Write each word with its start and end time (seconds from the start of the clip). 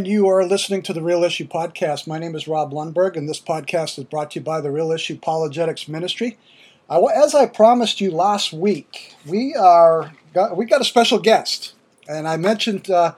And 0.00 0.08
you 0.08 0.30
are 0.30 0.46
listening 0.46 0.80
to 0.84 0.94
the 0.94 1.02
Real 1.02 1.24
Issue 1.24 1.46
Podcast. 1.46 2.06
My 2.06 2.18
name 2.18 2.34
is 2.34 2.48
Rob 2.48 2.72
Lundberg, 2.72 3.18
and 3.18 3.28
this 3.28 3.38
podcast 3.38 3.98
is 3.98 4.04
brought 4.04 4.30
to 4.30 4.38
you 4.38 4.42
by 4.42 4.62
the 4.62 4.70
Real 4.70 4.92
Issue 4.92 5.12
Apologetics 5.12 5.88
Ministry. 5.88 6.38
As 6.90 7.34
I 7.34 7.44
promised 7.44 8.00
you 8.00 8.10
last 8.10 8.50
week, 8.50 9.14
we 9.26 9.54
are 9.54 10.14
got, 10.32 10.56
we 10.56 10.64
got 10.64 10.80
a 10.80 10.86
special 10.86 11.18
guest, 11.18 11.74
and 12.08 12.26
I 12.26 12.38
mentioned 12.38 12.88
uh, 12.88 13.12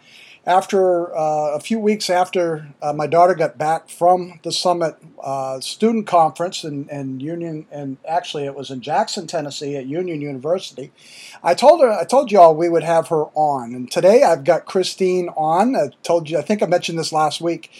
after 0.44 1.16
uh, 1.16 1.52
a 1.54 1.60
few 1.60 1.78
weeks 1.78 2.10
after 2.10 2.68
uh, 2.82 2.92
my 2.92 3.06
daughter 3.06 3.34
got 3.34 3.56
back 3.56 3.88
from 3.88 4.40
the 4.42 4.50
summit 4.50 4.96
uh, 5.22 5.60
student 5.60 6.06
conference 6.06 6.64
and, 6.64 6.90
in, 6.90 7.20
Union, 7.20 7.66
and 7.70 7.96
actually 8.08 8.44
it 8.44 8.54
was 8.54 8.70
in 8.70 8.80
Jackson, 8.80 9.26
Tennessee, 9.26 9.76
at 9.76 9.86
Union 9.86 10.20
University. 10.20 10.90
I 11.44 11.54
told 11.54 11.80
her, 11.80 11.92
I 11.92 12.04
told 12.04 12.32
you 12.32 12.40
all 12.40 12.56
we 12.56 12.68
would 12.68 12.82
have 12.82 13.08
her 13.08 13.26
on, 13.34 13.72
and 13.72 13.90
today 13.90 14.22
I've 14.24 14.42
got 14.42 14.66
Christine 14.66 15.28
on. 15.30 15.76
I 15.76 15.90
told 16.02 16.28
you, 16.28 16.38
I 16.38 16.42
think 16.42 16.62
I 16.62 16.66
mentioned 16.66 16.98
this 16.98 17.12
last 17.12 17.40
week. 17.40 17.70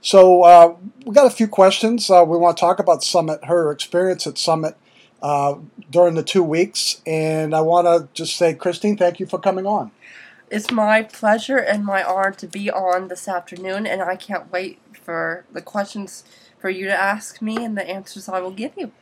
So 0.00 0.42
uh, 0.42 0.76
we 1.04 1.14
got 1.14 1.26
a 1.26 1.30
few 1.30 1.48
questions. 1.48 2.08
Uh, 2.10 2.24
we 2.26 2.38
want 2.38 2.56
to 2.56 2.60
talk 2.60 2.78
about 2.78 3.02
Summit, 3.02 3.44
her 3.46 3.72
experience 3.72 4.26
at 4.26 4.38
Summit. 4.38 4.76
Uh, 5.22 5.56
during 5.90 6.14
the 6.16 6.22
two 6.22 6.42
weeks, 6.42 7.00
and 7.06 7.54
I 7.54 7.62
want 7.62 7.86
to 7.86 8.08
just 8.12 8.36
say, 8.36 8.52
Christine, 8.52 8.98
thank 8.98 9.18
you 9.18 9.24
for 9.24 9.38
coming 9.38 9.64
on. 9.64 9.90
It's 10.50 10.70
my 10.70 11.02
pleasure 11.02 11.56
and 11.56 11.84
my 11.84 12.04
honor 12.04 12.32
to 12.32 12.46
be 12.46 12.70
on 12.70 13.08
this 13.08 13.28
afternoon, 13.28 13.86
and 13.86 14.02
I 14.02 14.16
can't 14.16 14.52
wait 14.52 14.78
for 14.92 15.44
the 15.50 15.62
questions 15.62 16.24
for 16.58 16.68
you 16.68 16.86
to 16.86 16.94
ask 16.94 17.40
me 17.40 17.64
and 17.64 17.76
the 17.76 17.88
answers 17.88 18.28
I 18.28 18.40
will 18.40 18.50
give 18.50 18.72
you. 18.76 18.92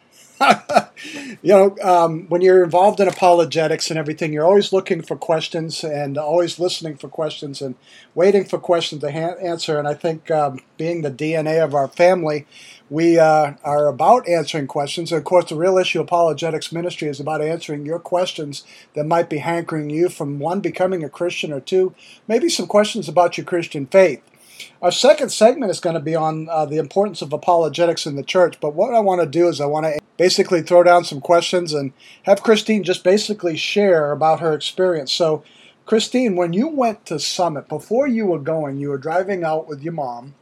you 1.42 1.52
know, 1.52 1.76
um, 1.82 2.26
when 2.28 2.40
you're 2.40 2.64
involved 2.64 3.00
in 3.00 3.08
apologetics 3.08 3.90
and 3.90 3.98
everything, 3.98 4.32
you're 4.32 4.44
always 4.46 4.72
looking 4.72 5.02
for 5.02 5.16
questions 5.16 5.84
and 5.84 6.16
always 6.18 6.58
listening 6.58 6.96
for 6.96 7.08
questions 7.08 7.60
and 7.60 7.74
waiting 8.14 8.44
for 8.44 8.58
questions 8.58 9.00
to 9.02 9.12
ha- 9.12 9.36
answer. 9.42 9.78
And 9.78 9.88
I 9.88 9.94
think 9.94 10.30
um, 10.30 10.60
being 10.76 11.02
the 11.02 11.10
DNA 11.10 11.62
of 11.62 11.74
our 11.74 11.88
family, 11.88 12.46
we 12.90 13.18
uh, 13.18 13.54
are 13.64 13.88
about 13.88 14.28
answering 14.28 14.66
questions. 14.66 15.12
And 15.12 15.18
of 15.18 15.24
course, 15.24 15.48
the 15.48 15.56
Real 15.56 15.78
Issue 15.78 16.00
Apologetics 16.00 16.72
Ministry 16.72 17.08
is 17.08 17.20
about 17.20 17.40
answering 17.40 17.86
your 17.86 17.98
questions 17.98 18.64
that 18.94 19.04
might 19.04 19.30
be 19.30 19.38
hankering 19.38 19.90
you 19.90 20.08
from 20.08 20.38
one, 20.38 20.60
becoming 20.60 21.02
a 21.02 21.08
Christian, 21.08 21.52
or 21.52 21.60
two, 21.60 21.94
maybe 22.28 22.48
some 22.48 22.66
questions 22.66 23.08
about 23.08 23.38
your 23.38 23.46
Christian 23.46 23.86
faith. 23.86 24.22
Our 24.80 24.92
second 24.92 25.30
segment 25.30 25.70
is 25.70 25.80
going 25.80 25.94
to 25.94 26.00
be 26.00 26.14
on 26.14 26.48
uh, 26.48 26.66
the 26.66 26.78
importance 26.78 27.22
of 27.22 27.32
apologetics 27.32 28.06
in 28.06 28.16
the 28.16 28.22
church. 28.22 28.58
But 28.60 28.74
what 28.74 28.94
I 28.94 29.00
want 29.00 29.20
to 29.20 29.26
do 29.26 29.48
is 29.48 29.60
I 29.60 29.66
want 29.66 29.86
to 29.86 30.00
basically 30.16 30.62
throw 30.62 30.82
down 30.82 31.04
some 31.04 31.20
questions 31.20 31.72
and 31.72 31.92
have 32.24 32.42
Christine 32.42 32.82
just 32.82 33.04
basically 33.04 33.56
share 33.56 34.12
about 34.12 34.40
her 34.40 34.52
experience. 34.52 35.12
So, 35.12 35.42
Christine, 35.84 36.36
when 36.36 36.52
you 36.52 36.68
went 36.68 37.06
to 37.06 37.18
Summit, 37.18 37.68
before 37.68 38.06
you 38.06 38.26
were 38.26 38.38
going, 38.38 38.78
you 38.78 38.88
were 38.90 38.98
driving 38.98 39.42
out 39.42 39.66
with 39.66 39.82
your 39.82 39.92
mom. 39.92 40.34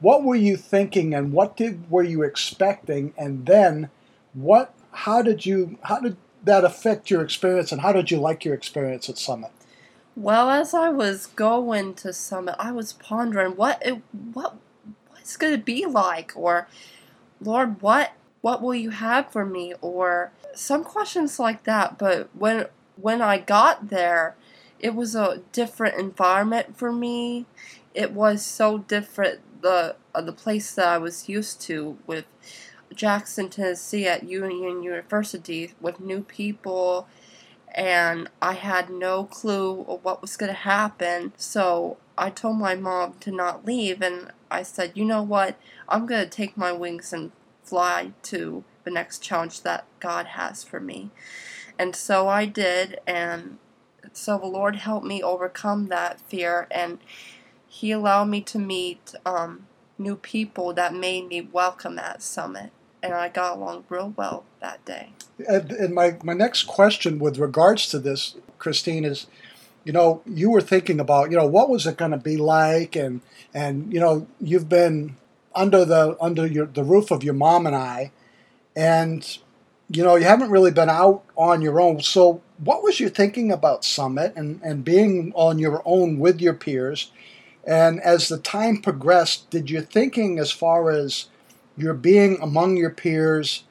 What 0.00 0.24
were 0.24 0.36
you 0.36 0.56
thinking 0.56 1.14
and 1.14 1.32
what 1.32 1.56
did 1.56 1.90
were 1.90 2.02
you 2.02 2.22
expecting? 2.22 3.12
And 3.16 3.46
then 3.46 3.90
what 4.32 4.74
how 4.90 5.22
did 5.22 5.46
you 5.46 5.78
how 5.82 6.00
did 6.00 6.16
that 6.44 6.64
affect 6.64 7.10
your 7.10 7.22
experience 7.22 7.72
and 7.72 7.80
how 7.80 7.92
did 7.92 8.10
you 8.10 8.18
like 8.18 8.44
your 8.44 8.54
experience 8.54 9.08
at 9.08 9.18
Summit? 9.18 9.50
Well, 10.18 10.50
as 10.50 10.74
I 10.74 10.88
was 10.88 11.26
going 11.26 11.94
to 11.94 12.12
Summit, 12.12 12.56
I 12.58 12.72
was 12.72 12.92
pondering 12.92 13.52
what 13.52 13.80
it, 13.86 14.02
what 14.32 14.56
what's 15.10 15.36
going 15.36 15.52
to 15.52 15.62
be 15.62 15.86
like, 15.86 16.32
or 16.34 16.66
Lord, 17.40 17.80
what 17.80 18.14
what 18.40 18.60
will 18.60 18.74
you 18.74 18.90
have 18.90 19.30
for 19.30 19.46
me, 19.46 19.74
or 19.80 20.32
some 20.56 20.82
questions 20.82 21.38
like 21.38 21.62
that. 21.64 21.98
But 21.98 22.30
when 22.34 22.66
when 22.96 23.22
I 23.22 23.38
got 23.38 23.90
there, 23.90 24.34
it 24.80 24.96
was 24.96 25.14
a 25.14 25.42
different 25.52 26.00
environment 26.00 26.76
for 26.76 26.90
me. 26.90 27.46
It 27.94 28.10
was 28.10 28.44
so 28.44 28.78
different 28.78 29.62
the 29.62 29.94
uh, 30.16 30.20
the 30.20 30.32
place 30.32 30.74
that 30.74 30.88
I 30.88 30.98
was 30.98 31.28
used 31.28 31.60
to 31.62 31.96
with 32.08 32.24
Jackson, 32.92 33.50
Tennessee 33.50 34.08
at 34.08 34.24
Union 34.24 34.82
University 34.82 35.74
with 35.80 36.00
new 36.00 36.22
people 36.22 37.06
and 37.78 38.28
I 38.42 38.54
had 38.54 38.90
no 38.90 39.22
clue 39.22 39.84
what 40.02 40.20
was 40.20 40.36
going 40.36 40.50
to 40.50 40.58
happen. 40.58 41.32
So 41.36 41.96
I 42.18 42.28
told 42.28 42.58
my 42.58 42.74
mom 42.74 43.14
to 43.20 43.30
not 43.30 43.64
leave, 43.64 44.02
and 44.02 44.32
I 44.50 44.64
said, 44.64 44.92
you 44.96 45.04
know 45.04 45.22
what? 45.22 45.56
I'm 45.88 46.04
going 46.04 46.24
to 46.24 46.28
take 46.28 46.56
my 46.56 46.72
wings 46.72 47.12
and 47.12 47.30
fly 47.62 48.14
to 48.24 48.64
the 48.82 48.90
next 48.90 49.22
challenge 49.22 49.62
that 49.62 49.84
God 50.00 50.26
has 50.26 50.64
for 50.64 50.80
me. 50.80 51.10
And 51.78 51.94
so 51.94 52.26
I 52.26 52.46
did, 52.46 52.98
and 53.06 53.58
so 54.12 54.38
the 54.38 54.46
Lord 54.46 54.74
helped 54.74 55.06
me 55.06 55.22
overcome 55.22 55.86
that 55.86 56.20
fear, 56.20 56.66
and 56.72 56.98
He 57.68 57.92
allowed 57.92 58.24
me 58.24 58.40
to 58.40 58.58
meet 58.58 59.14
um, 59.24 59.68
new 59.96 60.16
people 60.16 60.72
that 60.72 60.94
made 60.94 61.28
me 61.28 61.42
welcome 61.42 62.00
at 62.00 62.22
Summit 62.22 62.72
and 63.02 63.14
I 63.14 63.28
got 63.28 63.56
along 63.56 63.84
real 63.88 64.12
well 64.16 64.44
that 64.60 64.84
day. 64.84 65.10
And, 65.48 65.70
and 65.70 65.94
my, 65.94 66.16
my 66.22 66.32
next 66.32 66.64
question 66.64 67.18
with 67.18 67.38
regards 67.38 67.88
to 67.90 67.98
this, 67.98 68.36
Christine, 68.58 69.04
is 69.04 69.26
you 69.88 69.92
know, 69.92 70.20
you 70.26 70.50
were 70.50 70.60
thinking 70.60 71.00
about, 71.00 71.30
you 71.30 71.38
know, 71.38 71.46
what 71.46 71.70
was 71.70 71.86
it 71.86 71.96
going 71.96 72.10
to 72.10 72.18
be 72.18 72.36
like, 72.36 72.94
and 72.94 73.22
and 73.54 73.90
you 73.90 73.98
know, 73.98 74.26
you've 74.38 74.68
been 74.68 75.16
under 75.54 75.84
the 75.84 76.14
under 76.20 76.46
your 76.46 76.66
the 76.66 76.84
roof 76.84 77.10
of 77.10 77.24
your 77.24 77.32
mom 77.32 77.66
and 77.66 77.74
I, 77.74 78.12
and 78.76 79.38
you 79.88 80.04
know, 80.04 80.16
you 80.16 80.24
haven't 80.24 80.50
really 80.50 80.70
been 80.70 80.90
out 80.90 81.24
on 81.36 81.62
your 81.62 81.80
own. 81.80 82.02
So, 82.02 82.42
what 82.58 82.82
was 82.82 83.00
you 83.00 83.08
thinking 83.08 83.50
about 83.50 83.82
Summit 83.82 84.34
and 84.36 84.60
and 84.62 84.84
being 84.84 85.32
on 85.34 85.58
your 85.58 85.80
own 85.86 86.18
with 86.18 86.38
your 86.38 86.52
peers? 86.52 87.10
And 87.64 87.98
as 88.00 88.28
the 88.28 88.38
time 88.38 88.82
progressed, 88.82 89.48
did 89.48 89.70
your 89.70 89.82
thinking 89.82 90.38
as 90.38 90.50
far 90.50 90.90
as 90.90 91.28
you're 91.78 91.94
being 91.94 92.38
among 92.40 92.76
your 92.76 92.90
peers 92.90 93.64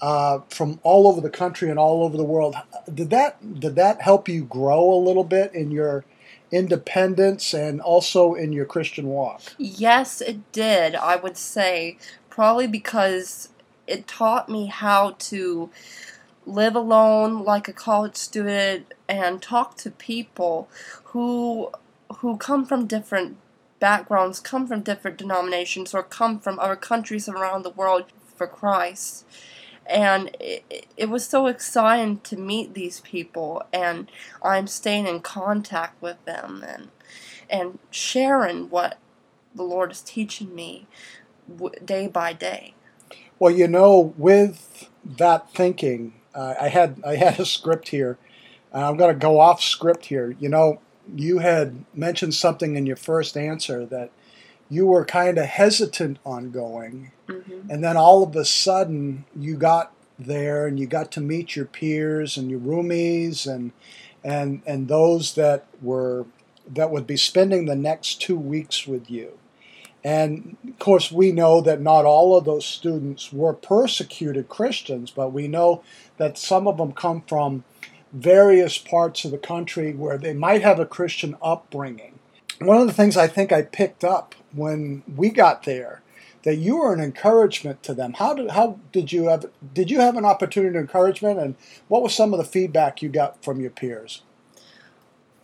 uh, 0.00 0.40
from 0.48 0.80
all 0.82 1.06
over 1.06 1.20
the 1.20 1.30
country 1.30 1.70
and 1.70 1.78
all 1.78 2.02
over 2.04 2.16
the 2.16 2.24
world. 2.24 2.56
Did 2.92 3.10
that 3.10 3.60
did 3.60 3.76
that 3.76 4.02
help 4.02 4.28
you 4.28 4.44
grow 4.44 4.92
a 4.92 5.00
little 5.00 5.24
bit 5.24 5.54
in 5.54 5.70
your 5.70 6.04
independence 6.50 7.54
and 7.54 7.80
also 7.80 8.34
in 8.34 8.52
your 8.52 8.66
Christian 8.66 9.06
walk? 9.06 9.42
Yes, 9.56 10.20
it 10.20 10.52
did. 10.52 10.94
I 10.94 11.16
would 11.16 11.36
say 11.36 11.96
probably 12.28 12.66
because 12.66 13.48
it 13.86 14.06
taught 14.06 14.48
me 14.48 14.66
how 14.66 15.16
to 15.18 15.70
live 16.46 16.76
alone 16.76 17.42
like 17.42 17.68
a 17.68 17.72
college 17.72 18.16
student 18.16 18.92
and 19.08 19.40
talk 19.40 19.76
to 19.78 19.90
people 19.90 20.68
who 21.06 21.70
who 22.18 22.36
come 22.36 22.66
from 22.66 22.86
different 22.86 23.36
backgrounds, 23.84 24.40
come 24.40 24.66
from 24.66 24.80
different 24.80 25.18
denominations, 25.18 25.92
or 25.92 26.02
come 26.02 26.40
from 26.40 26.58
other 26.58 26.74
countries 26.74 27.28
around 27.28 27.64
the 27.64 27.76
world 27.80 28.04
for 28.34 28.46
Christ. 28.46 29.26
And 29.84 30.34
it, 30.40 30.86
it 30.96 31.10
was 31.10 31.26
so 31.26 31.46
exciting 31.48 32.20
to 32.20 32.38
meet 32.38 32.72
these 32.72 33.00
people, 33.00 33.62
and 33.74 34.10
I'm 34.42 34.66
staying 34.68 35.06
in 35.06 35.20
contact 35.20 36.00
with 36.00 36.24
them 36.24 36.64
and 36.66 36.88
and 37.50 37.78
sharing 37.90 38.70
what 38.70 38.96
the 39.54 39.64
Lord 39.64 39.92
is 39.92 40.00
teaching 40.00 40.54
me 40.54 40.86
day 41.84 42.06
by 42.06 42.32
day. 42.32 42.72
Well, 43.38 43.52
you 43.52 43.68
know, 43.68 44.14
with 44.16 44.88
that 45.04 45.50
thinking, 45.50 46.14
uh, 46.34 46.54
I 46.58 46.68
had 46.68 47.02
I 47.04 47.16
had 47.16 47.38
a 47.38 47.44
script 47.44 47.88
here. 47.88 48.16
Uh, 48.72 48.88
I'm 48.88 48.96
going 48.96 49.12
to 49.12 49.26
go 49.28 49.38
off 49.38 49.62
script 49.62 50.06
here. 50.06 50.34
You 50.40 50.48
know, 50.48 50.80
you 51.14 51.38
had 51.38 51.84
mentioned 51.94 52.34
something 52.34 52.76
in 52.76 52.86
your 52.86 52.96
first 52.96 53.36
answer 53.36 53.84
that 53.86 54.10
you 54.70 54.86
were 54.86 55.04
kind 55.04 55.38
of 55.38 55.46
hesitant 55.46 56.18
on 56.24 56.50
going, 56.50 57.12
mm-hmm. 57.28 57.70
and 57.70 57.84
then 57.84 57.96
all 57.96 58.22
of 58.22 58.34
a 58.34 58.44
sudden 58.44 59.24
you 59.36 59.56
got 59.56 59.92
there 60.18 60.66
and 60.66 60.78
you 60.78 60.86
got 60.86 61.10
to 61.12 61.20
meet 61.20 61.56
your 61.56 61.64
peers 61.64 62.36
and 62.36 62.50
your 62.50 62.60
roomies 62.60 63.46
and 63.52 63.72
and 64.22 64.62
and 64.66 64.88
those 64.88 65.34
that 65.34 65.66
were 65.82 66.24
that 66.66 66.90
would 66.90 67.06
be 67.06 67.16
spending 67.16 67.66
the 67.66 67.76
next 67.76 68.20
two 68.20 68.36
weeks 68.36 68.86
with 68.86 69.10
you. 69.10 69.38
And 70.02 70.56
of 70.68 70.78
course, 70.78 71.10
we 71.10 71.32
know 71.32 71.62
that 71.62 71.80
not 71.80 72.04
all 72.04 72.36
of 72.36 72.44
those 72.44 72.66
students 72.66 73.32
were 73.32 73.54
persecuted 73.54 74.50
Christians, 74.50 75.10
but 75.10 75.32
we 75.32 75.48
know 75.48 75.82
that 76.18 76.36
some 76.36 76.66
of 76.66 76.76
them 76.76 76.92
come 76.92 77.22
from 77.26 77.64
various 78.14 78.78
parts 78.78 79.24
of 79.24 79.32
the 79.32 79.38
country 79.38 79.92
where 79.92 80.16
they 80.16 80.32
might 80.32 80.62
have 80.62 80.78
a 80.78 80.86
Christian 80.86 81.36
upbringing. 81.42 82.18
One 82.60 82.80
of 82.80 82.86
the 82.86 82.92
things 82.92 83.16
I 83.16 83.26
think 83.26 83.52
I 83.52 83.62
picked 83.62 84.04
up 84.04 84.34
when 84.52 85.02
we 85.16 85.30
got 85.30 85.64
there 85.64 86.00
that 86.44 86.56
you 86.56 86.76
were 86.76 86.92
an 86.92 87.00
encouragement 87.00 87.82
to 87.82 87.94
them. 87.94 88.12
How 88.14 88.34
did 88.34 88.50
how 88.50 88.78
did 88.92 89.12
you 89.12 89.28
have 89.28 89.46
did 89.72 89.90
you 89.90 90.00
have 90.00 90.16
an 90.16 90.24
opportunity 90.24 90.74
to 90.74 90.78
encouragement 90.78 91.40
and 91.40 91.56
what 91.88 92.02
was 92.02 92.14
some 92.14 92.32
of 92.32 92.38
the 92.38 92.44
feedback 92.44 93.02
you 93.02 93.08
got 93.08 93.42
from 93.42 93.60
your 93.60 93.70
peers? 93.70 94.22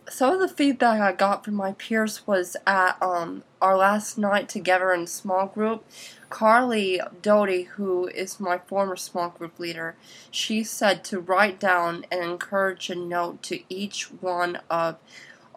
Some 0.09 0.33
of 0.33 0.39
the 0.39 0.47
feedback 0.47 0.99
I 0.99 1.11
got 1.11 1.45
from 1.45 1.55
my 1.55 1.73
peers 1.73 2.25
was 2.25 2.57
at 2.65 3.01
um, 3.01 3.43
our 3.61 3.77
last 3.77 4.17
night 4.17 4.49
together 4.49 4.91
in 4.93 5.07
small 5.07 5.47
group. 5.47 5.85
Carly 6.29 6.99
Doty, 7.21 7.63
who 7.63 8.07
is 8.07 8.39
my 8.39 8.57
former 8.57 8.95
small 8.95 9.29
group 9.29 9.59
leader, 9.59 9.95
she 10.31 10.63
said 10.63 11.03
to 11.05 11.19
write 11.19 11.59
down 11.59 12.05
and 12.11 12.23
encourage 12.23 12.89
a 12.89 12.95
note 12.95 13.43
to 13.43 13.61
each 13.69 14.05
one 14.05 14.59
of 14.69 14.97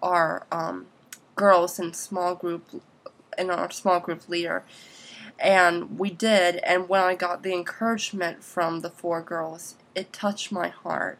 our 0.03 0.47
um, 0.53 0.87
girls 1.37 1.79
in 1.79 1.95
small 1.95 2.35
group 2.35 2.83
and 3.39 3.51
our 3.51 3.71
small 3.71 4.01
group 4.01 4.29
leader. 4.29 4.65
And 5.39 5.99
we 5.99 6.11
did, 6.11 6.57
and 6.59 6.89
when 6.89 7.03
I 7.03 7.15
got 7.15 7.43
the 7.43 7.53
encouragement 7.53 8.45
from 8.45 8.81
the 8.81 8.91
four 8.91 9.21
girls, 9.23 9.75
it 9.95 10.13
touched 10.13 10.53
my 10.53 10.69
heart. 10.69 11.19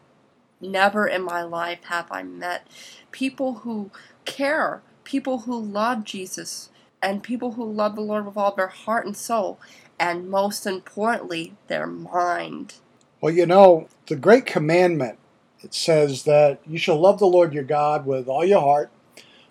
Never 0.61 1.07
in 1.07 1.21
my 1.21 1.43
life 1.43 1.83
have 1.85 2.11
I 2.11 2.23
met 2.23 2.67
people 3.11 3.55
who 3.55 3.91
care, 4.25 4.81
people 5.03 5.39
who 5.39 5.59
love 5.59 6.03
Jesus, 6.03 6.69
and 7.01 7.23
people 7.23 7.53
who 7.53 7.71
love 7.71 7.95
the 7.95 8.01
Lord 8.01 8.25
with 8.25 8.37
all 8.37 8.55
their 8.55 8.67
heart 8.67 9.05
and 9.05 9.15
soul, 9.15 9.59
and 9.99 10.29
most 10.29 10.65
importantly, 10.65 11.53
their 11.67 11.87
mind. 11.87 12.75
Well, 13.21 13.33
you 13.33 13.45
know, 13.45 13.87
the 14.07 14.15
great 14.15 14.45
commandment 14.45 15.19
it 15.65 15.73
says 15.73 16.23
that 16.23 16.59
you 16.67 16.77
shall 16.77 16.99
love 16.99 17.17
the 17.17 17.25
Lord 17.25 17.53
your 17.53 17.63
God 17.63 18.05
with 18.05 18.27
all 18.27 18.45
your 18.45 18.61
heart, 18.61 18.91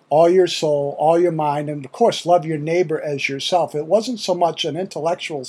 all 0.09 0.29
your 0.29 0.47
soul, 0.47 0.95
all 0.97 1.19
your 1.19 1.33
mind, 1.33 1.69
and 1.69 1.83
of 1.83 1.91
course, 1.91 2.25
love 2.25 2.45
your 2.45 2.57
neighbor 2.57 3.01
as 3.01 3.27
yourself. 3.27 3.75
It 3.75 3.85
wasn't 3.85 4.21
so 4.21 4.33
much 4.33 4.63
an 4.63 4.77
intellectual 4.77 5.45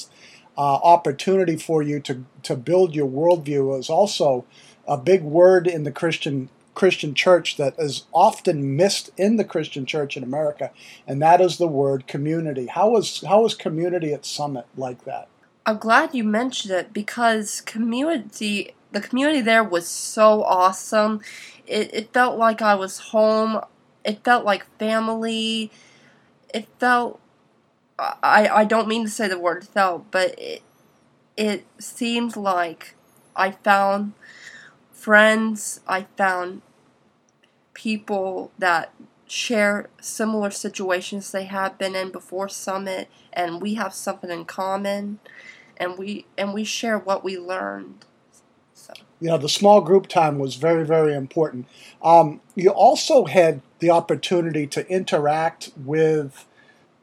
uh, 0.58 0.60
opportunity 0.60 1.56
for 1.56 1.82
you 1.82 2.00
to, 2.00 2.24
to 2.42 2.56
build 2.56 2.94
your 2.94 3.06
worldview, 3.06 3.74
it 3.74 3.76
was 3.76 3.90
also 3.90 4.44
a 4.86 4.96
big 4.96 5.22
word 5.22 5.66
in 5.66 5.84
the 5.84 5.92
Christian 5.92 6.48
Christian 6.74 7.14
church 7.14 7.56
that 7.56 7.74
is 7.78 8.04
often 8.12 8.76
missed 8.76 9.10
in 9.16 9.36
the 9.36 9.44
Christian 9.44 9.86
church 9.86 10.16
in 10.16 10.22
America, 10.22 10.70
and 11.06 11.22
that 11.22 11.40
is 11.40 11.56
the 11.56 11.66
word 11.66 12.06
community. 12.06 12.66
How 12.66 12.90
was 12.90 13.22
how 13.26 13.42
was 13.42 13.54
community 13.54 14.12
at 14.12 14.26
Summit 14.26 14.66
like 14.76 15.04
that? 15.04 15.28
I'm 15.64 15.78
glad 15.78 16.14
you 16.14 16.22
mentioned 16.22 16.72
it 16.72 16.92
because 16.92 17.60
community 17.62 18.74
the 18.92 19.00
community 19.00 19.40
there 19.40 19.64
was 19.64 19.88
so 19.88 20.44
awesome. 20.44 21.20
It, 21.66 21.92
it 21.92 22.12
felt 22.12 22.38
like 22.38 22.62
I 22.62 22.74
was 22.74 22.98
home. 22.98 23.60
It 24.04 24.22
felt 24.22 24.44
like 24.44 24.64
family. 24.78 25.72
It 26.54 26.68
felt 26.78 27.20
I, 27.98 28.48
I 28.48 28.64
don't 28.64 28.88
mean 28.88 29.04
to 29.04 29.10
say 29.10 29.28
the 29.28 29.38
word 29.38 29.66
felt, 29.66 30.10
but 30.10 30.38
it 30.38 30.62
it 31.36 31.66
seemed 31.78 32.36
like 32.36 32.94
I 33.34 33.50
found 33.50 34.12
friends, 35.06 35.78
I 35.86 36.06
found 36.16 36.62
people 37.74 38.50
that 38.58 38.92
share 39.28 39.88
similar 40.00 40.50
situations 40.50 41.30
they 41.30 41.44
have 41.44 41.78
been 41.78 41.94
in 41.94 42.10
before 42.10 42.48
summit 42.48 43.08
and 43.32 43.62
we 43.62 43.74
have 43.74 43.94
something 43.94 44.30
in 44.30 44.44
common 44.44 45.20
and 45.76 45.96
we 45.96 46.26
and 46.36 46.52
we 46.52 46.64
share 46.64 46.98
what 46.98 47.22
we 47.22 47.38
learned. 47.38 48.04
So. 48.74 48.94
You 49.20 49.28
know 49.28 49.38
the 49.38 49.48
small 49.48 49.80
group 49.80 50.08
time 50.08 50.40
was 50.40 50.56
very 50.56 50.84
very 50.84 51.14
important. 51.14 51.68
Um, 52.02 52.40
you 52.56 52.70
also 52.70 53.26
had 53.26 53.60
the 53.78 53.90
opportunity 53.90 54.66
to 54.66 54.88
interact 54.88 55.70
with 55.76 56.46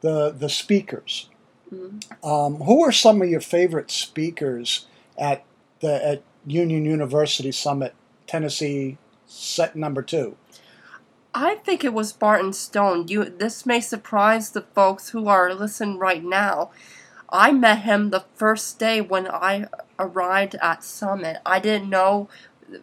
the 0.02 0.30
the 0.30 0.50
speakers. 0.50 1.30
Mm-hmm. 1.72 2.28
um, 2.28 2.56
who 2.56 2.82
are 2.84 2.92
some 2.92 3.22
of 3.22 3.28
your 3.28 3.40
favorite 3.40 3.90
speakers 3.90 4.86
at 5.16 5.42
the 5.80 6.06
at 6.06 6.22
union 6.46 6.84
university 6.84 7.52
summit 7.52 7.94
tennessee 8.26 8.96
set 9.26 9.74
number 9.74 10.02
two 10.02 10.36
I 11.36 11.56
think 11.56 11.82
it 11.82 11.92
was 11.92 12.12
Barton 12.12 12.52
Stone. 12.52 13.08
You 13.08 13.24
this 13.24 13.66
may 13.66 13.80
surprise 13.80 14.50
the 14.50 14.60
folks 14.60 15.08
who 15.08 15.26
are 15.26 15.52
listening 15.52 15.98
right 15.98 16.22
now. 16.22 16.70
I 17.28 17.50
met 17.50 17.80
him 17.80 18.10
the 18.10 18.24
first 18.34 18.78
day 18.78 19.00
when 19.00 19.26
I 19.26 19.66
arrived 19.98 20.54
at 20.62 20.84
Summit. 20.84 21.38
I 21.44 21.58
didn't 21.58 21.90
know 21.90 22.28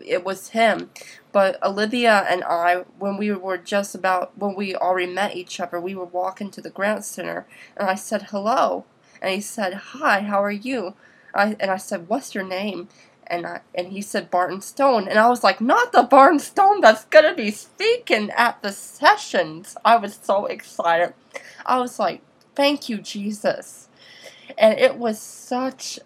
it 0.05 0.25
was 0.25 0.49
him, 0.49 0.89
but 1.31 1.61
Olivia 1.63 2.25
and 2.29 2.43
I, 2.43 2.83
when 2.99 3.15
we 3.15 3.31
were 3.31 3.57
just 3.57 3.95
about 3.95 4.37
when 4.37 4.55
we 4.55 4.75
already 4.75 5.11
met 5.11 5.35
each 5.35 5.61
other, 5.61 5.79
we 5.79 5.95
were 5.95 6.05
walking 6.05 6.51
to 6.51 6.61
the 6.61 6.69
Grant 6.69 7.05
Center, 7.05 7.47
and 7.77 7.89
I 7.89 7.95
said 7.95 8.23
hello, 8.23 8.83
and 9.21 9.33
he 9.33 9.39
said 9.41 9.73
hi, 9.73 10.21
how 10.21 10.43
are 10.43 10.51
you? 10.51 10.95
I 11.33 11.55
and 11.59 11.71
I 11.71 11.77
said 11.77 12.09
what's 12.09 12.35
your 12.35 12.43
name? 12.43 12.89
And 13.27 13.45
I, 13.45 13.61
and 13.73 13.87
he 13.87 14.01
said 14.01 14.31
Barton 14.31 14.61
Stone, 14.61 15.07
and 15.07 15.17
I 15.17 15.29
was 15.29 15.43
like, 15.43 15.61
not 15.61 15.91
the 15.91 16.03
Barton 16.03 16.39
Stone 16.39 16.81
that's 16.81 17.05
gonna 17.05 17.35
be 17.35 17.51
speaking 17.51 18.29
at 18.31 18.61
the 18.61 18.71
sessions. 18.71 19.77
I 19.85 19.97
was 19.97 20.19
so 20.21 20.45
excited. 20.45 21.13
I 21.65 21.79
was 21.79 21.99
like, 21.99 22.21
thank 22.55 22.89
you, 22.89 22.97
Jesus, 22.97 23.87
and 24.57 24.77
it 24.77 24.97
was 24.97 25.19
such 25.19 25.99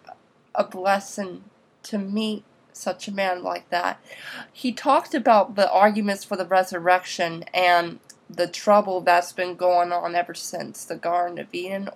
a 0.54 0.64
blessing 0.64 1.44
to 1.84 1.98
meet 1.98 2.44
such 2.74 3.08
a 3.08 3.14
man 3.14 3.42
like 3.42 3.70
that. 3.70 4.04
He 4.52 4.72
talked 4.72 5.14
about 5.14 5.56
the 5.56 5.72
arguments 5.72 6.24
for 6.24 6.36
the 6.36 6.46
resurrection 6.46 7.44
and 7.54 8.00
the 8.30 8.48
trouble 8.48 9.02
that's 9.02 9.32
been 9.32 9.56
going 9.56 9.92
on 9.92 10.16
ever 10.16 10.34
since 10.34 10.84
the 10.84 10.96
Garden 10.96 11.40
of 11.40 11.48
Eden, 11.54 11.90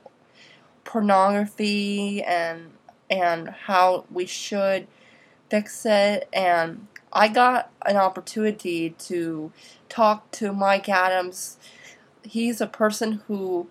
pornography, 0.84 2.24
and 2.24 2.72
and 3.10 3.50
how 3.50 4.06
we 4.12 4.26
should 4.26 4.88
fix 5.50 5.86
it 5.86 6.30
and 6.34 6.88
I 7.12 7.28
got 7.28 7.72
an 7.86 7.98
opportunity 7.98 8.92
to 8.92 9.52
talk 9.88 10.30
to 10.32 10.54
Mike 10.54 10.88
Adams. 10.88 11.58
He's 12.24 12.62
a 12.62 12.68
person 12.68 13.22
who 13.28 13.68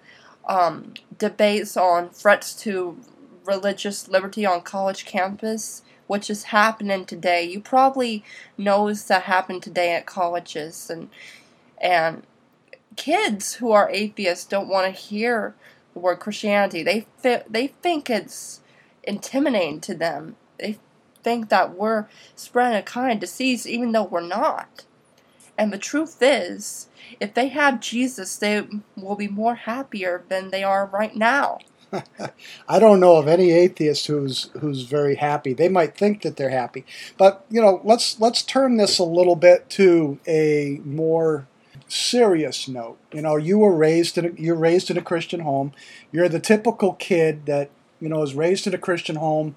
um, 0.49 0.95
debates 1.17 1.77
on 1.77 2.11
threats 2.11 2.55
to 2.63 2.99
religious 3.45 4.09
liberty 4.09 4.45
on 4.45 4.63
college 4.63 5.05
campus, 5.05 5.83
which 6.07 6.29
is 6.29 6.45
happening 6.45 7.05
today. 7.05 7.45
You 7.45 7.61
probably 7.61 8.25
knows 8.57 9.05
that 9.07 9.23
happened 9.23 9.63
today 9.63 9.95
at 9.95 10.07
colleges 10.07 10.91
and 10.91 11.09
and 11.81 12.25
kids 12.97 13.55
who 13.55 13.71
are 13.71 13.89
atheists 13.91 14.45
don't 14.45 14.69
want 14.69 14.93
to 14.93 15.01
hear 15.01 15.55
the 15.95 16.01
word 16.01 16.19
Christianity. 16.19 16.83
They 16.83 17.07
fi- 17.19 17.45
they 17.49 17.69
think 17.69 18.11
it's 18.11 18.61
intimidating 19.05 19.81
to 19.83 19.95
them. 19.95 20.35
They 20.59 20.79
think 21.29 21.51
that 21.51 21.77
we're 21.77 22.07
spreading 22.37 22.79
a 22.79 22.83
kind 22.83 23.13
of 23.13 23.21
disease 23.21 23.67
even 23.67 23.93
though 23.93 24.05
we're 24.05 24.23
not. 24.23 24.87
And 25.59 25.71
the 25.71 25.77
truth 25.77 26.23
is, 26.23 26.89
if 27.21 27.35
they 27.35 27.49
have 27.49 27.81
Jesus, 27.81 28.35
they 28.37 28.67
will 28.97 29.15
be 29.15 29.29
more 29.29 29.57
happier 29.57 30.25
than 30.31 30.51
they 30.51 30.65
are 30.65 30.87
right 30.87 31.15
now. 31.15 31.59
I 32.69 32.79
don't 32.79 33.01
know 33.01 33.17
of 33.17 33.29
any 33.29 33.51
atheist 33.51 34.07
who's 34.07 34.51
who's 34.61 34.83
very 34.85 35.17
happy. 35.17 35.53
They 35.53 35.69
might 35.69 35.99
think 35.99 36.23
that 36.23 36.39
they're 36.39 36.49
happy, 36.49 36.87
but 37.19 37.45
you 37.51 37.61
know, 37.61 37.83
let's 37.85 38.19
let's 38.19 38.43
turn 38.43 38.79
this 38.79 38.99
a 38.99 39.05
little 39.05 39.37
bit 39.37 39.69
to 39.71 40.19
a 40.27 40.81
more 40.83 41.47
serious 41.89 42.69
note. 42.69 42.99
You 43.13 43.21
know, 43.21 43.37
you 43.37 43.59
were 43.59 43.75
raised 43.75 44.17
in 44.17 44.25
a, 44.27 44.31
you're 44.31 44.55
raised 44.55 44.91
in 44.91 44.97
a 44.97 45.03
Christian 45.03 45.41
home. 45.41 45.73
You're 46.11 46.29
the 46.29 46.41
typical 46.41 46.95
kid 46.95 47.45
that 47.47 47.71
you 48.01 48.09
know 48.09 48.23
is 48.23 48.35
raised 48.35 48.67
in 48.67 48.75
a 48.75 48.79
Christian 48.79 49.17
home 49.17 49.57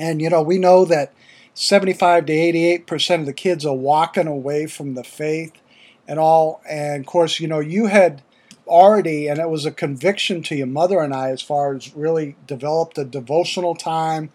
and, 0.00 0.22
you 0.22 0.30
know, 0.30 0.40
we 0.40 0.58
know 0.58 0.86
that 0.86 1.12
75 1.52 2.24
to 2.24 2.32
88% 2.32 3.20
of 3.20 3.26
the 3.26 3.34
kids 3.34 3.66
are 3.66 3.74
walking 3.74 4.26
away 4.26 4.66
from 4.66 4.94
the 4.94 5.04
faith 5.04 5.52
and 6.08 6.18
all. 6.18 6.62
And, 6.66 7.04
of 7.04 7.06
course, 7.06 7.38
you 7.38 7.46
know, 7.46 7.60
you 7.60 7.86
had 7.86 8.22
already, 8.66 9.28
and 9.28 9.38
it 9.38 9.50
was 9.50 9.66
a 9.66 9.70
conviction 9.70 10.42
to 10.44 10.54
your 10.54 10.68
mother 10.68 11.00
and 11.00 11.12
I 11.12 11.28
as 11.28 11.42
far 11.42 11.74
as 11.74 11.94
really 11.94 12.36
developed 12.46 12.96
a 12.96 13.04
devotional 13.04 13.74
time, 13.74 14.32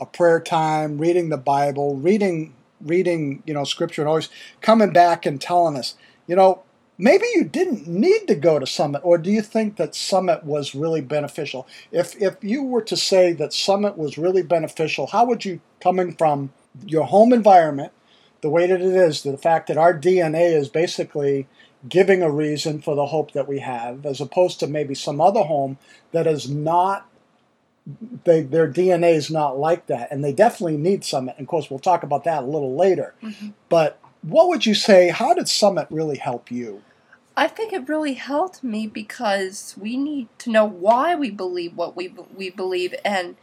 a 0.00 0.06
prayer 0.06 0.40
time, 0.40 0.96
reading 0.96 1.28
the 1.28 1.36
Bible, 1.36 1.96
reading, 1.96 2.54
reading, 2.80 3.42
you 3.44 3.52
know, 3.52 3.64
scripture, 3.64 4.00
and 4.00 4.08
always 4.08 4.30
coming 4.62 4.94
back 4.94 5.26
and 5.26 5.38
telling 5.38 5.76
us, 5.76 5.94
you 6.26 6.36
know, 6.36 6.62
maybe 7.02 7.24
you 7.34 7.42
didn't 7.42 7.88
need 7.88 8.28
to 8.28 8.34
go 8.36 8.60
to 8.60 8.66
Summit, 8.66 9.00
or 9.04 9.18
do 9.18 9.28
you 9.28 9.42
think 9.42 9.76
that 9.76 9.94
Summit 9.94 10.44
was 10.44 10.74
really 10.74 11.00
beneficial? 11.00 11.66
If 11.90 12.20
if 12.22 12.36
you 12.42 12.62
were 12.62 12.82
to 12.82 12.96
say 12.96 13.32
that 13.32 13.52
Summit 13.52 13.98
was 13.98 14.16
really 14.16 14.42
beneficial, 14.42 15.08
how 15.08 15.26
would 15.26 15.44
you, 15.44 15.60
coming 15.80 16.14
from 16.14 16.52
your 16.86 17.04
home 17.04 17.32
environment, 17.32 17.92
the 18.40 18.50
way 18.50 18.68
that 18.68 18.80
it 18.80 18.86
is, 18.86 19.22
the 19.24 19.36
fact 19.36 19.66
that 19.66 19.76
our 19.76 19.92
DNA 19.92 20.56
is 20.56 20.68
basically 20.68 21.48
giving 21.88 22.22
a 22.22 22.30
reason 22.30 22.80
for 22.80 22.94
the 22.94 23.06
hope 23.06 23.32
that 23.32 23.48
we 23.48 23.58
have, 23.58 24.06
as 24.06 24.20
opposed 24.20 24.60
to 24.60 24.68
maybe 24.68 24.94
some 24.94 25.20
other 25.20 25.42
home 25.42 25.78
that 26.12 26.26
is 26.26 26.48
not. 26.48 27.08
They, 28.22 28.42
their 28.42 28.70
DNA 28.70 29.14
is 29.14 29.28
not 29.28 29.58
like 29.58 29.86
that, 29.86 30.12
and 30.12 30.22
they 30.22 30.32
definitely 30.32 30.76
need 30.76 31.04
Summit. 31.04 31.34
And 31.36 31.46
of 31.46 31.48
course, 31.48 31.68
we'll 31.68 31.80
talk 31.80 32.04
about 32.04 32.22
that 32.22 32.44
a 32.44 32.46
little 32.46 32.76
later. 32.76 33.12
Mm-hmm. 33.20 33.48
But 33.68 33.98
what 34.22 34.46
would 34.46 34.64
you 34.64 34.74
say? 34.74 35.08
How 35.08 35.34
did 35.34 35.48
Summit 35.48 35.88
really 35.90 36.18
help 36.18 36.48
you? 36.48 36.80
I 37.36 37.48
think 37.48 37.72
it 37.72 37.88
really 37.88 38.14
helped 38.14 38.62
me 38.62 38.86
because 38.86 39.74
we 39.78 39.96
need 39.96 40.28
to 40.38 40.50
know 40.50 40.66
why 40.66 41.14
we 41.14 41.30
believe 41.30 41.76
what 41.76 41.96
we 41.96 42.14
we 42.34 42.50
believe, 42.50 42.94
and 43.04 43.36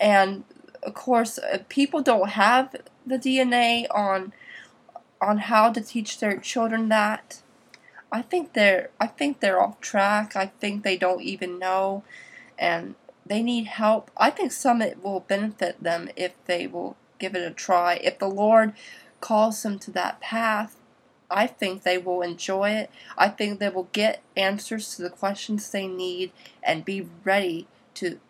and 0.00 0.44
of 0.82 0.94
course, 0.94 1.38
uh, 1.38 1.58
people 1.68 2.02
don't 2.02 2.30
have 2.30 2.74
the 3.06 3.18
DNA 3.18 3.86
on 3.90 4.32
on 5.20 5.38
how 5.38 5.72
to 5.72 5.80
teach 5.80 6.18
their 6.18 6.38
children 6.38 6.88
that. 6.88 7.40
I 8.10 8.22
think 8.22 8.52
they're 8.52 8.90
I 9.00 9.06
think 9.06 9.40
they're 9.40 9.62
off 9.62 9.80
track. 9.80 10.34
I 10.34 10.46
think 10.46 10.82
they 10.82 10.96
don't 10.96 11.22
even 11.22 11.58
know, 11.58 12.02
and 12.58 12.96
they 13.24 13.42
need 13.42 13.66
help. 13.66 14.10
I 14.16 14.30
think 14.30 14.52
Summit 14.52 15.02
will 15.02 15.20
benefit 15.20 15.82
them 15.82 16.10
if 16.16 16.32
they 16.46 16.66
will 16.66 16.96
give 17.18 17.34
it 17.36 17.50
a 17.50 17.54
try. 17.54 17.94
If 17.94 18.18
the 18.18 18.28
Lord 18.28 18.72
calls 19.20 19.62
them 19.62 19.78
to 19.80 19.90
that 19.92 20.20
path, 20.20 20.76
I 21.34 21.48
think 21.48 21.82
they 21.82 21.98
will 21.98 22.22
enjoy 22.22 22.70
it. 22.70 22.90
I 23.18 23.28
think 23.28 23.58
they 23.58 23.68
will 23.68 23.88
get 23.92 24.22
answers 24.36 24.94
to 24.94 25.02
the 25.02 25.10
questions 25.10 25.68
they 25.68 25.88
need 25.88 26.30
and 26.62 26.84
be 26.84 27.08
ready 27.24 27.66
to 27.94 28.20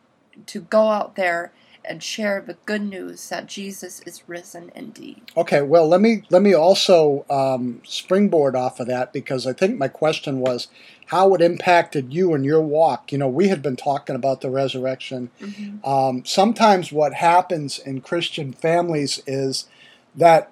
to 0.47 0.63
go 0.63 0.89
out 0.89 1.15
there 1.15 1.53
and 1.85 2.03
share 2.03 2.41
the 2.41 2.55
good 2.65 2.81
news 2.81 3.29
that 3.29 3.47
Jesus 3.47 4.01
is 4.07 4.27
risen 4.27 4.73
indeed. 4.75 5.21
Okay, 5.37 5.61
well 5.61 5.87
let 5.87 6.01
me 6.01 6.23
let 6.31 6.41
me 6.41 6.55
also 6.55 7.27
um, 7.29 7.83
springboard 7.85 8.57
off 8.57 8.81
of 8.81 8.87
that 8.87 9.13
because 9.13 9.47
I 9.47 9.53
think 9.53 9.79
my 9.79 9.89
question 9.89 10.41
was 10.41 10.69
how 11.09 11.35
it 11.35 11.43
impacted 11.43 12.15
you 12.15 12.33
and 12.33 12.43
your 12.43 12.63
walk. 12.63 13.13
You 13.13 13.19
know, 13.19 13.29
we 13.29 13.49
had 13.49 13.61
been 13.61 13.77
talking 13.77 14.17
about 14.17 14.41
the 14.41 14.49
resurrection. 14.49 15.31
Mm-hmm. 15.41 15.87
Um, 15.87 16.25
sometimes 16.25 16.91
what 16.91 17.13
happens 17.13 17.79
in 17.79 18.01
Christian 18.01 18.55
families 18.55 19.23
is 19.27 19.69
that 20.15 20.51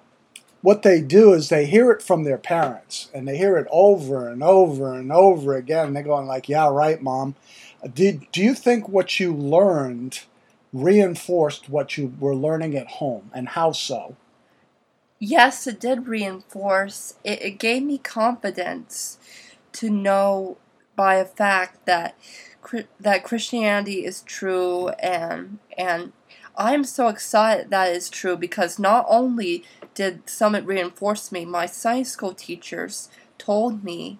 what 0.63 0.81
they 0.81 1.01
do 1.01 1.33
is 1.33 1.49
they 1.49 1.65
hear 1.65 1.91
it 1.91 2.01
from 2.01 2.23
their 2.23 2.37
parents 2.37 3.11
and 3.13 3.27
they 3.27 3.37
hear 3.37 3.57
it 3.57 3.67
over 3.69 4.29
and 4.29 4.41
over 4.41 4.93
and 4.93 5.11
over 5.11 5.55
again. 5.55 5.93
They're 5.93 6.03
going 6.03 6.25
like, 6.25 6.49
"Yeah, 6.49 6.69
right, 6.69 6.99
mom." 7.01 7.35
Uh, 7.83 7.89
did 7.89 8.31
do 8.31 8.41
you 8.41 8.55
think 8.55 8.87
what 8.89 9.19
you 9.19 9.35
learned 9.35 10.21
reinforced 10.71 11.69
what 11.69 11.97
you 11.97 12.13
were 12.19 12.35
learning 12.35 12.75
at 12.75 12.87
home, 12.87 13.29
and 13.33 13.49
how 13.49 13.73
so? 13.73 14.15
Yes, 15.19 15.67
it 15.67 15.79
did 15.81 16.07
reinforce. 16.07 17.15
It, 17.23 17.41
it 17.41 17.59
gave 17.59 17.83
me 17.83 17.97
confidence 17.97 19.19
to 19.73 19.89
know 19.89 20.57
by 20.95 21.15
a 21.15 21.25
fact 21.25 21.85
that 21.85 22.15
that 23.01 23.23
Christianity 23.25 24.05
is 24.05 24.21
true 24.21 24.89
and 24.99 25.59
and 25.77 26.13
I'm 26.55 26.83
so 26.83 27.07
excited 27.07 27.69
that 27.71 27.91
is 27.91 28.09
true 28.09 28.37
because 28.37 28.79
not 28.79 29.05
only 29.09 29.63
did 29.93 30.29
Summit 30.29 30.65
reinforce 30.65 31.31
me, 31.31 31.45
my 31.45 31.65
science 31.65 32.11
school 32.11 32.33
teachers 32.33 33.09
told 33.37 33.83
me 33.83 34.19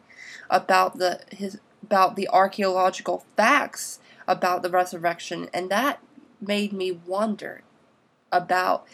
about 0.49 0.97
the 0.97 1.21
his 1.31 1.59
about 1.83 2.15
the 2.15 2.29
archaeological 2.29 3.25
facts 3.35 3.99
about 4.27 4.63
the 4.63 4.69
resurrection 4.69 5.49
and 5.53 5.69
that 5.69 5.99
made 6.39 6.71
me 6.71 6.91
wonder 6.91 7.61
about 8.31 8.85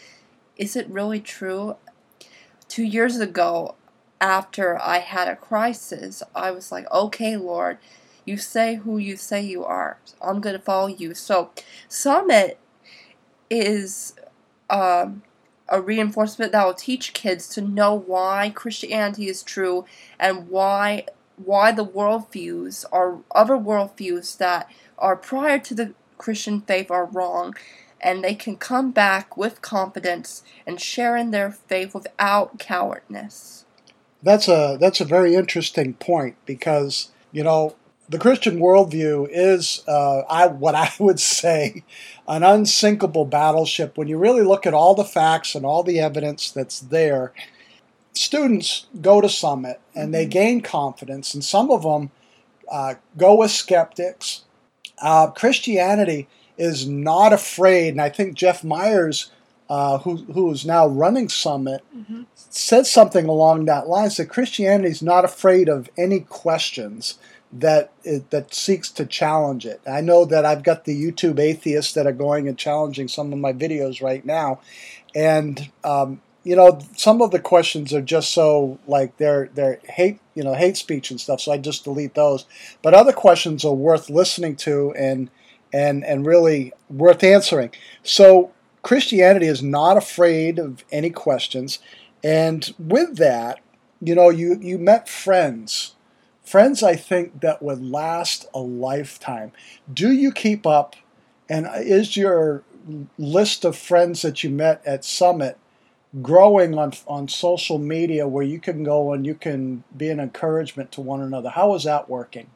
is 0.56 0.76
it 0.76 0.88
really 0.90 1.20
true? 1.20 1.76
Two 2.68 2.84
years 2.84 3.18
ago, 3.18 3.74
after 4.20 4.78
I 4.78 4.98
had 4.98 5.26
a 5.26 5.34
crisis, 5.34 6.22
I 6.34 6.50
was 6.50 6.70
like, 6.70 6.90
okay, 6.92 7.36
Lord, 7.38 7.78
you 8.26 8.36
say 8.36 8.74
who 8.76 8.98
you 8.98 9.16
say 9.16 9.40
you 9.40 9.64
are. 9.64 9.98
I'm 10.20 10.42
going 10.42 10.54
to 10.54 10.62
follow 10.62 10.88
you. 10.88 11.14
So, 11.14 11.50
Summit 11.88 12.58
is 13.48 14.14
um, 14.68 15.22
a 15.70 15.80
reinforcement 15.80 16.52
that 16.52 16.66
will 16.66 16.74
teach 16.74 17.12
kids 17.12 17.48
to 17.48 17.60
know 17.60 17.94
why 17.94 18.50
Christianity 18.54 19.28
is 19.28 19.42
true 19.42 19.84
and 20.18 20.48
why 20.48 21.06
why 21.36 21.72
the 21.72 21.86
worldviews 21.86 22.84
or 22.92 23.22
other 23.34 23.54
worldviews 23.54 24.36
that 24.36 24.70
are 24.98 25.16
prior 25.16 25.58
to 25.58 25.74
the 25.74 25.94
Christian 26.18 26.60
faith 26.60 26.90
are 26.90 27.06
wrong 27.06 27.54
and 28.00 28.22
they 28.22 28.34
can 28.34 28.56
come 28.56 28.90
back 28.90 29.36
with 29.36 29.62
confidence 29.62 30.42
and 30.66 30.80
share 30.80 31.16
in 31.16 31.30
their 31.30 31.50
faith 31.50 31.94
without 31.94 32.58
cowardness. 32.58 33.64
That's 34.22 34.48
a 34.48 34.76
that's 34.78 35.00
a 35.00 35.04
very 35.06 35.34
interesting 35.34 35.94
point 35.94 36.36
because 36.44 37.10
you 37.32 37.42
know 37.42 37.74
the 38.10 38.18
Christian 38.18 38.58
worldview 38.58 39.28
is 39.30 39.82
uh, 39.86 40.22
I, 40.28 40.48
what 40.48 40.74
I 40.74 40.92
would 40.98 41.20
say 41.20 41.84
an 42.28 42.42
unsinkable 42.42 43.24
battleship. 43.24 43.96
When 43.96 44.08
you 44.08 44.18
really 44.18 44.42
look 44.42 44.66
at 44.66 44.74
all 44.74 44.94
the 44.94 45.04
facts 45.04 45.54
and 45.54 45.64
all 45.64 45.82
the 45.82 46.00
evidence 46.00 46.50
that's 46.50 46.80
there, 46.80 47.32
students 48.12 48.86
go 49.00 49.20
to 49.20 49.28
Summit 49.28 49.80
and 49.94 50.12
they 50.12 50.24
mm-hmm. 50.24 50.30
gain 50.30 50.60
confidence, 50.60 51.34
and 51.34 51.44
some 51.44 51.70
of 51.70 51.82
them 51.82 52.10
uh, 52.70 52.94
go 53.16 53.42
as 53.42 53.54
skeptics. 53.54 54.42
Uh, 55.00 55.28
Christianity 55.28 56.28
is 56.58 56.86
not 56.86 57.32
afraid, 57.32 57.88
and 57.90 58.02
I 58.02 58.10
think 58.10 58.34
Jeff 58.34 58.62
Myers 58.62 59.30
uh, 59.70 59.98
who, 59.98 60.16
who 60.16 60.50
is 60.50 60.66
now 60.66 60.84
running 60.84 61.28
Summit, 61.28 61.80
mm-hmm. 61.96 62.22
said 62.34 62.88
something 62.88 63.26
along 63.26 63.64
that 63.64 63.86
line. 63.86 64.10
Said 64.10 64.28
Christianity 64.28 64.90
is 64.90 65.00
not 65.00 65.24
afraid 65.24 65.68
of 65.68 65.88
any 65.96 66.20
questions 66.20 67.18
that 67.52 67.92
it, 68.04 68.30
that 68.30 68.54
seeks 68.54 68.90
to 68.92 69.04
challenge 69.04 69.66
it. 69.66 69.80
I 69.86 70.00
know 70.00 70.24
that 70.24 70.44
I've 70.44 70.62
got 70.62 70.84
the 70.84 71.00
YouTube 71.00 71.38
atheists 71.38 71.92
that 71.94 72.06
are 72.06 72.12
going 72.12 72.48
and 72.48 72.56
challenging 72.56 73.08
some 73.08 73.32
of 73.32 73.38
my 73.38 73.52
videos 73.52 74.02
right 74.02 74.24
now, 74.24 74.60
and 75.14 75.70
um, 75.82 76.22
you 76.44 76.54
know 76.56 76.80
some 76.96 77.20
of 77.20 77.30
the 77.30 77.40
questions 77.40 77.92
are 77.92 78.00
just 78.00 78.32
so 78.32 78.78
like 78.86 79.16
they're 79.16 79.50
they're 79.54 79.80
hate 79.84 80.20
you 80.34 80.44
know 80.44 80.54
hate 80.54 80.76
speech 80.76 81.10
and 81.10 81.20
stuff. 81.20 81.40
So 81.40 81.52
I 81.52 81.58
just 81.58 81.84
delete 81.84 82.14
those. 82.14 82.46
But 82.82 82.94
other 82.94 83.12
questions 83.12 83.64
are 83.64 83.74
worth 83.74 84.08
listening 84.08 84.56
to 84.56 84.92
and 84.96 85.30
and 85.72 86.04
and 86.04 86.26
really 86.26 86.72
worth 86.88 87.24
answering. 87.24 87.70
So 88.02 88.52
Christianity 88.82 89.46
is 89.46 89.62
not 89.62 89.96
afraid 89.96 90.58
of 90.58 90.84
any 90.90 91.10
questions. 91.10 91.78
And 92.22 92.72
with 92.78 93.16
that, 93.16 93.60
you 94.00 94.14
know, 94.14 94.30
you, 94.30 94.58
you 94.60 94.78
met 94.78 95.08
friends. 95.08 95.94
Friends, 96.50 96.82
I 96.82 96.96
think, 96.96 97.42
that 97.42 97.62
would 97.62 97.80
last 97.80 98.48
a 98.52 98.58
lifetime. 98.58 99.52
Do 99.92 100.10
you 100.10 100.32
keep 100.32 100.66
up? 100.66 100.96
And 101.48 101.68
is 101.76 102.16
your 102.16 102.64
list 103.16 103.64
of 103.64 103.76
friends 103.76 104.22
that 104.22 104.42
you 104.42 104.50
met 104.50 104.82
at 104.84 105.04
Summit 105.04 105.58
growing 106.20 106.76
on, 106.76 106.94
on 107.06 107.28
social 107.28 107.78
media 107.78 108.26
where 108.26 108.42
you 108.42 108.58
can 108.58 108.82
go 108.82 109.12
and 109.12 109.24
you 109.24 109.36
can 109.36 109.84
be 109.96 110.08
an 110.08 110.18
encouragement 110.18 110.90
to 110.90 111.00
one 111.00 111.20
another? 111.20 111.50
How 111.50 111.72
is 111.76 111.84
that 111.84 112.10
working? 112.10 112.50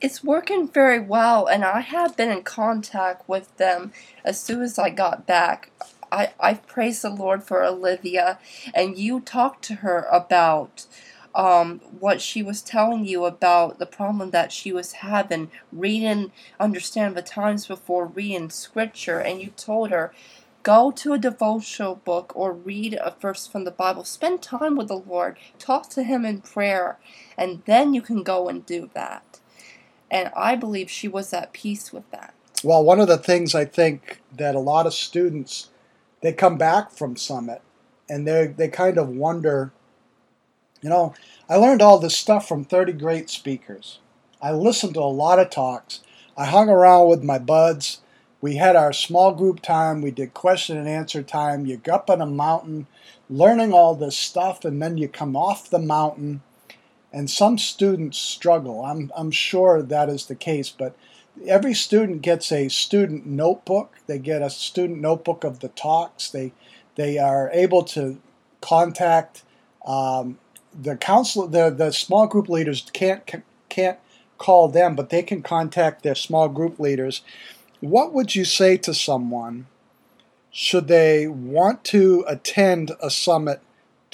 it's 0.00 0.22
working 0.22 0.68
very 0.68 1.00
well, 1.00 1.46
and 1.46 1.64
I 1.64 1.80
have 1.80 2.16
been 2.16 2.30
in 2.30 2.42
contact 2.42 3.28
with 3.28 3.56
them 3.56 3.92
as 4.24 4.38
soon 4.38 4.62
as 4.62 4.78
I 4.78 4.90
got 4.90 5.26
back. 5.26 5.70
I, 6.12 6.32
I 6.38 6.54
praise 6.54 7.02
the 7.02 7.10
Lord 7.10 7.42
for 7.42 7.64
Olivia, 7.64 8.38
and 8.74 8.98
you 8.98 9.20
talked 9.20 9.64
to 9.64 9.76
her 9.76 10.06
about 10.12 10.86
um, 11.36 11.80
what 12.00 12.20
she 12.20 12.42
was 12.42 12.62
telling 12.62 13.04
you 13.06 13.24
about 13.26 13.78
the 13.78 13.86
problem 13.86 14.30
that 14.30 14.50
she 14.50 14.72
was 14.72 14.92
having 14.94 15.50
reading, 15.70 16.32
understand 16.58 17.14
the 17.14 17.22
times 17.22 17.66
before 17.66 18.06
reading 18.06 18.50
scripture, 18.50 19.20
and 19.20 19.40
you 19.40 19.50
told 19.50 19.90
her, 19.90 20.12
go 20.62 20.90
to 20.90 21.12
a 21.12 21.18
devotional 21.18 21.94
book 21.94 22.32
or 22.34 22.52
read 22.52 22.94
a 22.94 23.14
verse 23.20 23.46
from 23.46 23.64
the 23.64 23.70
Bible. 23.70 24.02
Spend 24.02 24.42
time 24.42 24.76
with 24.76 24.88
the 24.88 24.96
Lord, 24.96 25.36
talk 25.58 25.90
to 25.90 26.02
Him 26.02 26.24
in 26.24 26.40
prayer, 26.40 26.98
and 27.36 27.62
then 27.66 27.94
you 27.94 28.00
can 28.02 28.22
go 28.22 28.48
and 28.48 28.66
do 28.66 28.90
that. 28.94 29.38
And 30.10 30.30
I 30.34 30.56
believe 30.56 30.90
she 30.90 31.06
was 31.06 31.32
at 31.32 31.52
peace 31.52 31.92
with 31.92 32.10
that. 32.10 32.34
Well, 32.64 32.82
one 32.82 32.98
of 32.98 33.08
the 33.08 33.18
things 33.18 33.54
I 33.54 33.66
think 33.66 34.22
that 34.34 34.54
a 34.54 34.60
lot 34.60 34.86
of 34.86 34.94
students 34.94 35.68
they 36.22 36.32
come 36.32 36.56
back 36.56 36.90
from 36.90 37.14
Summit 37.16 37.60
and 38.08 38.26
they 38.26 38.46
they 38.46 38.68
kind 38.68 38.96
of 38.98 39.08
wonder, 39.08 39.72
you 40.86 40.90
know, 40.90 41.14
I 41.48 41.56
learned 41.56 41.82
all 41.82 41.98
this 41.98 42.16
stuff 42.16 42.46
from 42.46 42.64
30 42.64 42.92
great 42.92 43.28
speakers. 43.28 43.98
I 44.40 44.52
listened 44.52 44.94
to 44.94 45.00
a 45.00 45.10
lot 45.10 45.40
of 45.40 45.50
talks. 45.50 45.98
I 46.36 46.44
hung 46.44 46.68
around 46.68 47.08
with 47.08 47.24
my 47.24 47.40
buds. 47.40 48.02
We 48.40 48.54
had 48.54 48.76
our 48.76 48.92
small 48.92 49.34
group 49.34 49.62
time. 49.62 50.00
We 50.00 50.12
did 50.12 50.32
question 50.32 50.76
and 50.76 50.86
answer 50.86 51.24
time. 51.24 51.66
You 51.66 51.76
go 51.76 51.94
up 51.94 52.08
on 52.08 52.20
a 52.20 52.26
mountain 52.26 52.86
learning 53.28 53.72
all 53.72 53.96
this 53.96 54.16
stuff, 54.16 54.64
and 54.64 54.80
then 54.80 54.96
you 54.96 55.08
come 55.08 55.34
off 55.34 55.68
the 55.68 55.80
mountain 55.80 56.42
and 57.12 57.28
some 57.28 57.58
students 57.58 58.18
struggle. 58.18 58.84
I'm, 58.84 59.10
I'm 59.16 59.32
sure 59.32 59.82
that 59.82 60.08
is 60.08 60.26
the 60.26 60.36
case, 60.36 60.70
but 60.70 60.96
every 61.48 61.74
student 61.74 62.22
gets 62.22 62.52
a 62.52 62.68
student 62.68 63.26
notebook. 63.26 63.96
They 64.06 64.20
get 64.20 64.40
a 64.40 64.50
student 64.50 65.00
notebook 65.00 65.42
of 65.42 65.58
the 65.58 65.68
talks. 65.68 66.30
They, 66.30 66.52
they 66.94 67.18
are 67.18 67.50
able 67.52 67.82
to 67.82 68.20
contact 68.60 69.42
um, 69.84 70.38
the 70.80 70.96
counselor. 70.96 71.48
The, 71.48 71.70
the 71.70 71.92
small 71.92 72.26
group 72.26 72.48
leaders 72.48 72.88
can't, 72.92 73.22
can't 73.68 73.98
call 74.38 74.68
them, 74.68 74.94
but 74.94 75.10
they 75.10 75.22
can 75.22 75.42
contact 75.42 76.02
their 76.02 76.14
small 76.14 76.48
group 76.48 76.78
leaders. 76.78 77.22
What 77.80 78.12
would 78.12 78.34
you 78.34 78.44
say 78.44 78.76
to 78.78 78.94
someone 78.94 79.66
should 80.50 80.88
they 80.88 81.26
want 81.26 81.84
to 81.84 82.24
attend 82.26 82.92
a 83.02 83.10
summit 83.10 83.60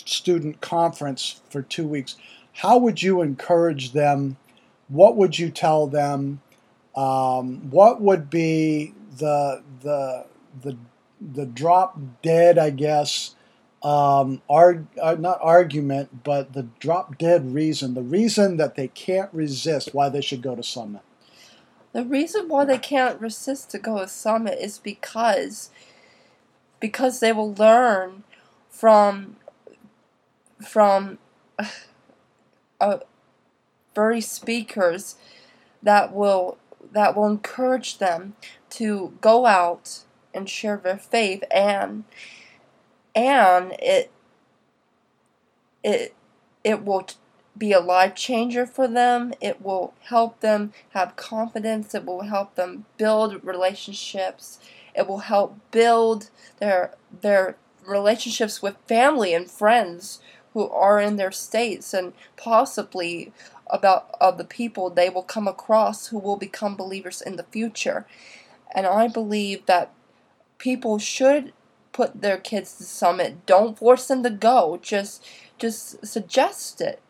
student 0.04 0.60
conference 0.60 1.40
for 1.48 1.62
two 1.62 1.86
weeks? 1.86 2.16
how 2.52 2.78
would 2.78 3.02
you 3.02 3.22
encourage 3.22 3.92
them? 3.92 4.36
What 4.88 5.16
would 5.16 5.38
you 5.38 5.50
tell 5.50 5.86
them? 5.86 6.40
Um, 6.94 7.70
what 7.70 8.00
would 8.00 8.28
be 8.28 8.94
the 9.16 9.62
the 9.82 10.26
the 10.60 10.76
the 11.20 11.46
drop 11.46 11.98
dead, 12.20 12.58
I 12.58 12.70
guess, 12.70 13.34
um, 13.82 14.42
arg, 14.48 14.86
uh, 15.00 15.16
not 15.18 15.38
argument, 15.42 16.22
but 16.22 16.52
the 16.52 16.68
drop 16.78 17.18
dead 17.18 17.52
reason, 17.52 17.94
the 17.94 18.02
reason 18.02 18.56
that 18.56 18.76
they 18.76 18.88
can't 18.88 19.32
resist 19.32 19.92
why 19.92 20.08
they 20.08 20.20
should 20.20 20.42
go 20.42 20.54
to 20.54 20.62
Summit. 20.62 21.02
The 21.92 22.04
reason 22.04 22.48
why 22.48 22.64
they 22.64 22.78
can't 22.78 23.20
resist 23.20 23.70
to 23.70 23.78
go 23.78 23.98
to 23.98 24.08
Summit 24.08 24.58
is 24.60 24.78
because 24.78 25.70
because 26.80 27.20
they 27.20 27.32
will 27.32 27.54
learn 27.54 28.24
from 28.70 29.36
from 30.60 31.18
uh, 32.80 32.98
very 33.94 34.20
speakers 34.20 35.16
that 35.82 36.12
will 36.12 36.58
that 36.92 37.16
will 37.16 37.26
encourage 37.26 37.98
them 37.98 38.34
to 38.70 39.12
go 39.20 39.46
out 39.46 40.00
and 40.34 40.48
share 40.48 40.76
their 40.76 40.98
faith 40.98 41.44
and 41.50 42.04
and 43.14 43.72
it 43.78 44.10
it 45.82 46.14
it 46.64 46.84
will 46.84 47.06
be 47.56 47.72
a 47.72 47.80
life 47.80 48.14
changer 48.14 48.66
for 48.66 48.88
them. 48.88 49.34
It 49.40 49.60
will 49.60 49.92
help 50.04 50.40
them 50.40 50.72
have 50.90 51.16
confidence. 51.16 51.94
It 51.94 52.06
will 52.06 52.22
help 52.22 52.54
them 52.54 52.86
build 52.96 53.44
relationships. 53.44 54.58
It 54.94 55.06
will 55.06 55.18
help 55.18 55.58
build 55.70 56.30
their 56.58 56.94
their 57.20 57.56
relationships 57.86 58.62
with 58.62 58.76
family 58.86 59.34
and 59.34 59.50
friends 59.50 60.20
who 60.54 60.68
are 60.68 61.00
in 61.00 61.16
their 61.16 61.32
states 61.32 61.92
and 61.92 62.12
possibly 62.36 63.32
about 63.68 64.14
of 64.20 64.38
the 64.38 64.44
people 64.44 64.90
they 64.90 65.08
will 65.08 65.22
come 65.22 65.48
across 65.48 66.08
who 66.08 66.18
will 66.18 66.36
become 66.36 66.76
believers 66.76 67.20
in 67.20 67.36
the 67.36 67.44
future. 67.44 68.06
And 68.74 68.86
I 68.86 69.08
believe 69.08 69.66
that 69.66 69.92
people 70.58 70.98
should 70.98 71.52
put 71.92 72.20
their 72.20 72.38
kids 72.38 72.76
to 72.76 72.84
summit. 72.84 73.46
Don't 73.46 73.78
force 73.78 74.08
them 74.08 74.22
to 74.22 74.30
go. 74.30 74.78
Just 74.82 75.24
just 75.58 76.06
suggest 76.06 76.80
it. 76.80 77.00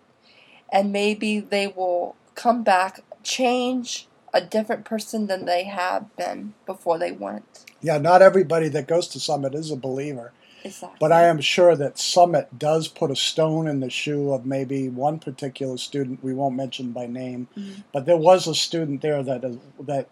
And 0.73 0.93
maybe 0.93 1.41
they 1.41 1.67
will 1.67 2.17
come 2.35 2.63
back, 2.63 3.01
change 3.23 4.09
a 4.35 4.41
different 4.41 4.85
person 4.85 5.27
than 5.27 5.45
they 5.45 5.65
have 5.65 6.15
been 6.17 6.55
before 6.67 6.99
they 6.99 7.13
went. 7.13 7.67
Yeah, 7.81 7.99
not 7.99 8.23
everybody 8.23 8.69
that 8.71 8.89
goes 8.89 9.09
to 9.09 9.21
Summit 9.21 9.55
is 9.55 9.71
a 9.71 9.77
believer. 9.77 10.33
Exactly. 10.65 10.97
But 11.01 11.13
I 11.13 11.25
am 11.25 11.41
sure 11.41 11.75
that 11.77 11.99
Summit 11.99 12.59
does 12.59 12.89
put 12.89 13.11
a 13.11 13.17
stone 13.17 13.67
in 13.67 13.81
the 13.81 13.91
shoe 13.91 14.33
of 14.33 14.47
maybe 14.47 14.89
one 14.89 15.19
particular 15.19 15.77
student 15.77 16.23
we 16.23 16.35
won't 16.35 16.55
mention 16.55 16.93
by 16.93 17.07
name, 17.07 17.49
mm-hmm. 17.57 17.81
but 17.93 18.07
there 18.07 18.17
was 18.17 18.47
a 18.47 18.55
student 18.55 19.03
there 19.03 19.23
that 19.23 19.45
uh, 19.45 19.53
that 19.81 20.09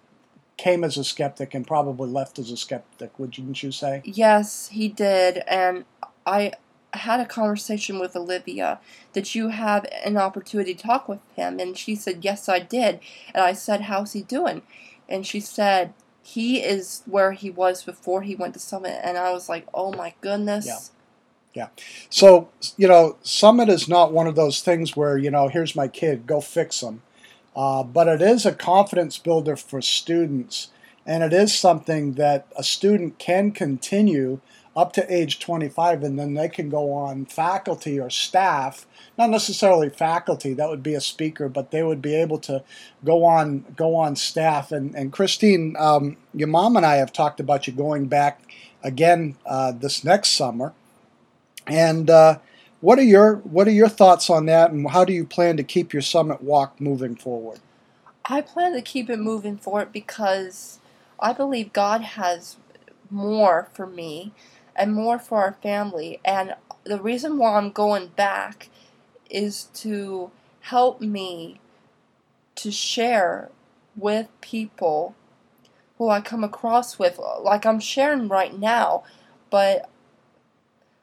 came 0.61 0.85
as 0.85 0.97
a 0.97 1.05
skeptic 1.05 1.55
and 1.55 1.67
probably 1.67 2.09
left 2.09 2.39
as 2.39 2.51
a 2.51 2.57
skeptic. 2.57 3.19
Wouldn't 3.19 3.63
you 3.63 3.73
say? 3.73 4.03
Yes, 4.05 4.69
he 4.69 4.89
did, 4.89 5.43
and 5.49 5.85
I 6.27 6.53
had 6.93 7.21
a 7.21 7.27
conversation 7.27 7.99
with 7.99 8.17
Olivia. 8.17 8.81
Did 9.13 9.35
you 9.35 9.49
have 9.49 9.87
an 10.05 10.17
opportunity 10.17 10.75
to 10.75 10.83
talk 10.83 11.09
with 11.09 11.21
him? 11.35 11.59
And 11.61 11.79
she 11.79 11.95
said, 11.95 12.25
Yes, 12.25 12.49
I 12.49 12.59
did. 12.59 13.01
And 13.35 13.45
I 13.45 13.53
said, 13.53 13.83
How's 13.83 14.13
he 14.13 14.23
doing? 14.23 14.63
And 15.09 15.27
she 15.27 15.41
said, 15.41 15.95
he 16.23 16.59
is 16.59 17.03
where 17.07 17.33
he 17.33 17.51
was 17.51 17.83
before 17.83 18.23
he 18.23 18.35
went 18.35 18.55
to 18.55 18.61
Summit, 18.61 19.01
and 19.03 19.19
I 19.19 19.33
was 19.33 19.49
like, 19.49 19.67
oh 19.75 19.93
my 19.93 20.15
goodness. 20.21 20.67
Yeah. 20.67 20.79
Yeah. 21.53 21.69
So, 22.09 22.49
you 22.77 22.87
know, 22.87 23.17
Summit 23.23 23.69
is 23.69 23.89
not 23.89 24.13
one 24.13 24.29
of 24.29 24.37
those 24.37 24.61
things 24.61 24.95
where, 24.95 25.19
you 25.19 25.33
know, 25.33 25.49
here's 25.49 25.75
my 25.75 25.89
kid, 25.89 26.25
go 26.25 26.41
fix 26.41 26.79
them. 26.79 27.03
Uh, 27.61 27.83
but 27.83 28.09
it 28.09 28.23
is 28.23 28.47
a 28.47 28.53
confidence 28.53 29.19
builder 29.19 29.55
for 29.55 29.83
students, 29.83 30.69
and 31.05 31.23
it 31.23 31.33
is 31.33 31.55
something 31.55 32.15
that 32.15 32.47
a 32.57 32.63
student 32.63 33.19
can 33.19 33.51
continue 33.51 34.41
up 34.75 34.95
to 34.95 35.15
age 35.15 35.39
25, 35.41 36.03
and 36.03 36.19
then 36.19 36.33
they 36.33 36.49
can 36.49 36.71
go 36.71 36.91
on 36.93 37.27
faculty 37.27 38.01
or 38.01 38.09
staff 38.09 38.87
not 39.19 39.29
necessarily 39.29 39.91
faculty 39.91 40.55
that 40.55 40.71
would 40.71 40.83
be 40.83 40.95
a 40.95 41.01
speaker 41.01 41.47
but 41.47 41.73
they 41.73 41.83
would 41.83 42.01
be 42.01 42.15
able 42.15 42.39
to 42.39 42.65
go 43.05 43.25
on 43.25 43.67
go 43.77 43.95
on 43.95 44.17
staff. 44.17 44.73
And 44.73 44.95
and 44.95 45.13
christine 45.13 45.77
um, 45.79 46.17
your 46.33 46.49
mom 46.49 46.75
and 46.75 46.87
i 46.87 46.95
have 46.97 47.13
talked 47.13 47.39
about 47.39 47.67
you 47.67 47.75
going 47.75 48.07
back 48.07 48.41
again 48.83 49.37
uh, 49.45 49.73
this 49.73 50.05
next 50.05 50.31
summer. 50.31 50.73
And 51.67 52.09
uh, 52.09 52.39
what 52.81 52.99
are 52.99 53.03
your 53.03 53.37
what 53.37 53.69
are 53.69 53.73
your 53.73 53.89
thoughts 53.89 54.31
on 54.31 54.47
that 54.47 54.71
and 54.71 54.91
how 54.91 55.05
do 55.05 55.13
you 55.13 55.25
plan 55.25 55.57
to 55.57 55.63
keep 55.63 55.93
your 55.93 56.03
summit 56.03 56.43
walk 56.43 56.81
moving 56.81 57.15
forward? 57.15 57.61
I 58.25 58.41
plan 58.41 58.73
to 58.75 58.83
keep 58.83 59.11
it 59.11 59.19
moving 59.19 59.57
forward 59.57 59.93
because 59.93 60.79
i 61.19 61.33
believe 61.33 61.73
god 61.73 62.01
has 62.01 62.57
more 63.11 63.69
for 63.73 63.87
me 63.87 64.33
and 64.77 64.95
more 64.95 65.19
for 65.19 65.39
our 65.39 65.57
family. 65.63 66.21
And 66.25 66.55
the 66.85 67.01
reason 67.01 67.39
why 67.39 67.57
i'm 67.57 67.71
going 67.71 68.09
back 68.09 68.69
is 69.29 69.65
to 69.75 70.31
help 70.61 71.01
me 71.01 71.61
to 72.57 72.71
share 72.71 73.51
with 73.97 74.29
people 74.41 75.15
who 75.99 76.09
I 76.09 76.21
come 76.21 76.43
across 76.45 76.99
with 76.99 77.19
like 77.43 77.67
I'm 77.67 77.81
sharing 77.81 78.29
right 78.29 78.59
now 78.59 79.03
but 79.51 79.89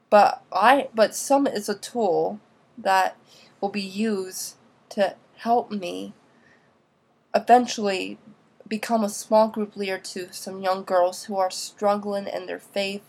but 0.09 0.43
I 0.51 0.89
but 0.93 1.15
some 1.15 1.47
is 1.47 1.69
a 1.69 1.77
tool 1.77 2.39
that 2.77 3.17
will 3.59 3.69
be 3.69 3.81
used 3.81 4.55
to 4.89 5.15
help 5.37 5.71
me 5.71 6.13
eventually 7.35 8.17
become 8.67 9.03
a 9.03 9.09
small 9.09 9.47
group 9.47 9.75
leader 9.75 9.97
to 9.97 10.31
some 10.31 10.61
young 10.61 10.83
girls 10.83 11.25
who 11.25 11.37
are 11.37 11.51
struggling 11.51 12.27
in 12.27 12.45
their 12.45 12.59
faith 12.59 13.03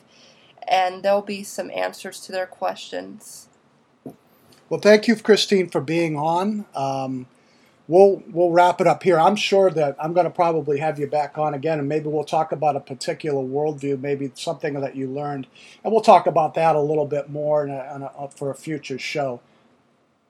and 0.66 1.02
there'll 1.02 1.22
be 1.22 1.42
some 1.42 1.70
answers 1.70 2.20
to 2.20 2.32
their 2.32 2.46
questions 2.46 3.48
well, 4.68 4.80
thank 4.80 5.08
you, 5.08 5.16
Christine, 5.16 5.70
for 5.70 5.80
being 5.80 6.16
on. 6.16 6.66
Um, 6.74 7.26
we'll 7.88 8.22
we'll 8.30 8.50
wrap 8.50 8.80
it 8.80 8.86
up 8.86 9.02
here. 9.02 9.18
I'm 9.18 9.34
sure 9.34 9.70
that 9.70 9.96
I'm 9.98 10.12
going 10.12 10.24
to 10.24 10.30
probably 10.30 10.78
have 10.78 10.98
you 11.00 11.06
back 11.06 11.36
on 11.38 11.54
again, 11.54 11.78
and 11.80 11.88
maybe 11.88 12.08
we'll 12.08 12.22
talk 12.22 12.52
about 12.52 12.76
a 12.76 12.80
particular 12.80 13.42
worldview, 13.42 14.00
maybe 14.00 14.30
something 14.34 14.74
that 14.74 14.94
you 14.94 15.08
learned, 15.08 15.48
and 15.82 15.92
we'll 15.92 16.02
talk 16.02 16.26
about 16.26 16.54
that 16.54 16.76
a 16.76 16.80
little 16.80 17.06
bit 17.06 17.30
more 17.30 17.66
a, 17.66 18.12
a, 18.16 18.28
for 18.28 18.50
a 18.50 18.54
future 18.54 18.98
show. 18.98 19.40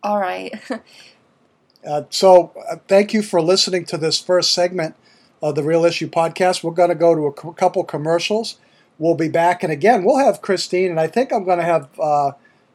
All 0.03 0.21
right. 0.21 0.55
uh, 1.87 2.05
so, 2.09 2.53
uh, 2.71 2.77
thank 2.87 3.13
you 3.13 3.21
for 3.21 3.43
listening 3.43 3.85
to 3.87 3.99
this 3.99 4.21
first 4.21 4.55
segment 4.55 4.95
of 5.43 5.57
the 5.57 5.63
Real 5.63 5.85
Issue 5.85 6.09
podcast. 6.09 6.63
We're 6.63 6.71
going 6.71 6.91
to 6.91 6.95
go 6.95 7.15
to 7.15 7.27
a 7.27 7.55
couple 7.55 7.83
commercials. 7.85 8.57
We'll 8.99 9.17
be 9.17 9.29
back, 9.29 9.63
and 9.63 9.73
again, 9.73 10.05
we'll 10.05 10.19
have 10.19 10.41
Christine, 10.41 10.91
and 10.91 11.01
I 11.01 11.09
think 11.09 11.33
I'm 11.33 11.45
going 11.45 11.59
to 11.59 11.65
have. 11.65 11.89
Uh, 12.01 12.33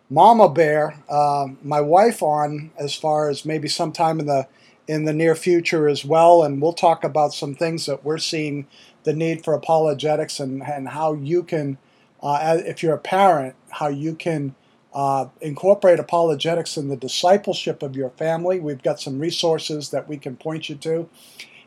Mama 0.10 0.48
Bear, 0.48 1.02
uh, 1.10 1.48
my 1.64 1.82
wife, 1.82 2.22
on 2.22 2.70
as 2.78 2.94
far 2.94 3.30
as 3.30 3.46
maybe 3.46 3.68
sometime 3.68 4.20
in 4.20 4.28
the 4.28 4.48
in 4.88 5.06
the 5.06 5.14
near 5.14 5.36
future 5.36 5.88
as 5.88 6.04
well, 6.04 6.44
and 6.44 6.62
we'll 6.62 6.74
talk 6.74 7.04
about 7.04 7.34
some 7.34 7.56
things 7.56 7.86
that 7.86 8.04
we're 8.04 8.18
seeing 8.18 8.68
the 9.04 9.14
need 9.14 9.44
for 9.44 9.54
apologetics 9.54 10.40
and, 10.40 10.64
and 10.64 10.90
how 10.90 11.14
you 11.14 11.44
can, 11.44 11.78
uh, 12.22 12.58
if 12.66 12.84
you're 12.84 12.96
a 12.96 13.00
parent, 13.00 13.56
how 13.70 13.88
you 13.88 14.16
can 14.16 14.56
uh, 14.94 15.28
incorporate 15.42 16.00
apologetics 16.00 16.78
in 16.78 16.90
the 16.90 16.98
discipleship 16.98 17.82
of 17.82 17.96
your 17.96 18.10
family. 18.12 18.60
We've 18.60 18.84
got 18.84 19.00
some 19.00 19.20
resources 19.20 19.90
that 19.90 20.08
we 20.08 20.18
can 20.18 20.36
point 20.36 20.70
you 20.70 20.76
to, 20.76 21.10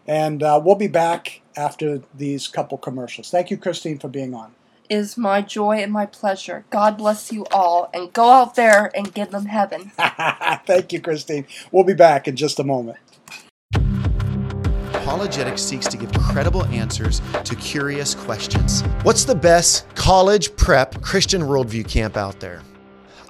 and 0.06 0.42
uh, 0.42 0.60
we'll 0.62 0.76
be 0.76 0.88
back 0.88 1.40
after 1.56 2.02
these 2.14 2.48
couple 2.48 2.78
commercials. 2.78 3.30
Thank 3.30 3.50
you, 3.50 3.56
Christine, 3.56 3.98
for 3.98 4.08
being 4.08 4.34
on 4.34 4.54
is 4.88 5.16
my 5.16 5.42
joy 5.42 5.78
and 5.78 5.92
my 5.92 6.06
pleasure. 6.06 6.64
God 6.70 6.96
bless 6.96 7.32
you 7.32 7.44
all, 7.50 7.90
and 7.92 8.12
go 8.12 8.30
out 8.30 8.54
there 8.54 8.90
and 8.96 9.12
give 9.12 9.30
them 9.30 9.46
heaven. 9.46 9.90
Thank 10.66 10.92
you, 10.92 11.00
Christine. 11.00 11.46
We'll 11.72 11.84
be 11.84 11.94
back 11.94 12.28
in 12.28 12.36
just 12.36 12.58
a 12.58 12.64
moment. 12.64 12.98
Apologetics 15.16 15.62
seeks 15.62 15.86
to 15.86 15.96
give 15.96 16.12
credible 16.12 16.66
answers 16.66 17.22
to 17.44 17.56
curious 17.56 18.14
questions. 18.14 18.82
What's 19.02 19.24
the 19.24 19.34
best 19.34 19.86
college 19.94 20.54
prep 20.56 21.00
Christian 21.00 21.40
worldview 21.40 21.88
camp 21.88 22.18
out 22.18 22.38
there? 22.38 22.60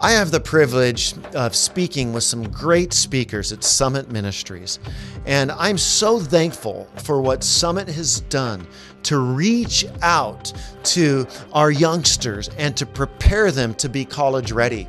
I 0.01 0.11
have 0.11 0.33
the 0.33 0.41
privilege 0.41 1.15
of 1.33 1.55
speaking 1.55 2.13
with 2.13 2.25
some 2.25 2.51
great 2.51 2.93
speakers 2.93 3.53
at 3.53 3.63
Summit 3.63 4.11
Ministries, 4.11 4.81
and 5.27 5.53
I'm 5.53 5.79
so 5.79 6.19
thankful 6.19 6.89
for 6.97 7.21
what 7.21 7.45
Summit 7.45 7.87
has 7.87 8.19
done 8.23 8.67
to 9.05 9.19
reach 9.19 9.87
out 10.03 10.53
to 10.83 11.25
our 11.53 11.71
youngsters 11.71 12.51
and 12.59 12.77
to 12.79 12.85
prepare 12.85 13.53
them 13.53 13.75
to 13.75 13.89
be 13.89 14.05
college 14.05 14.51
ready. 14.51 14.89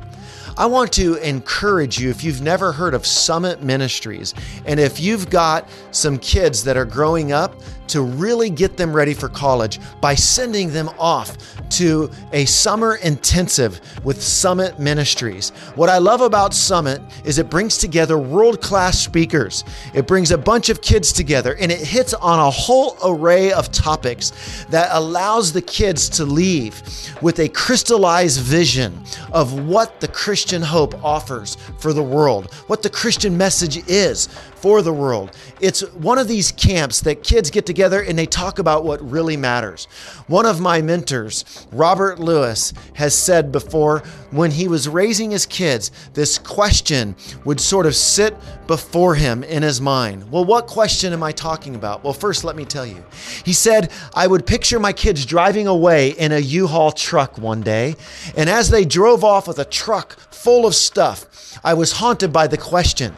I 0.58 0.66
want 0.66 0.92
to 0.94 1.14
encourage 1.18 2.00
you 2.00 2.10
if 2.10 2.24
you've 2.24 2.42
never 2.42 2.72
heard 2.72 2.92
of 2.92 3.06
Summit 3.06 3.62
Ministries, 3.62 4.34
and 4.66 4.80
if 4.80 4.98
you've 4.98 5.30
got 5.30 5.70
some 5.92 6.18
kids 6.18 6.64
that 6.64 6.76
are 6.76 6.84
growing 6.84 7.30
up, 7.30 7.54
to 7.88 8.02
really 8.02 8.50
get 8.50 8.76
them 8.76 8.94
ready 8.94 9.14
for 9.14 9.28
college 9.28 9.80
by 10.00 10.14
sending 10.14 10.72
them 10.72 10.88
off 10.98 11.36
to 11.70 12.10
a 12.32 12.44
summer 12.44 12.96
intensive 12.96 13.80
with 14.04 14.22
Summit 14.22 14.78
Ministries. 14.78 15.50
What 15.74 15.88
I 15.88 15.98
love 15.98 16.20
about 16.20 16.54
Summit 16.54 17.00
is 17.24 17.38
it 17.38 17.50
brings 17.50 17.78
together 17.78 18.18
world 18.18 18.60
class 18.60 18.98
speakers, 18.98 19.64
it 19.94 20.06
brings 20.06 20.30
a 20.30 20.38
bunch 20.38 20.68
of 20.68 20.80
kids 20.80 21.12
together, 21.12 21.56
and 21.56 21.70
it 21.70 21.80
hits 21.80 22.14
on 22.14 22.38
a 22.38 22.50
whole 22.50 22.96
array 23.04 23.52
of 23.52 23.70
topics 23.70 24.64
that 24.70 24.88
allows 24.92 25.52
the 25.52 25.62
kids 25.62 26.08
to 26.10 26.24
leave 26.24 26.82
with 27.22 27.38
a 27.40 27.48
crystallized 27.48 28.40
vision 28.40 29.02
of 29.32 29.66
what 29.66 30.00
the 30.00 30.08
Christian 30.08 30.62
hope 30.62 31.02
offers 31.04 31.56
for 31.78 31.92
the 31.92 32.02
world, 32.02 32.52
what 32.66 32.82
the 32.82 32.90
Christian 32.90 33.36
message 33.36 33.88
is 33.88 34.28
for 34.60 34.82
the 34.82 34.92
world. 34.92 35.36
It's 35.60 35.80
one 35.94 36.18
of 36.18 36.28
these 36.28 36.52
camps 36.52 37.00
that 37.02 37.22
kids 37.22 37.50
get 37.50 37.66
together 37.66 38.02
and 38.02 38.18
they 38.18 38.26
talk 38.26 38.58
about 38.58 38.84
what 38.84 39.00
really 39.08 39.36
matters. 39.36 39.86
One 40.26 40.46
of 40.46 40.60
my 40.60 40.82
mentors, 40.82 41.66
Robert 41.72 42.18
Lewis, 42.18 42.72
has 42.94 43.16
said 43.16 43.52
before 43.52 44.00
when 44.30 44.50
he 44.50 44.68
was 44.68 44.88
raising 44.88 45.30
his 45.30 45.46
kids, 45.46 45.90
this 46.14 46.38
question 46.38 47.16
would 47.44 47.60
sort 47.60 47.86
of 47.86 47.94
sit 47.94 48.36
before 48.66 49.14
him 49.14 49.42
in 49.44 49.62
his 49.62 49.80
mind. 49.80 50.30
Well, 50.30 50.44
what 50.44 50.66
question 50.66 51.12
am 51.12 51.22
I 51.22 51.32
talking 51.32 51.74
about? 51.74 52.04
Well, 52.04 52.12
first, 52.12 52.44
let 52.44 52.56
me 52.56 52.64
tell 52.64 52.84
you. 52.84 53.04
He 53.44 53.52
said, 53.52 53.90
I 54.14 54.26
would 54.26 54.46
picture 54.46 54.78
my 54.78 54.92
kids 54.92 55.24
driving 55.24 55.66
away 55.66 56.10
in 56.10 56.32
a 56.32 56.38
U 56.38 56.66
Haul 56.66 56.92
truck 56.92 57.38
one 57.38 57.62
day, 57.62 57.96
and 58.36 58.50
as 58.50 58.68
they 58.70 58.84
drove 58.84 59.24
off 59.24 59.48
with 59.48 59.58
a 59.58 59.64
truck 59.64 60.18
full 60.30 60.66
of 60.66 60.74
stuff, 60.74 61.58
I 61.64 61.74
was 61.74 61.92
haunted 61.92 62.32
by 62.32 62.46
the 62.46 62.58
question 62.58 63.16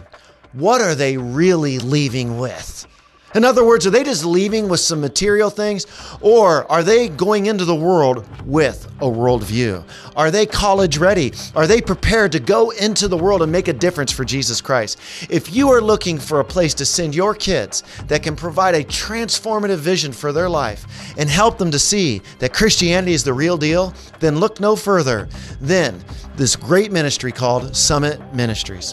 what 0.53 0.81
are 0.81 0.95
they 0.95 1.17
really 1.17 1.79
leaving 1.79 2.39
with? 2.39 2.87
In 3.33 3.45
other 3.45 3.65
words, 3.65 3.87
are 3.87 3.91
they 3.91 4.03
just 4.03 4.25
leaving 4.25 4.69
with 4.69 4.81
some 4.81 5.01
material 5.01 5.51
things, 5.51 5.87
or 6.21 6.71
are 6.71 6.83
they 6.83 7.09
going 7.09 7.47
into 7.47 7.65
the 7.65 7.75
world 7.75 8.27
with 8.45 8.87
a 9.01 9.05
worldview? 9.05 9.85
Are 10.17 10.33
they 10.33 10.47
college 10.47 10.99
ready? 10.99 11.33
Are 11.55 11.69
they 11.69 11.81
prepared 11.81 12.33
to 12.33 12.41
go 12.41 12.71
into 12.71 13.07
the 13.07 13.17
world 13.17 13.43
and 13.43 13.53
make 13.53 13.69
a 13.69 13.73
difference 13.73 14.11
for 14.11 14.25
Jesus 14.25 14.61
Christ? 14.61 14.99
If 15.31 15.55
you 15.55 15.69
are 15.69 15.81
looking 15.81 16.19
for 16.19 16.41
a 16.41 16.45
place 16.45 16.75
to 16.75 16.85
send 16.85 17.15
your 17.15 17.33
kids 17.37 17.85
that 18.09 18.25
can 18.25 18.35
provide 18.35 18.75
a 18.75 18.83
transformative 18.83 19.79
vision 19.79 20.13
for 20.13 20.33
their 20.33 20.49
life 20.49 21.15
and 21.17 21.31
help 21.31 21.57
them 21.57 21.71
to 21.71 21.79
see 21.79 22.23
that 22.41 22.53
Christianity 22.53 23.13
is 23.13 23.23
the 23.23 23.33
real 23.33 23.57
deal, 23.57 23.95
then 24.19 24.41
look 24.41 24.59
no 24.59 24.75
further 24.75 25.29
than 25.61 26.03
this 26.35 26.57
great 26.57 26.91
ministry 26.91 27.31
called 27.31 27.77
Summit 27.77 28.21
Ministries. 28.35 28.93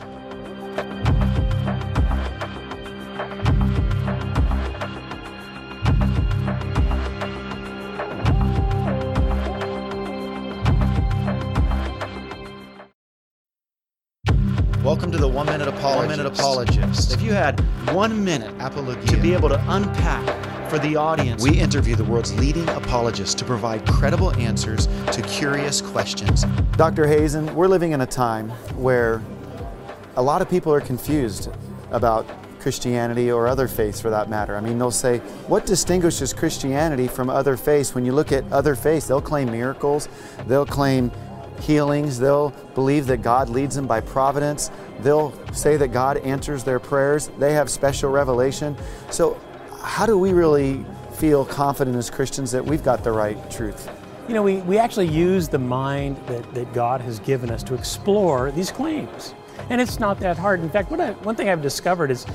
Minute 16.18 16.40
Apologist. 16.40 16.78
One 16.78 16.84
Minute 16.84 16.88
Apologist. 16.88 17.14
If 17.14 17.22
you 17.22 17.32
had 17.32 17.60
one 17.94 18.24
minute 18.24 18.54
Apologia. 18.60 19.08
to 19.08 19.18
be 19.18 19.34
able 19.34 19.50
to 19.50 19.64
unpack 19.68 20.70
for 20.70 20.80
the 20.80 20.96
audience, 20.96 21.44
we 21.44 21.60
interview 21.60 21.96
the 21.96 22.04
world's 22.04 22.38
leading 22.40 22.68
apologists 22.70 23.36
to 23.36 23.46
provide 23.46 23.86
credible 23.86 24.34
answers 24.36 24.88
to 25.12 25.22
curious 25.22 25.80
questions. 25.80 26.44
Dr. 26.76 27.08
Hazen, 27.08 27.54
we're 27.56 27.68
living 27.68 27.92
in 27.92 28.02
a 28.02 28.06
time 28.06 28.50
where 28.76 29.22
a 30.16 30.22
lot 30.22 30.42
of 30.42 30.50
people 30.50 30.74
are 30.74 30.82
confused 30.82 31.50
about 31.92 32.28
Christianity 32.60 33.32
or 33.32 33.48
other 33.48 33.68
faiths 33.68 34.02
for 34.02 34.10
that 34.10 34.30
matter. 34.30 34.58
I 34.58 34.60
mean, 34.60 34.78
they'll 34.78 34.92
say, 34.92 35.20
what 35.48 35.66
distinguishes 35.66 36.34
Christianity 36.34 37.08
from 37.08 37.30
other 37.30 37.56
faiths? 37.56 37.94
When 37.94 38.04
you 38.04 38.12
look 38.12 38.32
at 38.32 38.44
other 38.52 38.76
faiths, 38.76 39.08
they'll 39.08 39.22
claim 39.22 39.52
miracles, 39.52 40.10
they'll 40.48 40.66
claim 40.66 41.12
healings. 41.60 42.20
They'll 42.20 42.50
believe 42.76 43.08
that 43.08 43.22
God 43.22 43.50
leads 43.50 43.76
them 43.76 43.88
by 43.88 44.02
providence. 44.02 44.72
They'll 45.00 45.34
say 45.54 45.78
that 45.78 45.90
God 45.90 46.18
answers 46.18 46.64
their 46.64 46.80
prayers. 46.80 47.30
They 47.38 47.54
have 47.54 47.70
special 47.70 48.10
revelation. 48.10 48.76
So, 49.12 49.40
how 49.82 50.06
do 50.06 50.18
we 50.18 50.34
really 50.34 50.86
feel 51.14 51.46
confident 51.46 51.96
as 51.96 52.10
Christians 52.10 52.52
that 52.52 52.66
we've 52.66 52.84
got 52.84 53.04
the 53.04 53.12
right 53.12 53.38
truth? 53.50 53.90
You 54.28 54.34
know, 54.34 54.44
we, 54.44 54.58
we 54.58 54.78
actually 54.78 55.08
use 55.08 55.48
the 55.48 55.60
mind 55.60 56.18
that, 56.28 56.54
that 56.54 56.74
God 56.74 57.00
has 57.02 57.20
given 57.20 57.50
us 57.50 57.64
to 57.64 57.74
explore 57.74 58.52
these 58.52 58.72
claims. 58.72 59.34
And 59.70 59.82
it's 59.82 60.00
not 60.00 60.20
that 60.20 60.38
hard. 60.38 60.60
In 60.60 60.70
fact, 60.70 60.92
what 60.92 61.00
I, 61.00 61.12
one 61.12 61.36
thing 61.36 61.50
I've 61.50 61.62
discovered 61.62 62.12
is, 62.12 62.26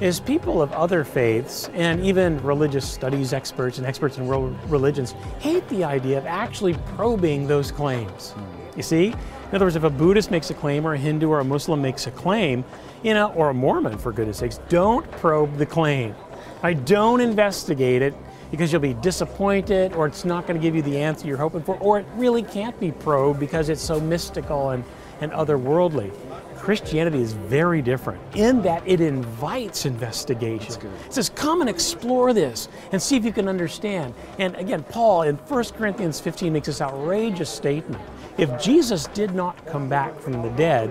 is 0.00 0.20
people 0.20 0.60
of 0.60 0.72
other 0.72 1.04
faiths 1.04 1.68
and 1.74 2.04
even 2.04 2.42
religious 2.42 2.88
studies 2.88 3.32
experts 3.32 3.78
and 3.78 3.86
experts 3.86 4.18
in 4.18 4.26
world 4.26 4.56
religions 4.68 5.12
hate 5.38 5.66
the 5.68 5.84
idea 5.84 6.18
of 6.18 6.26
actually 6.26 6.74
probing 6.96 7.46
those 7.46 7.70
claims. 7.70 8.30
Hmm. 8.30 8.51
You 8.76 8.82
see? 8.82 9.06
In 9.08 9.54
other 9.56 9.66
words, 9.66 9.76
if 9.76 9.84
a 9.84 9.90
Buddhist 9.90 10.30
makes 10.30 10.50
a 10.50 10.54
claim 10.54 10.86
or 10.86 10.94
a 10.94 10.98
Hindu 10.98 11.28
or 11.28 11.40
a 11.40 11.44
Muslim 11.44 11.82
makes 11.82 12.06
a 12.06 12.10
claim, 12.10 12.64
you 13.02 13.14
know, 13.14 13.32
or 13.32 13.50
a 13.50 13.54
Mormon 13.54 13.98
for 13.98 14.12
goodness 14.12 14.38
sakes, 14.38 14.58
don't 14.68 15.08
probe 15.12 15.56
the 15.56 15.66
claim. 15.66 16.14
I 16.62 16.72
don't 16.72 17.20
investigate 17.20 18.02
it 18.02 18.14
because 18.50 18.70
you'll 18.70 18.80
be 18.80 18.94
disappointed 18.94 19.94
or 19.94 20.06
it's 20.06 20.24
not 20.24 20.46
going 20.46 20.58
to 20.58 20.62
give 20.62 20.76
you 20.76 20.82
the 20.82 20.98
answer 20.98 21.26
you're 21.26 21.36
hoping 21.36 21.62
for, 21.62 21.76
or 21.78 21.98
it 21.98 22.06
really 22.16 22.42
can't 22.42 22.78
be 22.78 22.92
probed 22.92 23.40
because 23.40 23.68
it's 23.68 23.82
so 23.82 23.98
mystical 24.00 24.70
and, 24.70 24.84
and 25.20 25.32
otherworldly. 25.32 26.12
Christianity 26.56 27.20
is 27.20 27.32
very 27.32 27.82
different 27.82 28.20
in 28.36 28.62
that 28.62 28.86
it 28.86 29.00
invites 29.00 29.84
investigation. 29.84 30.86
It 31.06 31.12
says, 31.12 31.28
come 31.28 31.60
and 31.60 31.68
explore 31.68 32.32
this 32.32 32.68
and 32.92 33.02
see 33.02 33.16
if 33.16 33.24
you 33.24 33.32
can 33.32 33.48
understand. 33.48 34.14
And 34.38 34.54
again, 34.54 34.84
Paul 34.84 35.22
in 35.22 35.36
1 35.36 35.64
Corinthians 35.76 36.20
15 36.20 36.52
makes 36.52 36.66
this 36.66 36.80
outrageous 36.80 37.50
statement. 37.50 38.00
If 38.38 38.60
Jesus 38.60 39.06
did 39.08 39.34
not 39.34 39.66
come 39.66 39.88
back 39.88 40.18
from 40.18 40.40
the 40.42 40.48
dead, 40.50 40.90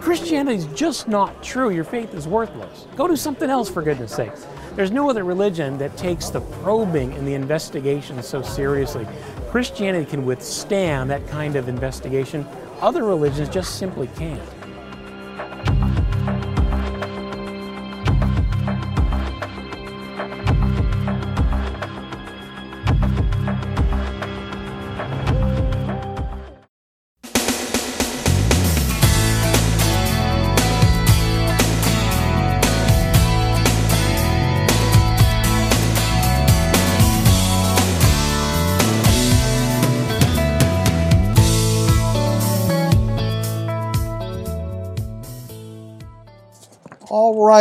Christianity 0.00 0.58
is 0.58 0.66
just 0.66 1.08
not 1.08 1.42
true. 1.42 1.70
Your 1.70 1.84
faith 1.84 2.14
is 2.14 2.28
worthless. 2.28 2.86
Go 2.96 3.08
do 3.08 3.16
something 3.16 3.50
else, 3.50 3.68
for 3.68 3.82
goodness 3.82 4.14
sake. 4.14 4.32
There's 4.76 4.90
no 4.92 5.10
other 5.10 5.24
religion 5.24 5.78
that 5.78 5.96
takes 5.96 6.28
the 6.28 6.40
probing 6.40 7.12
and 7.14 7.26
the 7.26 7.34
investigation 7.34 8.22
so 8.22 8.40
seriously. 8.42 9.06
Christianity 9.48 10.08
can 10.08 10.24
withstand 10.24 11.10
that 11.10 11.26
kind 11.28 11.56
of 11.56 11.68
investigation. 11.68 12.46
Other 12.80 13.04
religions 13.04 13.48
just 13.48 13.78
simply 13.78 14.08
can't. 14.16 14.42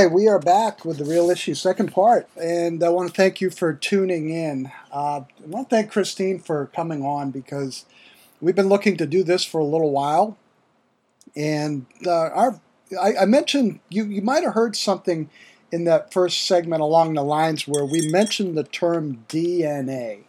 Right, 0.03 0.11
we 0.11 0.27
are 0.27 0.39
back 0.39 0.83
with 0.83 0.97
the 0.97 1.05
real 1.05 1.29
issue 1.29 1.53
second 1.53 1.91
part, 1.93 2.27
and 2.35 2.83
I 2.83 2.89
want 2.89 3.09
to 3.09 3.15
thank 3.15 3.39
you 3.39 3.49
for 3.49 3.73
tuning 3.73 4.29
in. 4.29 4.71
Uh, 4.91 5.21
I 5.21 5.45
want 5.45 5.69
to 5.69 5.75
thank 5.75 5.89
Christine 5.91 6.39
for 6.39 6.65
coming 6.75 7.03
on 7.03 7.31
because 7.31 7.85
we've 8.41 8.55
been 8.55 8.67
looking 8.67 8.97
to 8.97 9.05
do 9.05 9.23
this 9.23 9.45
for 9.45 9.59
a 9.59 9.63
little 9.63 9.91
while, 9.91 10.37
and 11.35 11.85
uh, 12.05 12.11
our 12.11 12.59
I, 13.01 13.15
I 13.21 13.25
mentioned 13.25 13.79
you 13.89 14.03
you 14.05 14.21
might 14.21 14.43
have 14.43 14.53
heard 14.53 14.75
something 14.75 15.29
in 15.71 15.85
that 15.85 16.11
first 16.11 16.45
segment 16.45 16.81
along 16.81 17.13
the 17.13 17.23
lines 17.23 17.67
where 17.67 17.85
we 17.85 18.09
mentioned 18.09 18.57
the 18.57 18.63
term 18.63 19.23
DNA. 19.29 20.23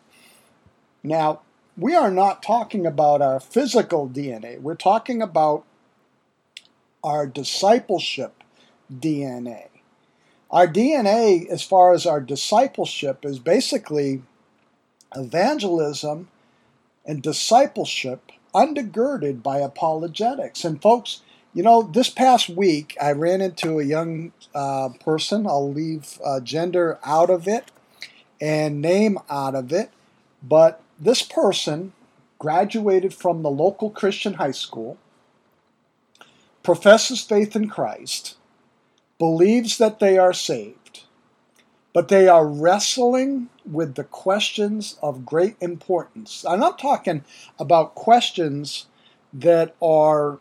Now 1.03 1.41
we 1.77 1.97
are 1.97 2.11
not 2.11 2.43
talking 2.43 2.87
about 2.87 3.21
our 3.21 3.41
physical 3.41 4.09
DNA. 4.09 4.61
We're 4.61 4.77
talking 4.77 5.23
about 5.23 5.65
our 7.03 7.27
discipleship 7.27 8.36
DNA. 8.93 9.69
Our 10.51 10.67
DNA, 10.67 11.49
as 11.49 11.63
far 11.63 11.93
as 11.93 12.07
our 12.07 12.21
discipleship, 12.21 13.25
is 13.25 13.39
basically 13.39 14.23
evangelism 15.15 16.29
and 17.05 17.23
discipleship 17.23 18.31
undergirded 18.55 19.43
by 19.43 19.59
apologetics. 19.59 20.65
And, 20.65 20.81
folks, 20.81 21.23
you 21.53 21.63
know, 21.63 21.83
this 21.83 22.11
past 22.11 22.49
week 22.49 22.97
I 23.01 23.13
ran 23.13 23.41
into 23.41 23.81
a 23.81 23.85
young 23.85 24.33
uh, 24.55 24.91
person. 25.01 25.47
I'll 25.47 25.73
leave 25.73 26.19
uh, 26.25 26.41
gender 26.41 26.99
out 27.05 27.31
of 27.31 27.49
it 27.49 27.71
and 28.41 28.81
name 28.81 29.19
out 29.31 29.55
of 29.55 29.73
it. 29.73 29.91
But 30.43 30.83
this 31.01 31.23
person 31.23 31.93
graduated 32.39 33.15
from 33.15 33.43
the 33.43 33.51
local 33.51 33.91
Christian 33.91 34.35
high 34.35 34.53
school, 34.53 34.99
professes 36.63 37.23
faith 37.23 37.57
in 37.57 37.69
Christ, 37.69 38.37
believes 39.19 39.79
that 39.79 39.99
they 39.99 40.19
are 40.19 40.33
saved, 40.33 41.05
but 41.93 42.09
they 42.09 42.29
are 42.29 42.47
wrestling 42.47 43.49
with 43.65 43.95
the 43.95 44.05
questions 44.05 44.99
of 45.03 45.27
great 45.27 45.57
importance. 45.61 46.45
I'm 46.49 46.61
not 46.61 46.79
talking 46.79 47.25
about 47.59 47.95
questions 47.95 48.87
that 49.33 49.75
are 49.83 50.39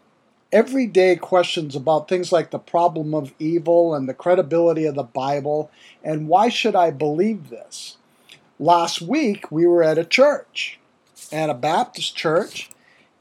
everyday 0.51 1.15
questions 1.15 1.75
about 1.75 2.07
things 2.07 2.31
like 2.31 2.51
the 2.51 2.59
problem 2.59 3.13
of 3.13 3.33
evil 3.39 3.93
and 3.93 4.07
the 4.07 4.13
credibility 4.13 4.85
of 4.85 4.95
the 4.95 5.03
Bible 5.03 5.69
and 6.03 6.29
why 6.29 6.47
should 6.47 6.75
I 6.75 6.91
believe 6.91 7.49
this? 7.49 7.97
Last 8.57 9.01
week 9.01 9.51
we 9.51 9.67
were 9.67 9.83
at 9.83 9.97
a 9.97 10.05
church, 10.05 10.79
at 11.29 11.49
a 11.49 11.53
Baptist 11.53 12.15
church, 12.15 12.69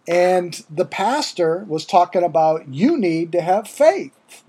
and 0.07 0.65
the 0.71 0.85
pastor 0.85 1.65
was 1.67 1.85
talking 1.85 2.23
about 2.23 2.69
you 2.69 2.97
need 2.97 3.33
to 3.33 3.41
have 3.41 3.67
faith. 3.67 4.44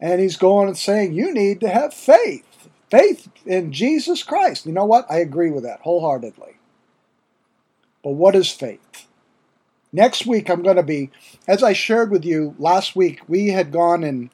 And 0.00 0.20
he's 0.20 0.36
going 0.36 0.68
and 0.68 0.78
saying, 0.78 1.12
You 1.12 1.32
need 1.32 1.60
to 1.60 1.68
have 1.68 1.92
faith. 1.92 2.68
Faith 2.90 3.28
in 3.46 3.72
Jesus 3.72 4.22
Christ. 4.22 4.66
You 4.66 4.72
know 4.72 4.84
what? 4.84 5.06
I 5.10 5.18
agree 5.18 5.50
with 5.50 5.62
that 5.64 5.80
wholeheartedly. 5.80 6.56
But 8.02 8.12
what 8.12 8.34
is 8.34 8.50
faith? 8.50 9.06
Next 9.92 10.26
week, 10.26 10.48
I'm 10.48 10.62
going 10.62 10.76
to 10.76 10.82
be, 10.82 11.10
as 11.46 11.62
I 11.62 11.72
shared 11.72 12.10
with 12.10 12.24
you 12.24 12.54
last 12.58 12.96
week, 12.96 13.20
we 13.28 13.48
had 13.48 13.72
gone 13.72 14.04
and 14.04 14.30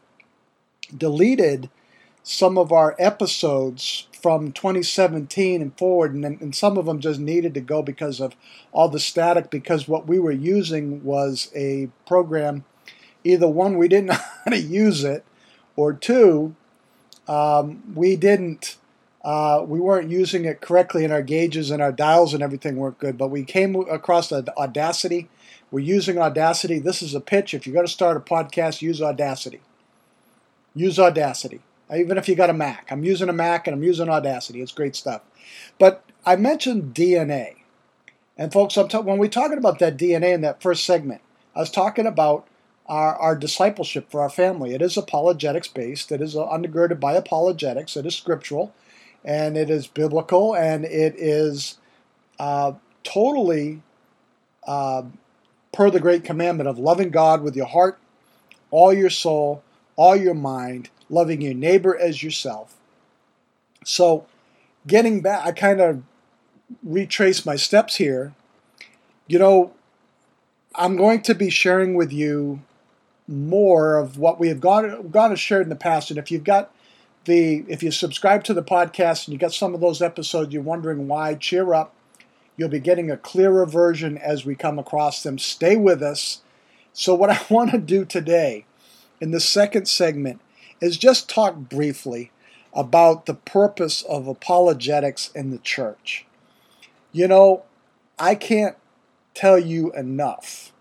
deleted 0.97 1.71
some 2.23 2.59
of 2.59 2.73
our 2.73 2.95
episodes 2.99 4.09
from 4.21 4.53
2017 4.53 5.63
and 5.63 5.79
forward, 5.79 6.13
and, 6.13 6.25
and 6.25 6.55
some 6.55 6.77
of 6.77 6.87
them 6.87 7.01
just 7.01 7.21
needed 7.21 7.55
to 7.55 7.61
go 7.61 7.83
because 7.83 8.21
of 8.21 8.35
all 8.73 8.89
the 8.89 8.99
static, 8.99 9.51
because 9.51 9.87
what 9.87 10.07
we 10.07 10.19
were 10.19 10.33
using 10.33 11.03
was 11.05 11.51
a 11.55 11.89
program, 12.07 12.65
either 13.25 13.49
one, 13.49 13.79
we 13.79 13.89
didn't 13.89 14.07
know 14.11 14.19
how 14.45 14.51
to 14.51 14.59
use 14.59 15.05
it, 15.05 15.25
or 15.77 15.93
two, 15.93 16.57
um, 17.29 17.83
we 17.95 18.17
didn't. 18.17 18.77
Uh, 19.25 19.65
we 19.67 19.81
weren't 19.81 20.09
using 20.09 20.45
it 20.45 20.61
correctly, 20.61 21.03
and 21.03 21.13
our 21.13 21.23
gauges 21.23 21.73
and 21.73 21.83
our 21.83 21.91
dials 21.91 22.33
and 22.33 22.45
everything 22.45 22.77
weren't 22.77 22.99
good. 22.99 23.19
But 23.19 23.29
we 23.29 23.43
came 23.43 23.75
across 23.75 24.31
Audacity. 24.33 25.29
We're 25.73 25.81
using 25.81 26.17
Audacity. 26.17 26.79
This 26.79 27.03
is 27.03 27.13
a 27.13 27.21
pitch. 27.21 27.53
If 27.53 27.67
you're 27.67 27.75
going 27.75 27.87
to 27.87 27.93
start 27.93 28.17
a 28.17 28.21
podcast, 28.21 28.83
use 28.83 29.03
Audacity. 29.03 29.61
Use 30.77 31.01
Audacity. 31.01 31.61
Even 31.93 32.19
if 32.19 32.29
you 32.29 32.37
got 32.37 32.51
a 32.51 32.55
Mac. 32.55 32.87
I'm 32.91 33.03
using 33.03 33.29
a 33.29 33.33
Mac 33.33 33.67
and 33.67 33.75
I'm 33.75 33.83
using 33.83 34.09
Audacity. 34.09 34.61
It's 34.61 34.71
great 34.71 34.95
stuff. 34.95 35.23
But 35.79 36.05
I 36.25 36.37
mentioned 36.37 36.95
DNA. 36.95 37.57
And 38.37 38.53
folks, 38.53 38.77
I'm 38.77 38.89
when 39.05 39.19
we're 39.19 39.29
talking 39.29 39.59
about 39.59 39.79
that 39.79 39.97
DNA 39.97 40.35
in 40.35 40.43
that 40.43 40.63
first 40.63 40.85
segment, 40.85 41.23
I 41.55 41.61
was 41.61 41.71
talking 41.71 42.07
about 42.07 42.47
our, 42.89 43.17
our 43.17 43.37
discipleship 43.37 44.11
for 44.11 44.21
our 44.21 44.31
family. 44.31 44.75
It 44.75 44.83
is 44.83 44.97
apologetics 44.97 45.69
based. 45.69 46.13
It 46.13 46.21
is 46.21 46.35
undergirded 46.35 47.01
by 47.01 47.15
apologetics. 47.15 47.97
It 47.97 48.07
is 48.07 48.15
scriptural, 48.15 48.73
and 49.25 49.57
it 49.57 49.71
is 49.71 49.87
biblical, 49.87 50.55
and 50.55 50.85
it 50.85 51.15
is 51.17 51.79
uh, 52.39 52.73
totally 53.03 53.83
uh, 54.67 55.03
per 55.73 55.91
the 55.91 56.01
great 56.01 56.25
commandment 56.25 56.69
of 56.69 56.79
loving 56.79 57.11
God 57.11 57.43
with 57.43 57.57
your 57.57 57.67
heart, 57.67 57.99
all 58.71 58.93
your 58.93 59.11
soul, 59.11 59.63
all 59.97 60.17
your 60.17 60.35
mind, 60.35 60.91
loving 61.09 61.41
your 61.41 61.55
neighbor 61.55 61.97
as 61.97 62.23
yourself. 62.23 62.77
So, 63.85 64.27
getting 64.87 65.21
back, 65.21 65.45
I 65.45 65.53
kind 65.53 65.81
of 65.81 66.03
retrace 66.83 67.47
my 67.47 67.57
steps 67.57 67.97
here. 67.97 68.35
You 69.27 69.39
know, 69.39 69.73
I'm 70.75 70.97
going 70.97 71.23
to 71.23 71.35
be 71.35 71.51
sharing 71.51 71.95
with 71.95 72.13
you 72.13 72.63
more 73.29 73.97
of 73.99 74.19
what 74.19 74.39
we 74.39 74.49
have 74.49 74.61
gone, 74.61 75.09
gone 75.09 75.31
and 75.31 75.39
shared 75.39 75.65
in 75.65 75.69
the 75.69 75.77
past. 75.77 76.11
And 76.11 76.19
if 76.19 76.31
you've 76.31 76.45
got 76.45 76.73
the, 77.25 77.65
if 77.69 77.83
you 77.83 77.91
subscribe 77.91 78.45
to 78.45 78.55
the 78.55 78.63
podcast 78.63 79.27
and 79.27 79.33
you 79.33 79.39
got 79.39 79.53
some 79.53 79.75
of 79.75 79.81
those 79.81 80.01
episodes, 80.01 80.53
you're 80.53 80.63
wondering 80.63 81.09
why, 81.09 81.35
cheer 81.35 81.75
up. 81.75 81.93
You'll 82.57 82.69
be 82.69 82.81
getting 82.81 83.11
a 83.11 83.17
clearer 83.17 83.67
version 83.67 84.17
as 84.17 84.47
we 84.47 84.55
come 84.55 84.79
across 84.79 85.23
them. 85.23 85.39
Stay 85.39 85.77
with 85.77 86.03
us. 86.03 86.41
So, 86.93 87.15
what 87.15 87.31
I 87.31 87.41
want 87.51 87.73
to 87.73 87.79
do 87.79 88.05
today 88.05 88.65
in 89.21 89.31
the 89.31 89.41
second 89.41 89.87
segment 89.87 90.41
is 90.81 90.97
just 90.97 91.29
talk 91.29 91.57
briefly 91.57 92.31
about 92.73 93.27
the 93.27 93.35
purpose 93.35 94.03
of 94.03 94.29
apologetics 94.29 95.31
in 95.35 95.51
the 95.51 95.59
church. 95.59 96.27
You 97.13 97.27
know, 97.27 97.65
I 98.19 98.35
can't 98.35 98.77
tell 99.35 99.59
you 99.59 99.93
enough 99.93 100.73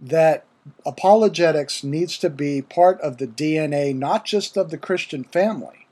that 0.00 0.44
apologetics 0.84 1.84
needs 1.84 2.18
to 2.18 2.30
be 2.30 2.62
part 2.62 3.00
of 3.00 3.18
the 3.18 3.26
DNA 3.26 3.94
not 3.94 4.24
just 4.24 4.56
of 4.56 4.70
the 4.70 4.78
Christian 4.78 5.24
family, 5.24 5.86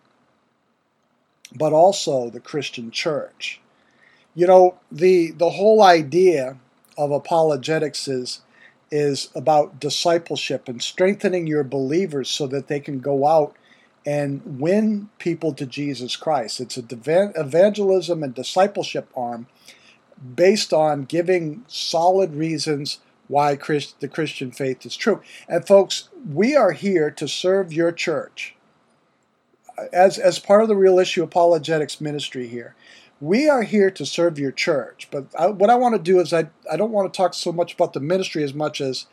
but 1.54 1.72
also 1.72 2.28
the 2.28 2.40
Christian 2.40 2.90
church. 2.90 3.60
You 4.34 4.46
know, 4.46 4.78
the 4.90 5.30
the 5.30 5.50
whole 5.50 5.82
idea 5.82 6.56
of 6.98 7.10
apologetics 7.10 8.08
is 8.08 8.40
is 8.90 9.28
about 9.34 9.80
discipleship 9.80 10.68
and 10.68 10.82
strengthening 10.82 11.46
your 11.46 11.64
believers 11.64 12.28
so 12.28 12.46
that 12.46 12.68
they 12.68 12.80
can 12.80 13.00
go 13.00 13.26
out 13.26 13.56
and 14.06 14.60
win 14.60 15.08
people 15.18 15.52
to 15.54 15.66
Jesus 15.66 16.16
Christ. 16.16 16.60
It's 16.60 16.76
a 16.76 16.84
evangelism 17.36 18.22
and 18.22 18.34
discipleship 18.34 19.08
arm 19.16 19.46
based 20.36 20.72
on 20.72 21.04
giving 21.04 21.64
solid 21.66 22.34
reasons 22.34 22.98
why 23.28 23.56
Christ, 23.56 24.00
the 24.00 24.08
Christian 24.08 24.50
faith 24.50 24.84
is 24.84 24.96
true. 24.96 25.22
And 25.48 25.66
folks, 25.66 26.08
we 26.32 26.54
are 26.56 26.72
here 26.72 27.10
to 27.10 27.28
serve 27.28 27.72
your 27.72 27.92
church. 27.92 28.54
As, 29.92 30.18
as 30.18 30.38
part 30.38 30.62
of 30.62 30.68
the 30.68 30.76
real 30.76 30.98
issue 30.98 31.22
apologetics 31.22 32.00
ministry 32.00 32.46
here, 32.46 32.74
we 33.20 33.48
are 33.48 33.62
here 33.62 33.90
to 33.90 34.06
serve 34.06 34.38
your 34.38 34.52
church. 34.52 35.08
But 35.10 35.26
I, 35.38 35.46
what 35.48 35.70
I 35.70 35.76
want 35.76 35.94
to 35.94 36.02
do 36.02 36.20
is 36.20 36.32
I, 36.32 36.48
I 36.70 36.76
don't 36.76 36.92
want 36.92 37.12
to 37.12 37.16
talk 37.16 37.34
so 37.34 37.52
much 37.52 37.74
about 37.74 37.92
the 37.92 38.00
ministry 38.00 38.44
as 38.44 38.54
much 38.54 38.80
as 38.80 39.06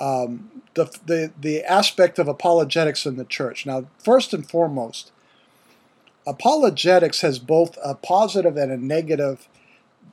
um, 0.00 0.62
the, 0.74 0.84
the, 1.06 1.32
the 1.40 1.64
aspect 1.64 2.18
of 2.18 2.28
apologetics 2.28 3.06
in 3.06 3.16
the 3.16 3.24
church. 3.24 3.66
Now, 3.66 3.86
first 3.98 4.32
and 4.32 4.48
foremost, 4.48 5.12
apologetics 6.26 7.20
has 7.22 7.38
both 7.38 7.76
a 7.84 7.94
positive 7.94 8.56
and 8.56 8.70
a 8.70 8.76
negative 8.76 9.48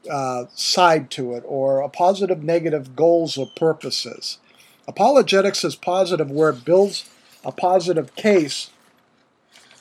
uh, 0.10 0.46
side 0.54 1.10
to 1.12 1.34
it, 1.34 1.44
or 1.48 1.82
a 1.82 1.90
positive 1.90 2.44
negative 2.44 2.96
goals 2.96 3.38
or 3.38 3.48
purposes. 3.56 4.40
Apologetics 4.88 5.64
is 5.64 5.76
positive 5.76 6.32
where 6.32 6.50
it 6.50 6.66
builds 6.66 7.10
a 7.44 7.52
positive 7.52 8.16
case, 8.16 8.70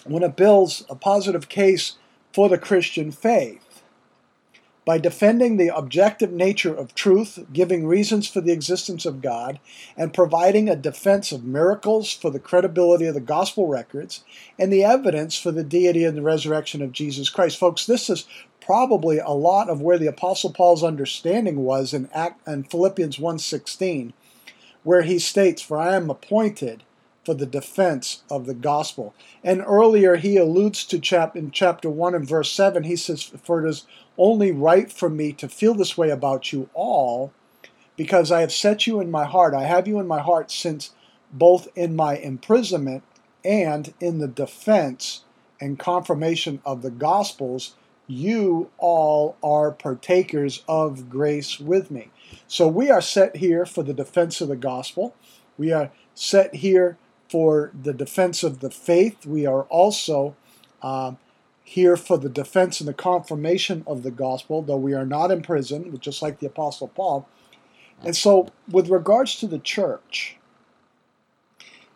when 0.05 0.23
it 0.23 0.37
builds 0.37 0.85
a 0.89 0.95
positive 0.95 1.49
case 1.49 1.95
for 2.33 2.49
the 2.49 2.59
Christian 2.59 3.11
faith 3.11 3.66
by 4.87 4.97
defending 4.99 5.57
the 5.57 5.77
objective 5.77 6.33
nature 6.33 6.73
of 6.73 6.95
truth, 6.95 7.45
giving 7.53 7.87
reasons 7.87 8.29
for 8.29 8.41
the 8.41 8.53
existence 8.53 9.05
of 9.05 9.21
God, 9.21 9.59
and 9.97 10.15
providing 10.15 10.69
a 10.69 10.77
defense 10.77 11.33
of 11.33 11.45
miracles 11.45 12.13
for 12.13 12.31
the 12.31 12.39
credibility 12.39 13.05
of 13.05 13.15
the 13.15 13.21
gospel 13.21 13.67
records, 13.67 14.25
and 14.59 14.73
the 14.73 14.85
evidence 14.85 15.37
for 15.37 15.51
the 15.51 15.65
deity 15.65 16.05
and 16.05 16.17
the 16.17 16.23
resurrection 16.23 16.81
of 16.81 16.93
Jesus 16.93 17.29
Christ. 17.29 17.59
Folks, 17.59 17.85
this 17.85 18.09
is 18.09 18.27
probably 18.61 19.19
a 19.19 19.31
lot 19.31 19.69
of 19.69 19.83
where 19.83 19.99
the 19.99 20.07
apostle 20.07 20.53
Paul's 20.53 20.85
understanding 20.85 21.65
was 21.65 21.93
in, 21.93 22.09
Act, 22.15 22.47
in 22.47 22.63
Philippians 22.63 23.19
1:16 23.19 24.13
where 24.87 25.03
he 25.03 25.19
states 25.19 25.61
for 25.61 25.79
I 25.79 25.97
am 25.97 26.09
appointed 26.09 26.85
for 27.27 27.35
the 27.35 27.45
defense 27.45 28.23
of 28.31 28.47
the 28.47 28.55
gospel. 28.55 29.13
And 29.43 29.65
earlier 29.67 30.15
he 30.15 30.37
alludes 30.37 30.85
to 30.87 31.01
chap 31.01 31.37
in 31.37 31.51
chapter 31.51 31.91
1 31.91 32.15
and 32.15 32.27
verse 32.27 32.53
7 32.53 32.85
he 32.85 32.95
says 32.95 33.25
for 33.25 33.67
it 33.67 33.69
is 33.69 33.85
only 34.17 34.53
right 34.53 34.91
for 34.91 35.11
me 35.11 35.33
to 35.33 35.49
feel 35.49 35.75
this 35.75 35.99
way 35.99 36.09
about 36.09 36.53
you 36.53 36.71
all 36.73 37.33
because 37.97 38.31
I 38.31 38.43
have 38.43 38.53
set 38.53 38.87
you 38.87 39.01
in 39.01 39.11
my 39.11 39.25
heart. 39.25 39.55
I 39.55 39.65
have 39.65 39.89
you 39.89 39.99
in 39.99 40.07
my 40.07 40.21
heart 40.21 40.53
since 40.53 40.93
both 41.33 41.67
in 41.75 41.97
my 41.97 42.17
imprisonment 42.17 43.03
and 43.45 43.93
in 44.01 44.19
the 44.19 44.29
defense 44.29 45.25
and 45.61 45.79
confirmation 45.79 46.63
of 46.65 46.83
the 46.83 46.91
gospels 46.91 47.75
you 48.07 48.71
all 48.79 49.37
are 49.43 49.73
partakers 49.73 50.63
of 50.69 51.11
grace 51.11 51.59
with 51.59 51.91
me. 51.91 52.11
So 52.47 52.69
we 52.69 52.89
are 52.89 53.01
set 53.01 53.37
here 53.37 53.67
for 53.67 53.83
the 53.83 53.95
defense 53.95 54.41
of 54.41 54.47
the 54.47 54.57
gospel. 54.57 55.15
We 55.59 55.73
are 55.73 55.91
set 56.15 56.55
here 56.57 56.99
for 57.37 57.71
the 57.83 57.93
defense 57.93 58.43
of 58.43 58.61
the 58.61 58.71
faith. 58.71 59.27
We 59.27 59.45
are 59.45 59.65
also 59.65 60.35
uh, 60.81 61.13
here 61.63 61.95
for 61.95 62.17
the 62.17 62.31
defense 62.31 62.81
and 62.81 62.89
the 62.89 62.95
confirmation 62.95 63.85
of 63.87 64.03
the 64.03 64.11
gospel, 64.11 64.63
though 64.63 64.79
we 64.79 64.95
are 64.95 65.05
not 65.05 65.31
in 65.31 65.43
prison, 65.43 65.95
just 65.99 66.23
like 66.23 66.39
the 66.39 66.47
Apostle 66.47 66.89
Paul. 66.89 67.29
And 68.03 68.17
so, 68.17 68.49
with 68.71 68.89
regards 68.89 69.37
to 69.41 69.47
the 69.47 69.59
church, 69.59 70.39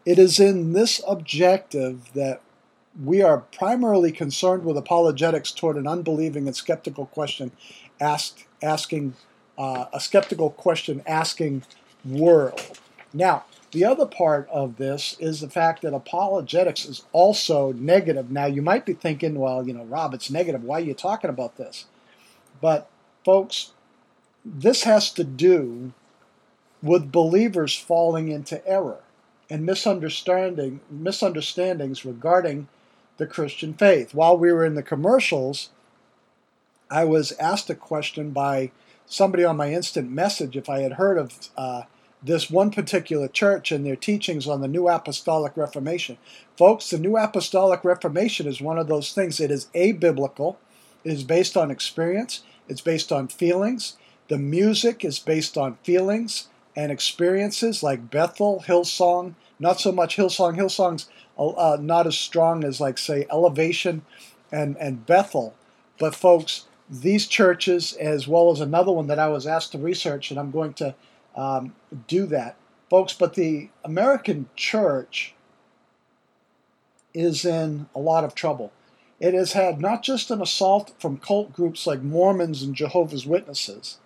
it 0.05 0.19
is 0.19 0.39
in 0.39 0.75
this 0.75 1.01
objective 1.09 2.13
that 2.13 2.43
we 3.03 3.23
are 3.23 3.39
primarily 3.39 4.13
concerned 4.13 4.67
with 4.67 4.77
apologetics 4.77 5.53
toward 5.53 5.79
an 5.79 5.87
unbelieving 5.87 6.49
and 6.49 6.55
skeptical 6.55 7.07
question 7.07 7.51
asked, 7.99 8.45
asking 8.63 9.15
uh, 9.57 9.87
a 9.91 10.01
skeptical 10.01 10.51
question 10.51 11.03
asking 11.07 11.63
world. 12.05 12.79
Now, 13.15 13.45
the 13.73 13.85
other 13.85 14.07
part 14.07 14.49
of 14.51 14.77
this 14.77 15.17
is 15.21 15.41
the 15.41 15.49
fact 15.49 15.83
that 15.83 15.95
apologetics 15.95 16.85
is 16.85 17.05
also 17.13 17.73
negative. 17.73 18.31
Now, 18.31 18.47
you 18.47 18.63
might 18.63 18.85
be 18.85 18.95
thinking, 18.95 19.39
well, 19.39 19.67
you 19.67 19.73
know, 19.73 19.85
Rob, 19.85 20.15
it's 20.15 20.31
negative. 20.31 20.65
Why 20.65 20.79
are 20.79 20.85
you 20.85 20.95
talking 20.95 21.31
about 21.31 21.57
this? 21.57 21.87
But, 22.61 22.89
folks, 23.25 23.73
this 24.45 24.83
has 24.85 25.13
to 25.13 25.25
do 25.25 25.93
with 26.83 27.13
believers 27.13 27.77
falling 27.77 28.29
into 28.29 28.67
error 28.67 29.01
and 29.49 29.67
misunderstanding 29.67 30.81
misunderstandings 30.91 32.05
regarding 32.05 32.69
the 33.19 33.27
Christian 33.27 33.75
faith. 33.75 34.15
While 34.15 34.39
we 34.39 34.53
were 34.53 34.65
in 34.65 34.75
the 34.75 34.83
commercials, 34.83 35.71
I 36.91 37.05
was 37.05 37.33
asked 37.33 37.69
a 37.71 37.75
question 37.75 38.31
by 38.31 38.73
somebody 39.07 39.45
on 39.45 39.57
my 39.57 39.73
instant 39.73 40.11
message 40.11 40.57
if 40.57 40.69
I 40.69 40.81
had 40.81 40.95
heard 40.95 41.19
of 41.19 41.33
uh, 41.57 41.83
this 42.23 42.51
one 42.51 42.71
particular 42.71 43.29
church 43.29 43.73
and 43.73 43.85
their 43.85 43.97
teachings 43.97 44.47
on 44.47 44.61
the 44.61 44.69
New 44.69 44.89
Apostolic 44.89 45.57
Reformation. 45.57 46.19
Folks, 46.57 46.91
the 46.91 46.99
New 46.99 47.17
Apostolic 47.17 47.85
Reformation 47.85 48.47
is 48.47 48.61
one 48.61 48.79
of 48.79 48.89
those 48.89 49.13
things. 49.13 49.41
It 49.41 49.51
is 49.51 49.69
abiblical, 49.75 50.57
it 51.05 51.13
is 51.13 51.25
based 51.25 51.57
on 51.57 51.71
experience, 51.71 52.43
it's 52.69 52.83
based 52.83 53.11
on 53.11 53.29
feelings. 53.29 53.97
The 54.29 54.39
music 54.39 55.05
is 55.05 55.19
based 55.19 55.57
on 55.57 55.79
feelings 55.83 56.49
and 56.77 56.93
experiences 56.93 57.83
like 57.83 58.11
Bethel, 58.11 58.63
Hillsong, 58.67 59.35
not 59.59 59.81
so 59.81 59.91
much 59.91 60.17
Hillsong. 60.17 60.57
Hillsong's 60.57 61.09
uh, 61.39 61.79
not 61.81 62.07
as 62.07 62.19
strong 62.19 62.65
as, 62.65 62.81
like, 62.81 62.99
say, 62.99 63.27
Elevation 63.31 64.03
and, 64.53 64.77
and 64.77 65.05
Bethel. 65.07 65.55
But, 65.99 66.15
folks, 66.15 66.67
these 66.89 67.27
churches, 67.27 67.95
as 67.95 68.29
well 68.29 68.51
as 68.51 68.61
another 68.61 68.93
one 68.93 69.07
that 69.09 69.19
I 69.19 69.29
was 69.29 69.47
asked 69.47 69.73
to 69.73 69.79
research, 69.79 70.31
and 70.31 70.39
I'm 70.39 70.51
going 70.51 70.75
to 70.75 70.95
um, 71.37 71.75
do 72.07 72.27
that, 72.27 72.57
folks. 72.89 73.13
But 73.13 73.35
the 73.35 73.71
American 73.85 74.49
church 74.57 75.35
is 77.15 77.45
in 77.45 77.89
a 77.95 77.99
lot 78.01 78.25
of 78.25 78.35
trouble. 78.35 78.73
It 79.19 79.35
has 79.35 79.53
had 79.53 79.81
not 79.81 80.03
just 80.03 80.31
an 80.31 80.41
assault 80.41 80.93
from 80.99 81.19
cult 81.19 81.53
groups 81.53 81.87
like 81.87 82.03
Mormons 82.03 82.63
and 82.63 82.75
Jehovah's 82.75 83.27
Witnesses, 83.27 83.99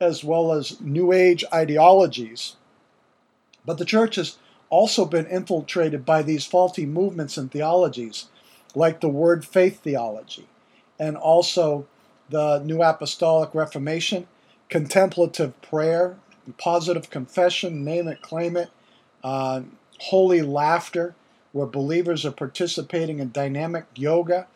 as 0.00 0.24
well 0.24 0.52
as 0.52 0.80
New 0.80 1.12
Age 1.12 1.44
ideologies, 1.52 2.56
but 3.64 3.78
the 3.78 3.84
church 3.84 4.16
has 4.16 4.36
also 4.68 5.04
been 5.04 5.26
infiltrated 5.26 6.04
by 6.04 6.22
these 6.22 6.46
faulty 6.46 6.86
movements 6.86 7.36
and 7.36 7.50
theologies, 7.50 8.26
like 8.74 9.00
the 9.00 9.08
Word 9.08 9.44
Faith 9.44 9.80
theology, 9.80 10.46
and 10.98 11.16
also 11.16 11.86
the 12.30 12.60
New 12.60 12.82
Apostolic 12.82 13.54
Reformation 13.54 14.26
contemplative 14.70 15.60
prayer, 15.60 16.16
positive 16.56 17.10
confession, 17.10 17.84
name 17.84 18.08
it, 18.08 18.22
claim 18.22 18.56
it, 18.56 18.70
uh, 19.22 19.62
holy 19.98 20.40
laughter, 20.40 21.14
where 21.52 21.66
believers 21.66 22.24
are 22.24 22.30
participating 22.30 23.18
in 23.18 23.32
dynamic 23.32 23.84
yoga, 23.94 24.46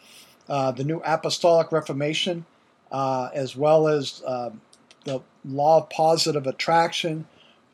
uh, 0.48 0.70
the 0.70 0.85
New 0.85 1.03
Apostolic 1.05 1.72
Reformation, 1.72 2.46
uh, 2.92 3.29
as 3.35 3.57
well 3.57 3.88
as 3.88 4.22
uh, 4.24 4.50
the 5.05 5.20
law 5.44 5.79
of 5.79 5.90
positive 5.90 6.46
attraction, 6.46 7.27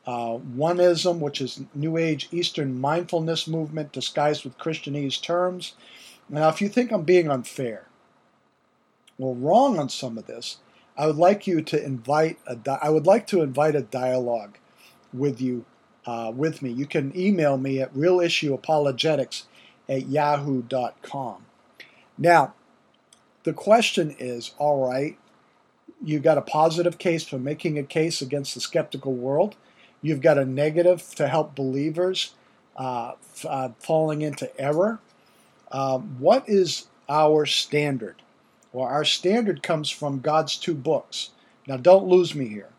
uh, 0.07 0.39
oneism, 0.57 1.19
which 1.19 1.39
is 1.41 1.61
New 1.75 1.95
Age 1.95 2.27
Eastern 2.31 2.79
mindfulness 2.79 3.47
movement 3.47 3.91
disguised 3.91 4.43
with 4.43 4.57
Christianese 4.57 5.21
terms. 5.21 5.73
Now, 6.27 6.49
if 6.49 6.59
you 6.59 6.69
think 6.69 6.91
I'm 6.91 7.03
being 7.03 7.29
unfair, 7.29 7.85
or 9.19 9.35
wrong 9.35 9.77
on 9.77 9.89
some 9.89 10.17
of 10.17 10.25
this, 10.25 10.57
I 11.01 11.07
would 11.07 11.17
like 11.17 11.47
you 11.47 11.63
to 11.63 11.83
invite 11.83 12.37
a 12.45 12.55
di- 12.55 12.77
I 12.79 12.91
would 12.91 13.07
like 13.07 13.25
to 13.27 13.41
invite 13.41 13.73
a 13.73 13.81
dialogue 13.81 14.59
with 15.11 15.41
you 15.41 15.65
uh, 16.05 16.31
with 16.33 16.61
me. 16.61 16.69
You 16.69 16.85
can 16.85 17.11
email 17.17 17.57
me 17.57 17.81
at 17.81 17.91
realissueapologetics 17.95 19.45
at 19.89 20.09
yahoo.com. 20.09 21.45
Now, 22.19 22.53
the 23.41 23.51
question 23.51 24.15
is 24.19 24.51
all 24.59 24.87
right, 24.87 25.17
you've 26.03 26.21
got 26.21 26.37
a 26.37 26.43
positive 26.43 26.99
case 26.99 27.27
for 27.27 27.39
making 27.39 27.79
a 27.79 27.83
case 27.83 28.21
against 28.21 28.53
the 28.53 28.61
skeptical 28.61 29.15
world. 29.15 29.55
You've 30.03 30.21
got 30.21 30.37
a 30.37 30.45
negative 30.45 31.15
to 31.15 31.27
help 31.27 31.55
believers 31.55 32.35
uh, 32.77 33.13
f- 33.33 33.45
uh, 33.49 33.69
falling 33.79 34.21
into 34.21 34.55
error. 34.61 34.99
Uh, 35.71 35.97
what 35.97 36.47
is 36.47 36.85
our 37.09 37.47
standard? 37.47 38.21
Well, 38.73 38.85
our 38.85 39.03
standard 39.03 39.61
comes 39.61 39.89
from 39.89 40.21
God's 40.21 40.55
two 40.55 40.75
books. 40.75 41.31
Now, 41.67 41.77
don't 41.77 42.07
lose 42.07 42.33
me 42.33 42.47
here. 42.47 42.69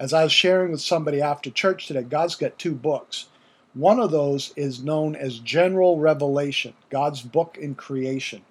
As 0.00 0.12
I 0.12 0.24
was 0.24 0.32
sharing 0.32 0.72
with 0.72 0.80
somebody 0.80 1.20
after 1.20 1.50
church 1.50 1.86
today, 1.86 2.02
God's 2.02 2.34
got 2.34 2.58
two 2.58 2.74
books. 2.74 3.26
One 3.74 4.00
of 4.00 4.10
those 4.10 4.52
is 4.56 4.82
known 4.82 5.14
as 5.14 5.38
General 5.38 5.98
Revelation, 5.98 6.74
God's 6.90 7.22
book 7.22 7.56
in 7.60 7.74
creation. 7.74 8.42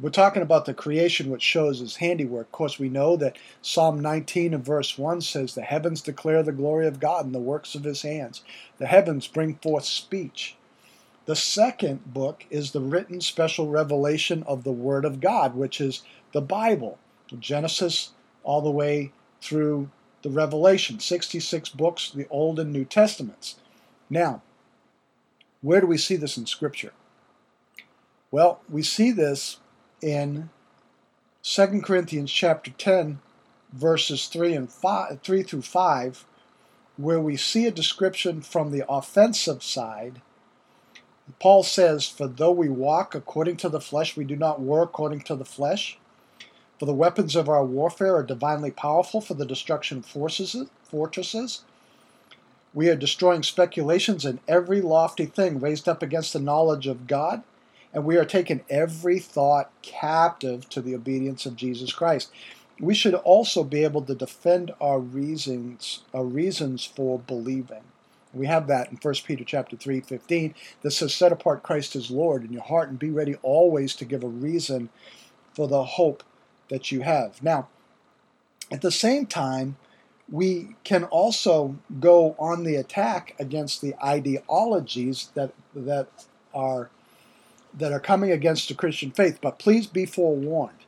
We're 0.00 0.10
talking 0.10 0.42
about 0.42 0.64
the 0.64 0.74
creation 0.74 1.30
which 1.30 1.42
shows 1.42 1.78
his 1.78 1.96
handiwork. 1.96 2.46
Of 2.46 2.52
course, 2.52 2.78
we 2.78 2.88
know 2.88 3.16
that 3.16 3.38
Psalm 3.62 4.00
19 4.00 4.52
and 4.52 4.64
verse 4.64 4.98
1 4.98 5.20
says, 5.20 5.54
The 5.54 5.62
heavens 5.62 6.00
declare 6.00 6.42
the 6.42 6.50
glory 6.50 6.88
of 6.88 6.98
God 6.98 7.26
and 7.26 7.34
the 7.34 7.38
works 7.38 7.76
of 7.76 7.84
his 7.84 8.02
hands. 8.02 8.42
The 8.78 8.86
heavens 8.86 9.28
bring 9.28 9.54
forth 9.56 9.84
speech. 9.84 10.56
The 11.26 11.36
second 11.36 12.12
book 12.12 12.44
is 12.50 12.72
the 12.72 12.80
written 12.80 13.20
special 13.20 13.68
revelation 13.68 14.42
of 14.46 14.64
the 14.64 14.72
Word 14.72 15.04
of 15.04 15.20
God, 15.20 15.54
which 15.54 15.80
is 15.80 16.02
the 16.32 16.42
Bible, 16.42 16.98
Genesis 17.38 18.10
all 18.42 18.60
the 18.60 18.70
way 18.70 19.12
through 19.40 19.90
the 20.22 20.30
Revelation, 20.30 21.00
66 21.00 21.70
books, 21.70 22.10
the 22.10 22.28
Old 22.28 22.58
and 22.58 22.72
New 22.72 22.84
Testaments. 22.84 23.56
Now, 24.10 24.42
where 25.62 25.80
do 25.80 25.86
we 25.86 25.96
see 25.96 26.16
this 26.16 26.36
in 26.36 26.46
Scripture? 26.46 26.92
Well, 28.30 28.60
we 28.68 28.82
see 28.82 29.10
this 29.10 29.60
in 30.02 30.50
2 31.42 31.80
Corinthians 31.82 32.30
chapter 32.30 32.70
10, 32.70 33.20
verses 33.72 34.26
3 34.26 34.54
and 34.54 34.70
5, 34.70 35.20
3 35.22 35.42
through 35.42 35.62
5, 35.62 36.26
where 36.96 37.20
we 37.20 37.36
see 37.36 37.66
a 37.66 37.70
description 37.70 38.42
from 38.42 38.70
the 38.70 38.84
offensive 38.88 39.62
side 39.62 40.20
Paul 41.40 41.62
says, 41.62 42.06
For 42.06 42.26
though 42.26 42.50
we 42.50 42.68
walk 42.68 43.14
according 43.14 43.56
to 43.58 43.68
the 43.68 43.80
flesh, 43.80 44.16
we 44.16 44.24
do 44.24 44.36
not 44.36 44.60
war 44.60 44.82
according 44.82 45.22
to 45.22 45.36
the 45.36 45.44
flesh. 45.44 45.98
For 46.78 46.86
the 46.86 46.92
weapons 46.92 47.34
of 47.34 47.48
our 47.48 47.64
warfare 47.64 48.16
are 48.16 48.22
divinely 48.22 48.70
powerful 48.70 49.20
for 49.20 49.34
the 49.34 49.46
destruction 49.46 49.98
of 49.98 50.06
forces, 50.06 50.54
fortresses. 50.82 51.62
We 52.74 52.90
are 52.90 52.96
destroying 52.96 53.42
speculations 53.42 54.24
and 54.24 54.40
every 54.48 54.80
lofty 54.80 55.26
thing 55.26 55.60
raised 55.60 55.88
up 55.88 56.02
against 56.02 56.32
the 56.32 56.40
knowledge 56.40 56.86
of 56.86 57.06
God, 57.06 57.42
and 57.92 58.04
we 58.04 58.16
are 58.16 58.24
taking 58.24 58.64
every 58.68 59.20
thought 59.20 59.70
captive 59.80 60.68
to 60.70 60.82
the 60.82 60.94
obedience 60.94 61.46
of 61.46 61.56
Jesus 61.56 61.92
Christ. 61.92 62.30
We 62.80 62.94
should 62.94 63.14
also 63.14 63.62
be 63.62 63.84
able 63.84 64.02
to 64.02 64.14
defend 64.14 64.74
our 64.80 64.98
reasons, 64.98 66.02
our 66.12 66.24
reasons 66.24 66.84
for 66.84 67.18
believing. 67.20 67.84
We 68.34 68.46
have 68.46 68.66
that 68.68 68.90
in 68.90 68.98
1 69.00 69.14
Peter 69.24 69.44
chapter 69.44 69.76
3, 69.76 70.00
15, 70.00 70.54
that 70.82 70.90
says, 70.90 71.14
Set 71.14 71.32
apart 71.32 71.62
Christ 71.62 71.96
as 71.96 72.10
Lord 72.10 72.44
in 72.44 72.52
your 72.52 72.62
heart 72.62 72.88
and 72.88 72.98
be 72.98 73.10
ready 73.10 73.36
always 73.42 73.94
to 73.96 74.04
give 74.04 74.24
a 74.24 74.28
reason 74.28 74.88
for 75.54 75.68
the 75.68 75.84
hope 75.84 76.22
that 76.68 76.90
you 76.90 77.02
have. 77.02 77.42
Now, 77.42 77.68
at 78.70 78.80
the 78.80 78.90
same 78.90 79.26
time, 79.26 79.76
we 80.30 80.74
can 80.84 81.04
also 81.04 81.76
go 82.00 82.34
on 82.38 82.64
the 82.64 82.76
attack 82.76 83.34
against 83.38 83.80
the 83.82 83.94
ideologies 84.02 85.30
that 85.34 85.52
that 85.74 86.08
are 86.54 86.88
that 87.76 87.92
are 87.92 88.00
coming 88.00 88.30
against 88.30 88.68
the 88.68 88.74
Christian 88.74 89.10
faith. 89.10 89.38
But 89.40 89.58
please 89.58 89.86
be 89.86 90.06
forewarned 90.06 90.78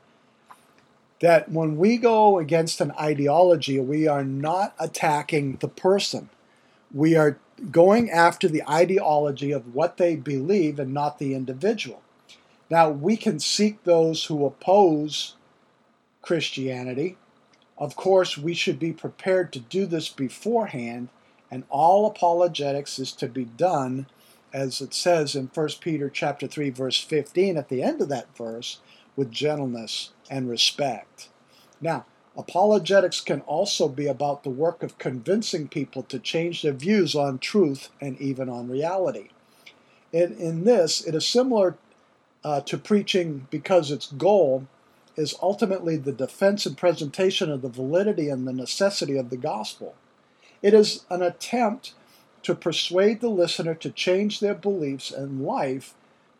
that 1.21 1.51
when 1.51 1.77
we 1.77 1.97
go 1.97 2.39
against 2.39 2.81
an 2.81 2.93
ideology, 2.93 3.79
we 3.81 4.07
are 4.07 4.25
not 4.25 4.75
attacking 4.79 5.57
the 5.57 5.69
person. 5.69 6.29
We 6.93 7.17
are 7.17 7.39
going 7.71 8.11
after 8.11 8.49
the 8.49 8.69
ideology 8.69 9.53
of 9.53 9.75
what 9.75 9.97
they 9.97 10.17
believe 10.17 10.79
and 10.79 10.93
not 10.93 11.19
the 11.19 11.35
individual. 11.35 12.03
Now, 12.71 12.91
we 12.91 13.17
can 13.17 13.39
seek 13.39 13.85
those 13.85 14.25
who 14.25 14.45
oppose 14.45 15.37
Christianity. 16.23 17.17
Of 17.79 17.97
course, 17.97 18.37
we 18.37 18.55
should 18.55 18.79
be 18.79 18.93
prepared 18.93 19.53
to 19.53 19.61
do 19.61 19.87
this 19.87 20.09
beforehand, 20.09 21.09
and 21.51 21.65
all 21.71 22.07
apologetics 22.07 22.99
is 22.99 23.13
to 23.13 23.29
be 23.29 23.45
done 23.45 24.07
as 24.53 24.81
it 24.81 24.95
says 24.95 25.35
in 25.35 25.51
1 25.53 25.69
Peter 25.81 26.09
chapter 26.09 26.47
3 26.47 26.71
verse 26.71 26.99
15 26.99 27.59
at 27.59 27.69
the 27.69 27.83
end 27.83 28.01
of 28.01 28.09
that 28.09 28.35
verse 28.37 28.81
with 29.15 29.31
gentleness 29.31 30.11
and 30.31 30.49
respect. 30.49 31.29
Now, 31.81 32.07
Apologetics 32.37 33.21
can 33.21 33.41
also 33.43 33.89
be 33.89 34.07
about 34.07 34.43
the 34.43 34.51
work 34.51 34.83
of 34.83 34.99
convincing 34.99 35.69
people 35.69 36.03
to 36.05 36.19
change 36.19 36.63
their 36.63 36.73
views 36.73 37.15
on 37.15 37.39
truth 37.39 37.89
and 38.01 38.21
even 38.21 38.49
on 38.49 38.69
reality. 38.69 39.29
In, 40.13 40.35
in 40.35 40.65
this, 40.65 41.05
it 41.07 41.15
is 41.15 41.27
similar 41.27 41.77
uh, 42.45 42.61
to 42.63 42.77
preaching 42.77 43.47
because 43.51 43.91
its 43.91 44.07
goal 44.13 44.67
is 45.17 45.35
ultimately 45.41 45.97
the 45.97 46.13
defense 46.13 46.67
and 46.67 46.77
presentation 46.77 47.51
of 47.51 47.63
the 47.63 47.71
validity 47.71 48.29
and 48.29 48.47
the 48.47 48.53
necessity 48.53 49.17
of 49.17 49.31
the 49.31 49.37
gospel. 49.39 49.95
It 50.61 50.75
is 50.75 51.07
an 51.09 51.23
attempt 51.23 51.95
to 52.43 52.55
persuade 52.55 53.21
the 53.21 53.31
listener 53.31 53.75
to 53.75 53.91
change 53.91 54.41
their 54.41 54.55
beliefs 54.55 55.11
and 55.11 55.45
life 55.45 55.95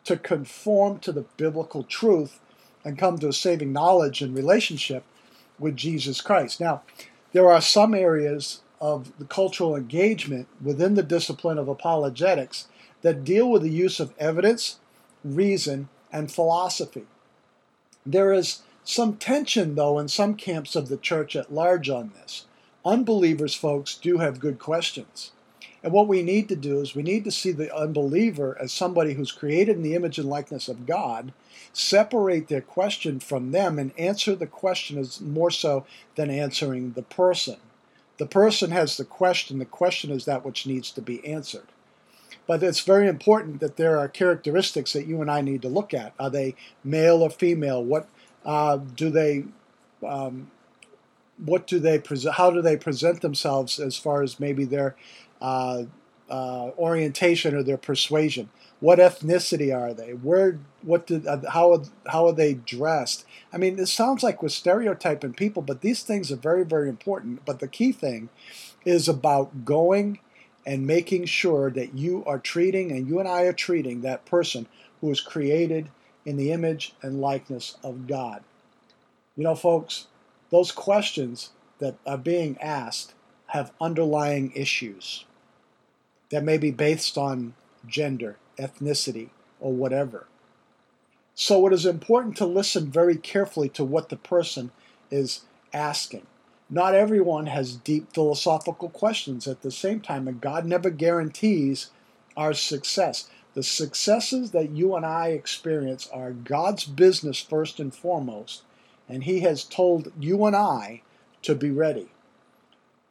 to 0.05 0.17
conform 0.17 0.99
to 1.01 1.11
the 1.11 1.25
biblical 1.37 1.83
truth 1.83 2.39
and 2.85 2.99
come 2.99 3.19
to 3.19 3.29
a 3.29 3.33
saving 3.33 3.73
knowledge 3.73 4.21
and 4.21 4.37
relationship 4.37 5.05
with 5.59 5.77
Jesus 5.77 6.21
Christ. 6.21 6.61
Now, 6.61 6.83
there 7.33 7.51
are 7.51 7.61
some 7.61 7.95
areas 7.95 8.61
of 8.81 9.17
the 9.19 9.25
cultural 9.25 9.75
engagement 9.75 10.49
within 10.63 10.95
the 10.95 11.03
discipline 11.03 11.59
of 11.59 11.69
apologetics 11.69 12.69
that 13.03 13.25
deal 13.25 13.51
with 13.51 13.63
the 13.63 13.71
use 13.71 14.01
of 14.01 14.15
evidence, 14.19 14.79
reason, 15.25 15.89
and 16.13 16.31
philosophy. 16.31 17.07
There 18.05 18.33
is 18.33 18.63
some 18.85 19.17
tension, 19.17 19.75
though, 19.75 19.99
in 19.99 20.09
some 20.09 20.35
camps 20.35 20.77
of 20.77 20.89
the 20.89 20.97
church 20.97 21.35
at 21.35 21.53
large 21.53 21.89
on 21.89 22.13
this. 22.15 22.47
unbelievers, 22.87 23.55
folks, 23.55 23.97
do 23.97 24.19
have 24.19 24.41
good 24.41 24.59
questions. 24.59 25.33
And 25.87 25.93
what 25.93 26.09
we 26.09 26.25
need 26.25 26.49
to 26.49 26.57
do 26.57 26.81
is 26.81 26.97
we 26.97 27.05
need 27.05 27.23
to 27.27 27.31
see 27.31 27.53
the 27.53 27.73
unbeliever 27.73 28.59
as 28.61 28.73
somebody 28.73 29.15
who's 29.15 29.31
created 29.31 29.77
in 29.77 29.85
the 29.85 29.95
image 29.95 30.19
and 30.19 30.29
likeness 30.29 30.67
of 30.67 30.85
God, 30.85 31.33
separate 31.73 32.49
their 32.49 32.61
question 32.61 33.21
from 33.21 33.53
them, 33.53 33.79
and 33.79 33.97
answer 33.97 34.35
the 34.35 34.49
question 34.49 34.99
as 34.99 35.21
more 35.21 35.53
so 35.53 35.87
than 36.17 36.29
answering 36.29 36.95
the 36.95 37.03
person. 37.03 37.59
The 38.19 38.27
person 38.27 38.73
has 38.73 38.97
the 38.97 39.05
question, 39.05 39.61
the 39.61 39.65
question 39.65 40.11
is 40.11 40.25
that 40.25 40.45
which 40.45 40.67
needs 40.67 40.91
to 40.91 41.01
be 41.01 41.25
answered. 41.25 41.69
But 42.49 42.65
it's 42.65 42.81
very 42.81 43.07
important 43.07 43.61
that 43.61 43.77
there 43.77 43.97
are 43.97 44.09
characteristics 44.09 44.93
that 44.93 45.07
you 45.07 45.21
and 45.21 45.31
I 45.31 45.41
need 45.41 45.63
to 45.63 45.69
look 45.69 45.95
at. 45.95 46.15
Are 46.19 46.31
they 46.31 46.57
male 46.83 47.23
or 47.23 47.31
female? 47.31 47.85
What 47.85 48.09
uh, 48.45 48.79
do 48.79 49.09
they 49.09 49.45
um, 50.05 50.51
what 51.39 51.67
do 51.67 51.79
they 51.79 51.99
present? 51.99 52.37
How 52.37 52.51
do 52.51 52.63
they 52.63 52.77
present 52.77 53.21
themselves 53.21 53.79
as 53.79 53.97
far 53.97 54.23
as 54.23 54.41
maybe 54.41 54.65
their 54.65 54.97
uh, 55.41 55.85
uh, 56.29 56.71
orientation 56.79 57.55
or 57.55 57.63
their 57.63 57.77
persuasion? 57.77 58.51
What 58.81 58.99
ethnicity 58.99 59.75
are 59.75 59.95
they? 59.95 60.13
Where? 60.13 60.59
What 60.83 61.07
did? 61.07 61.27
Uh, 61.27 61.51
how? 61.51 61.83
How 62.07 62.27
are 62.27 62.33
they 62.33 62.55
dressed? 62.55 63.25
I 63.53 63.59
mean, 63.59 63.79
it 63.79 63.87
sounds 63.87 64.23
like 64.23 64.43
we're 64.43 64.49
stereotyping 64.49 65.33
people, 65.33 65.63
but 65.63 65.81
these 65.81 66.03
things 66.03 66.31
are 66.31 66.37
very, 66.37 66.65
very 66.65 66.89
important. 66.89 67.45
But 67.45 67.61
the 67.61 67.69
key 67.69 67.93
thing 67.93 68.29
is 68.85 69.09
about 69.09 69.65
going 69.65 70.19
and 70.67 70.87
making 70.87 71.25
sure 71.27 71.71
that 71.71 71.95
you 71.95 72.25
are 72.27 72.39
treating 72.39 72.91
and 72.91 73.09
you 73.09 73.21
and 73.21 73.29
I 73.29 73.43
are 73.43 73.53
treating 73.53 74.01
that 74.01 74.27
person 74.27 74.67
who 75.01 75.11
is 75.11 75.21
created 75.21 75.91
in 76.25 76.37
the 76.37 76.51
image 76.51 76.95
and 77.03 77.21
likeness 77.21 77.79
of 77.85 78.07
God. 78.07 78.43
You 79.37 79.45
know, 79.45 79.55
folks, 79.55 80.09
those 80.51 80.73
questions 80.73 81.51
that 81.79 81.97
are 82.05 82.19
being 82.19 82.59
asked 82.61 83.15
have 83.49 83.73
underlying 83.81 84.53
issues 84.55 85.25
that 86.31 86.45
may 86.45 86.59
be 86.59 86.71
based 86.71 87.17
on 87.17 87.55
gender, 87.87 88.37
ethnicity, 88.59 89.29
or 89.61 89.73
whatever. 89.73 90.27
So 91.35 91.67
it 91.67 91.73
is 91.73 91.87
important 91.87 92.37
to 92.39 92.47
listen 92.47 92.91
very 92.91 93.17
carefully 93.17 93.69
to 93.71 93.85
what 93.85 94.09
the 94.09 94.17
person 94.17 94.71
is 95.11 95.43
asking. 95.73 96.27
Not 96.69 96.95
everyone 96.95 97.47
has 97.47 97.77
deep 97.77 98.13
philosophical 98.13 98.89
questions 98.89 99.47
at 99.47 99.63
the 99.63 99.71
same 99.71 100.01
time, 100.01 100.27
and 100.27 100.41
God 100.41 100.67
never 100.67 100.91
guarantees 100.91 101.91
our 102.37 102.55
success. 102.55 103.29
The 103.55 103.63
successes 103.63 104.51
that 104.51 104.71
you 104.71 104.97
and 104.97 105.07
I 105.07 105.29
experience 105.29 106.09
are 106.13 106.33
God's 106.33 106.85
business 106.85 107.41
first 107.41 107.79
and 107.79 107.95
foremost, 107.95 108.63
and 109.09 109.25
He 109.25 109.41
has 109.41 109.63
told 109.63 110.13
you 110.19 110.45
and 110.45 110.57
I 110.57 111.03
to 111.43 111.55
be 111.55 111.71
ready. 111.71 112.09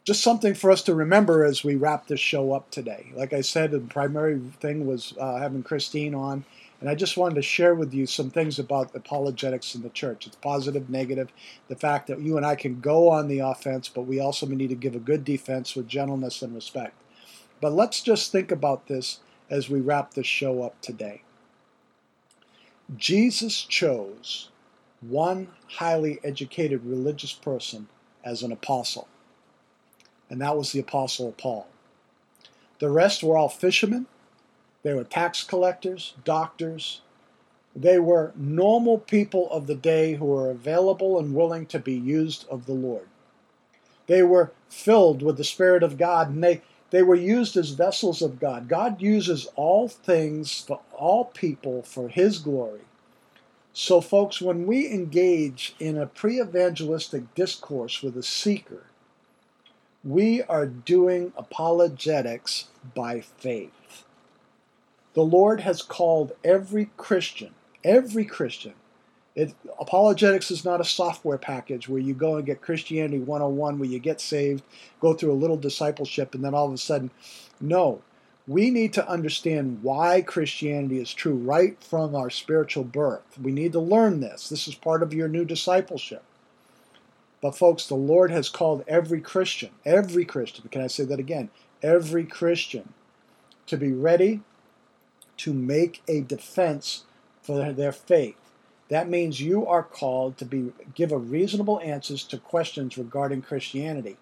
Just 0.06 0.22
something 0.22 0.54
for 0.54 0.70
us 0.70 0.84
to 0.84 0.94
remember 0.94 1.44
as 1.44 1.64
we 1.64 1.74
wrap 1.74 2.06
this 2.06 2.20
show 2.20 2.54
up 2.54 2.70
today. 2.70 3.12
Like 3.16 3.34
I 3.34 3.42
said, 3.42 3.72
the 3.72 3.80
primary 3.80 4.40
thing 4.60 4.86
was 4.86 5.16
uh, 5.20 5.38
having 5.38 5.64
Christine 5.64 6.14
on, 6.14 6.46
and 6.80 6.88
I 6.88 6.94
just 6.94 7.18
wanted 7.18 7.34
to 7.36 7.42
share 7.42 7.74
with 7.74 7.92
you 7.92 8.06
some 8.06 8.30
things 8.30 8.60
about 8.60 8.96
apologetics 8.96 9.74
in 9.74 9.82
the 9.82 9.90
church. 9.90 10.28
It's 10.28 10.36
positive, 10.36 10.92
negative, 10.92 11.30
the 11.70 11.76
fact 11.76 12.06
that 12.06 12.22
you 12.22 12.38
and 12.38 12.46
I 12.46 12.54
can 12.54 12.82
go 12.82 13.10
on 13.10 13.28
the 13.28 13.40
offense, 13.40 13.90
but 13.90 14.04
we 14.04 14.20
also 14.20 14.46
need 14.46 14.70
to 14.70 14.76
give 14.76 14.94
a 14.94 15.00
good 15.00 15.26
defense 15.26 15.76
with 15.76 15.88
gentleness 15.88 16.44
and 16.44 16.54
respect. 16.54 16.94
But 17.60 17.74
let's 17.74 18.02
just 18.02 18.32
think 18.32 18.52
about 18.52 18.86
this 18.86 19.22
as 19.50 19.72
we 19.72 19.82
wrap 19.82 20.14
this 20.14 20.28
show 20.28 20.62
up 20.62 20.80
today. 20.82 21.24
Jesus 22.96 23.64
chose 23.64 24.50
one 25.02 25.48
highly 25.68 26.20
educated 26.24 26.86
religious 26.86 27.34
person 27.34 27.88
as 28.24 28.44
an 28.44 28.52
apostle, 28.52 29.08
and 30.30 30.42
that 30.42 30.58
was 30.58 30.72
the 30.72 30.80
Apostle 30.80 31.34
Paul. 31.34 31.68
The 32.80 32.90
rest 32.90 33.24
were 33.24 33.38
all 33.38 33.50
fishermen, 33.50 34.08
they 34.86 34.94
were 34.94 35.04
tax 35.04 35.44
collectors, 35.44 36.14
doctors. 36.24 37.02
They 37.76 37.98
were 37.98 38.34
normal 38.36 39.00
people 39.00 39.50
of 39.52 39.66
the 39.66 39.74
day 39.74 40.14
who 40.14 40.26
were 40.26 40.52
available 40.52 41.20
and 41.20 41.34
willing 41.34 41.66
to 41.66 41.80
be 41.80 41.96
used 41.96 42.48
of 42.50 42.68
the 42.68 42.74
Lord. 42.74 43.08
They 44.06 44.22
were 44.22 44.52
filled 44.70 45.24
with 45.24 45.38
the 45.38 45.44
Spirit 45.44 45.82
of 45.82 45.98
God 45.98 46.30
and 46.30 46.44
they, 46.44 46.62
they 46.92 47.02
were 47.02 47.16
used 47.16 47.58
as 47.58 47.72
vessels 47.72 48.22
of 48.22 48.40
God. 48.40 48.70
God 48.70 49.02
uses 49.02 49.48
all 49.56 49.88
things 49.88 50.62
for 50.62 50.82
all 50.94 51.26
people 51.26 51.82
for 51.82 52.08
His 52.08 52.38
glory. 52.38 52.82
So, 53.74 54.00
folks, 54.00 54.40
when 54.40 54.68
we 54.68 54.90
engage 54.90 55.76
in 55.80 55.98
a 55.98 56.06
pre 56.06 56.40
evangelistic 56.40 57.34
discourse 57.34 58.04
with 58.04 58.16
a 58.16 58.24
seeker, 58.24 58.84
we 60.06 60.44
are 60.44 60.66
doing 60.66 61.34
apologetics 61.36 62.66
by 62.94 63.20
faith. 63.20 64.06
The 65.16 65.24
Lord 65.24 65.62
has 65.62 65.82
called 65.82 66.34
every 66.44 66.92
Christian, 66.96 67.56
every 67.84 68.26
Christian. 68.26 68.74
It, 69.36 69.54
apologetics 69.80 70.52
is 70.52 70.64
not 70.64 70.80
a 70.80 70.86
software 70.86 71.38
package 71.38 71.90
where 71.90 72.00
you 72.00 72.14
go 72.14 72.38
and 72.38 72.46
get 72.46 72.62
Christianity 72.62 73.20
101, 73.20 73.80
where 73.80 73.90
you 73.90 74.00
get 74.00 74.22
saved, 74.22 74.64
go 75.02 75.14
through 75.14 75.32
a 75.32 75.34
little 75.34 75.58
discipleship, 75.58 76.36
and 76.36 76.44
then 76.44 76.54
all 76.54 76.68
of 76.68 76.74
a 76.74 76.78
sudden, 76.78 77.12
no 77.60 78.02
we 78.48 78.70
need 78.70 78.94
to 78.94 79.08
understand 79.08 79.80
why 79.82 80.22
Christianity 80.22 81.00
is 81.00 81.14
true 81.14 81.34
right 81.34 81.82
from 81.82 82.16
our 82.16 82.30
spiritual 82.30 82.84
birth. 82.84 83.40
We 83.42 83.52
need 83.52 83.72
to 83.74 83.80
learn 83.80 84.20
this. 84.20 84.50
This 84.50 84.68
is 84.68 84.76
part 84.76 85.02
of 85.02 85.14
your 85.14 85.28
new 85.28 85.46
discipleship. 85.46 86.24
But, 87.46 87.56
folks, 87.56 87.86
the 87.86 87.94
Lord 87.94 88.32
has 88.32 88.50
called 88.50 88.84
every 88.88 89.22
Christian, 89.22 89.70
every 89.86 90.26
Christian, 90.26 90.68
can 90.70 90.82
I 90.82 90.88
say 90.88 91.04
that 91.04 91.20
again? 91.20 91.52
Every 91.84 92.24
Christian 92.24 92.92
to 93.68 93.78
be 93.78 93.92
ready 93.92 94.42
to 95.38 95.54
make 95.54 96.02
a 96.08 96.22
defense 96.22 97.04
for 97.44 97.72
their 97.72 97.92
faith. 97.92 98.36
That 98.90 99.10
means 99.10 99.42
you 99.42 99.64
are 99.68 99.84
called 99.84 100.40
to 100.40 100.46
be 100.46 100.72
give 100.96 101.12
a 101.12 101.20
reasonable 101.20 101.80
answers 101.82 102.24
to 102.24 102.40
questions 102.40 102.98
regarding 102.98 103.44
Christianity. 103.44 104.18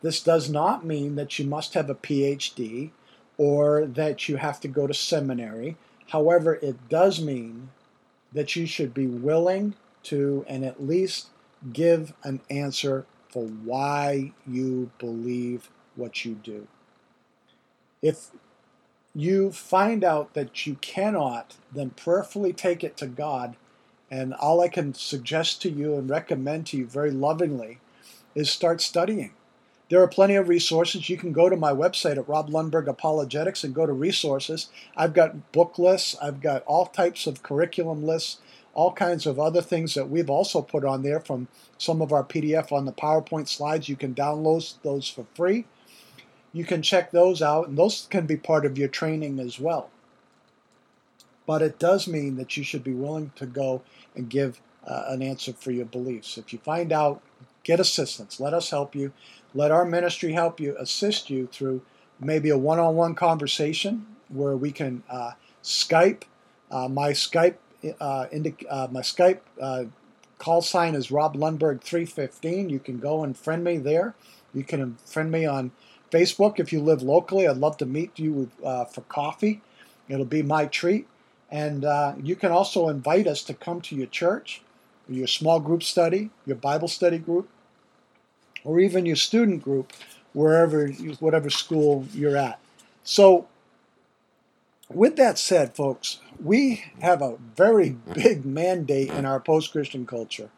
This 0.00 0.22
does 0.22 0.48
not 0.48 0.82
mean 0.82 1.16
that 1.16 1.38
you 1.38 1.44
must 1.44 1.74
have 1.74 1.90
a 1.90 1.94
PhD 1.94 2.88
or 3.36 3.84
that 3.84 4.30
you 4.30 4.36
have 4.36 4.60
to 4.60 4.68
go 4.68 4.86
to 4.86 4.94
seminary. 4.94 5.76
However, 6.08 6.54
it 6.54 6.88
does 6.88 7.20
mean 7.20 7.68
that 8.32 8.56
you 8.56 8.64
should 8.64 8.94
be 8.94 9.06
willing 9.06 9.74
to 10.04 10.46
and 10.48 10.64
at 10.64 10.82
least 10.82 11.26
give 11.72 12.12
an 12.22 12.40
answer 12.50 13.06
for 13.28 13.44
why 13.46 14.32
you 14.46 14.90
believe 14.98 15.70
what 15.94 16.24
you 16.24 16.34
do. 16.34 16.66
If 18.02 18.30
you 19.14 19.50
find 19.50 20.04
out 20.04 20.34
that 20.34 20.66
you 20.66 20.76
cannot, 20.76 21.54
then 21.72 21.90
prayerfully 21.90 22.52
take 22.52 22.84
it 22.84 22.96
to 22.98 23.06
God. 23.06 23.56
And 24.10 24.34
all 24.34 24.60
I 24.60 24.68
can 24.68 24.94
suggest 24.94 25.60
to 25.62 25.70
you 25.70 25.96
and 25.96 26.08
recommend 26.08 26.66
to 26.66 26.76
you 26.76 26.86
very 26.86 27.10
lovingly 27.10 27.78
is 28.34 28.50
start 28.50 28.80
studying. 28.80 29.32
There 29.88 30.02
are 30.02 30.08
plenty 30.08 30.34
of 30.34 30.48
resources. 30.48 31.08
You 31.08 31.16
can 31.16 31.32
go 31.32 31.48
to 31.48 31.56
my 31.56 31.72
website 31.72 32.18
at 32.18 32.28
Rob 32.28 32.50
Lundberg 32.50 32.88
Apologetics 32.88 33.62
and 33.62 33.74
go 33.74 33.86
to 33.86 33.92
resources. 33.92 34.68
I've 34.96 35.14
got 35.14 35.52
book 35.52 35.78
lists, 35.78 36.16
I've 36.20 36.40
got 36.40 36.64
all 36.64 36.86
types 36.86 37.26
of 37.26 37.42
curriculum 37.42 38.04
lists, 38.04 38.38
all 38.76 38.92
kinds 38.92 39.24
of 39.24 39.40
other 39.40 39.62
things 39.62 39.94
that 39.94 40.10
we've 40.10 40.28
also 40.28 40.60
put 40.60 40.84
on 40.84 41.02
there 41.02 41.18
from 41.18 41.48
some 41.78 42.02
of 42.02 42.12
our 42.12 42.22
PDF 42.22 42.70
on 42.70 42.84
the 42.84 42.92
PowerPoint 42.92 43.48
slides. 43.48 43.88
You 43.88 43.96
can 43.96 44.14
download 44.14 44.74
those 44.82 45.08
for 45.08 45.24
free. 45.34 45.64
You 46.52 46.66
can 46.66 46.82
check 46.82 47.10
those 47.10 47.40
out, 47.40 47.68
and 47.68 47.78
those 47.78 48.06
can 48.10 48.26
be 48.26 48.36
part 48.36 48.66
of 48.66 48.76
your 48.76 48.88
training 48.88 49.40
as 49.40 49.58
well. 49.58 49.88
But 51.46 51.62
it 51.62 51.78
does 51.78 52.06
mean 52.06 52.36
that 52.36 52.58
you 52.58 52.64
should 52.64 52.84
be 52.84 52.92
willing 52.92 53.32
to 53.36 53.46
go 53.46 53.80
and 54.14 54.28
give 54.28 54.60
uh, 54.86 55.04
an 55.08 55.22
answer 55.22 55.54
for 55.54 55.70
your 55.70 55.86
beliefs. 55.86 56.36
If 56.36 56.52
you 56.52 56.58
find 56.58 56.92
out, 56.92 57.22
get 57.64 57.80
assistance. 57.80 58.38
Let 58.40 58.52
us 58.52 58.68
help 58.68 58.94
you. 58.94 59.14
Let 59.54 59.70
our 59.70 59.86
ministry 59.86 60.34
help 60.34 60.60
you, 60.60 60.76
assist 60.78 61.30
you 61.30 61.46
through 61.46 61.80
maybe 62.20 62.50
a 62.50 62.58
one 62.58 62.78
on 62.78 62.94
one 62.94 63.14
conversation 63.14 64.06
where 64.28 64.54
we 64.54 64.70
can 64.70 65.02
uh, 65.08 65.32
Skype. 65.62 66.24
Uh, 66.70 66.88
my 66.88 67.12
Skype, 67.12 67.54
uh, 68.00 68.26
uh, 68.70 68.88
my 68.90 69.00
Skype 69.00 69.40
uh, 69.60 69.84
call 70.38 70.62
sign 70.62 70.94
is 70.94 71.10
Rob 71.10 71.36
Lundberg 71.36 71.80
315. 71.80 72.68
You 72.68 72.78
can 72.78 72.98
go 72.98 73.22
and 73.24 73.36
friend 73.36 73.64
me 73.64 73.78
there. 73.78 74.14
You 74.54 74.64
can 74.64 74.96
friend 75.04 75.30
me 75.30 75.46
on 75.46 75.72
Facebook 76.10 76.58
if 76.58 76.72
you 76.72 76.80
live 76.80 77.02
locally. 77.02 77.46
I'd 77.46 77.56
love 77.56 77.76
to 77.78 77.86
meet 77.86 78.18
you 78.18 78.50
uh, 78.64 78.84
for 78.84 79.02
coffee. 79.02 79.60
It'll 80.08 80.24
be 80.24 80.42
my 80.42 80.66
treat. 80.66 81.06
And 81.50 81.84
you 82.26 82.34
can 82.36 82.50
also 82.50 82.88
invite 82.88 83.26
us 83.26 83.42
to 83.44 83.54
come 83.54 83.80
to 83.82 83.94
your 83.94 84.08
church, 84.08 84.62
your 85.08 85.28
small 85.28 85.60
group 85.60 85.82
study, 85.82 86.30
your 86.44 86.56
Bible 86.56 86.88
study 86.88 87.18
group, 87.18 87.48
or 88.64 88.80
even 88.80 89.06
your 89.06 89.16
student 89.16 89.62
group, 89.62 89.92
wherever, 90.32 90.88
whatever 91.20 91.48
school 91.48 92.06
you're 92.12 92.36
at. 92.36 92.58
So, 93.04 93.46
with 94.88 95.16
that 95.16 95.38
said, 95.38 95.74
folks, 95.76 96.18
we 96.42 96.84
have 97.00 97.22
a 97.22 97.36
very 97.56 97.90
big 98.14 98.44
mandate 98.44 99.10
in 99.10 99.24
our 99.24 99.40
post 99.40 99.72
Christian 99.72 100.06
culture. 100.06 100.50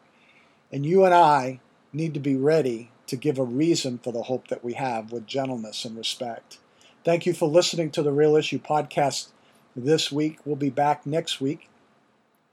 And 0.71 0.85
you 0.85 1.03
and 1.05 1.13
I 1.13 1.59
need 1.93 2.13
to 2.13 2.19
be 2.19 2.35
ready 2.35 2.91
to 3.07 3.15
give 3.15 3.39
a 3.39 3.43
reason 3.43 3.97
for 3.97 4.13
the 4.13 4.23
hope 4.23 4.47
that 4.49 4.63
we 4.63 4.73
have 4.73 5.11
with 5.11 5.25
gentleness 5.25 5.83
and 5.85 5.97
respect. 5.97 6.59
Thank 7.03 7.25
you 7.25 7.33
for 7.33 7.49
listening 7.49 7.91
to 7.91 8.03
the 8.03 8.11
Real 8.11 8.35
Issue 8.35 8.59
podcast 8.59 9.29
this 9.75 10.11
week. 10.11 10.39
We'll 10.45 10.55
be 10.55 10.69
back 10.69 11.05
next 11.05 11.41
week. 11.41 11.69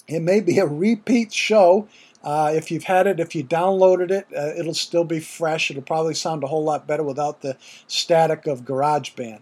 It 0.09 0.21
may 0.21 0.41
be 0.41 0.59
a 0.59 0.67
repeat 0.67 1.33
show. 1.33 1.89
Uh, 2.23 2.53
if 2.55 2.71
you've 2.71 2.85
had 2.85 3.07
it, 3.07 3.21
if 3.21 3.35
you 3.35 3.45
downloaded 3.45 4.11
it, 4.11 4.27
uh, 4.37 4.53
it'll 4.59 4.75
still 4.75 5.05
be 5.05 5.21
fresh. 5.21 5.71
It'll 5.71 5.83
probably 5.83 6.15
sound 6.15 6.43
a 6.43 6.47
whole 6.47 6.65
lot 6.65 6.87
better 6.87 7.03
without 7.03 7.43
the 7.43 7.57
static 7.87 8.47
of 8.47 8.63
GarageBand. 8.63 9.41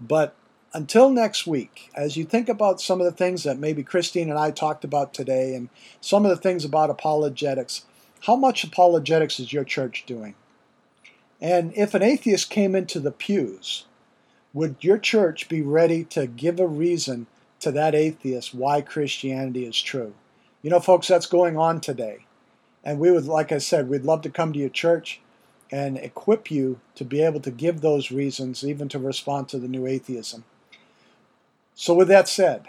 But 0.00 0.34
until 0.72 1.10
next 1.10 1.46
week, 1.46 1.90
as 1.96 2.16
you 2.16 2.24
think 2.24 2.48
about 2.48 2.80
some 2.80 3.00
of 3.00 3.04
the 3.04 3.12
things 3.12 3.42
that 3.42 3.58
maybe 3.58 3.82
Christine 3.82 4.30
and 4.30 4.38
I 4.38 4.50
talked 4.50 4.84
about 4.84 5.12
today 5.12 5.54
and 5.54 5.68
some 6.00 6.24
of 6.24 6.30
the 6.30 6.36
things 6.36 6.64
about 6.64 6.90
apologetics, 6.90 7.84
how 8.26 8.36
much 8.36 8.62
apologetics 8.62 9.40
is 9.40 9.52
your 9.52 9.64
church 9.64 10.04
doing? 10.06 10.34
And 11.40 11.72
if 11.74 11.94
an 11.94 12.02
atheist 12.02 12.50
came 12.50 12.76
into 12.76 13.00
the 13.00 13.10
pews, 13.10 13.86
would 14.52 14.76
your 14.80 14.98
church 14.98 15.48
be 15.48 15.62
ready 15.62 16.04
to 16.04 16.26
give 16.26 16.60
a 16.60 16.66
reason 16.66 17.26
to 17.60 17.72
that 17.72 17.94
atheist 17.94 18.54
why 18.54 18.80
Christianity 18.80 19.64
is 19.64 19.80
true? 19.80 20.14
You 20.62 20.70
know, 20.70 20.80
folks, 20.80 21.08
that's 21.08 21.26
going 21.26 21.56
on 21.56 21.80
today. 21.80 22.26
And 22.84 22.98
we 22.98 23.10
would, 23.10 23.26
like 23.26 23.52
I 23.52 23.58
said, 23.58 23.88
we'd 23.88 24.04
love 24.04 24.22
to 24.22 24.30
come 24.30 24.52
to 24.52 24.58
your 24.58 24.68
church 24.68 25.20
and 25.70 25.98
equip 25.98 26.50
you 26.50 26.80
to 26.96 27.04
be 27.04 27.22
able 27.22 27.40
to 27.40 27.50
give 27.50 27.80
those 27.80 28.10
reasons, 28.10 28.64
even 28.64 28.88
to 28.88 28.98
respond 28.98 29.48
to 29.48 29.58
the 29.58 29.68
new 29.68 29.86
atheism. 29.86 30.44
So, 31.80 31.94
with 31.94 32.08
that 32.08 32.28
said, 32.28 32.66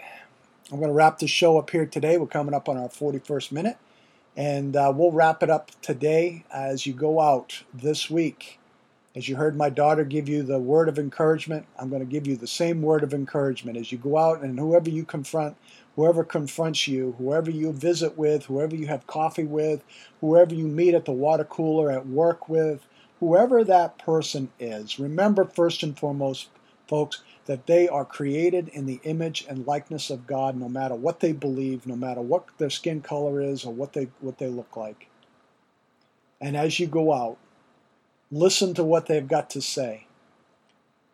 I'm 0.70 0.78
going 0.78 0.88
to 0.88 0.94
wrap 0.94 1.18
the 1.18 1.26
show 1.26 1.58
up 1.58 1.68
here 1.68 1.84
today. 1.84 2.16
We're 2.16 2.26
coming 2.26 2.54
up 2.54 2.66
on 2.66 2.78
our 2.78 2.88
41st 2.88 3.52
minute. 3.52 3.76
And 4.38 4.74
uh, 4.74 4.90
we'll 4.96 5.12
wrap 5.12 5.42
it 5.42 5.50
up 5.50 5.70
today 5.82 6.46
as 6.50 6.86
you 6.86 6.94
go 6.94 7.20
out 7.20 7.62
this 7.74 8.08
week. 8.08 8.58
As 9.14 9.28
you 9.28 9.36
heard 9.36 9.54
my 9.54 9.68
daughter 9.68 10.04
give 10.04 10.30
you 10.30 10.42
the 10.42 10.58
word 10.58 10.88
of 10.88 10.98
encouragement, 10.98 11.66
I'm 11.78 11.90
going 11.90 12.00
to 12.00 12.10
give 12.10 12.26
you 12.26 12.36
the 12.36 12.46
same 12.46 12.80
word 12.80 13.02
of 13.02 13.12
encouragement 13.12 13.76
as 13.76 13.92
you 13.92 13.98
go 13.98 14.16
out 14.16 14.40
and 14.40 14.58
whoever 14.58 14.88
you 14.88 15.04
confront, 15.04 15.58
whoever 15.94 16.24
confronts 16.24 16.88
you, 16.88 17.14
whoever 17.18 17.50
you 17.50 17.70
visit 17.70 18.16
with, 18.16 18.46
whoever 18.46 18.74
you 18.74 18.86
have 18.86 19.06
coffee 19.06 19.44
with, 19.44 19.84
whoever 20.22 20.54
you 20.54 20.66
meet 20.66 20.94
at 20.94 21.04
the 21.04 21.12
water 21.12 21.44
cooler 21.44 21.90
at 21.90 22.06
work 22.06 22.48
with, 22.48 22.86
whoever 23.20 23.62
that 23.62 23.98
person 23.98 24.50
is, 24.58 24.98
remember 24.98 25.44
first 25.44 25.82
and 25.82 25.98
foremost, 25.98 26.48
folks, 26.88 27.22
that 27.46 27.66
they 27.66 27.88
are 27.88 28.04
created 28.04 28.68
in 28.68 28.86
the 28.86 29.00
image 29.04 29.44
and 29.48 29.66
likeness 29.66 30.10
of 30.10 30.26
God 30.26 30.56
no 30.56 30.68
matter 30.68 30.94
what 30.94 31.20
they 31.20 31.32
believe, 31.32 31.86
no 31.86 31.96
matter 31.96 32.20
what 32.20 32.46
their 32.58 32.70
skin 32.70 33.00
color 33.00 33.40
is 33.40 33.64
or 33.64 33.72
what 33.72 33.92
they 33.92 34.08
what 34.20 34.38
they 34.38 34.48
look 34.48 34.76
like. 34.76 35.08
And 36.40 36.56
as 36.56 36.78
you 36.78 36.86
go 36.86 37.12
out, 37.12 37.38
listen 38.30 38.74
to 38.74 38.84
what 38.84 39.06
they've 39.06 39.26
got 39.26 39.50
to 39.50 39.62
say. 39.62 40.06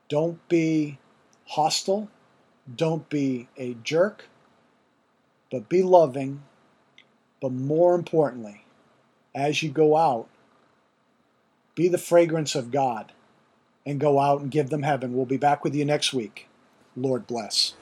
Don't 0.09 0.47
be 0.49 0.99
hostile, 1.47 2.09
don't 2.75 3.09
be 3.09 3.49
a 3.57 3.75
jerk, 3.83 4.27
but 5.51 5.69
be 5.69 5.83
loving. 5.83 6.43
But 7.41 7.53
more 7.53 7.95
importantly, 7.95 8.65
as 9.35 9.63
you 9.63 9.71
go 9.71 9.97
out, 9.97 10.29
be 11.75 11.89
the 11.89 11.99
fragrance 11.99 12.57
of 12.57 12.73
God 12.73 13.13
and 13.89 13.99
go 13.99 14.21
out 14.21 14.43
and 14.43 14.51
give 14.51 14.71
them 14.71 14.83
heaven. 14.83 15.15
We'll 15.15 15.27
be 15.27 15.39
back 15.39 15.65
with 15.65 15.75
you 15.75 15.85
next 15.85 16.13
week. 16.13 16.49
Lord 16.97 17.27
bless. 17.27 17.75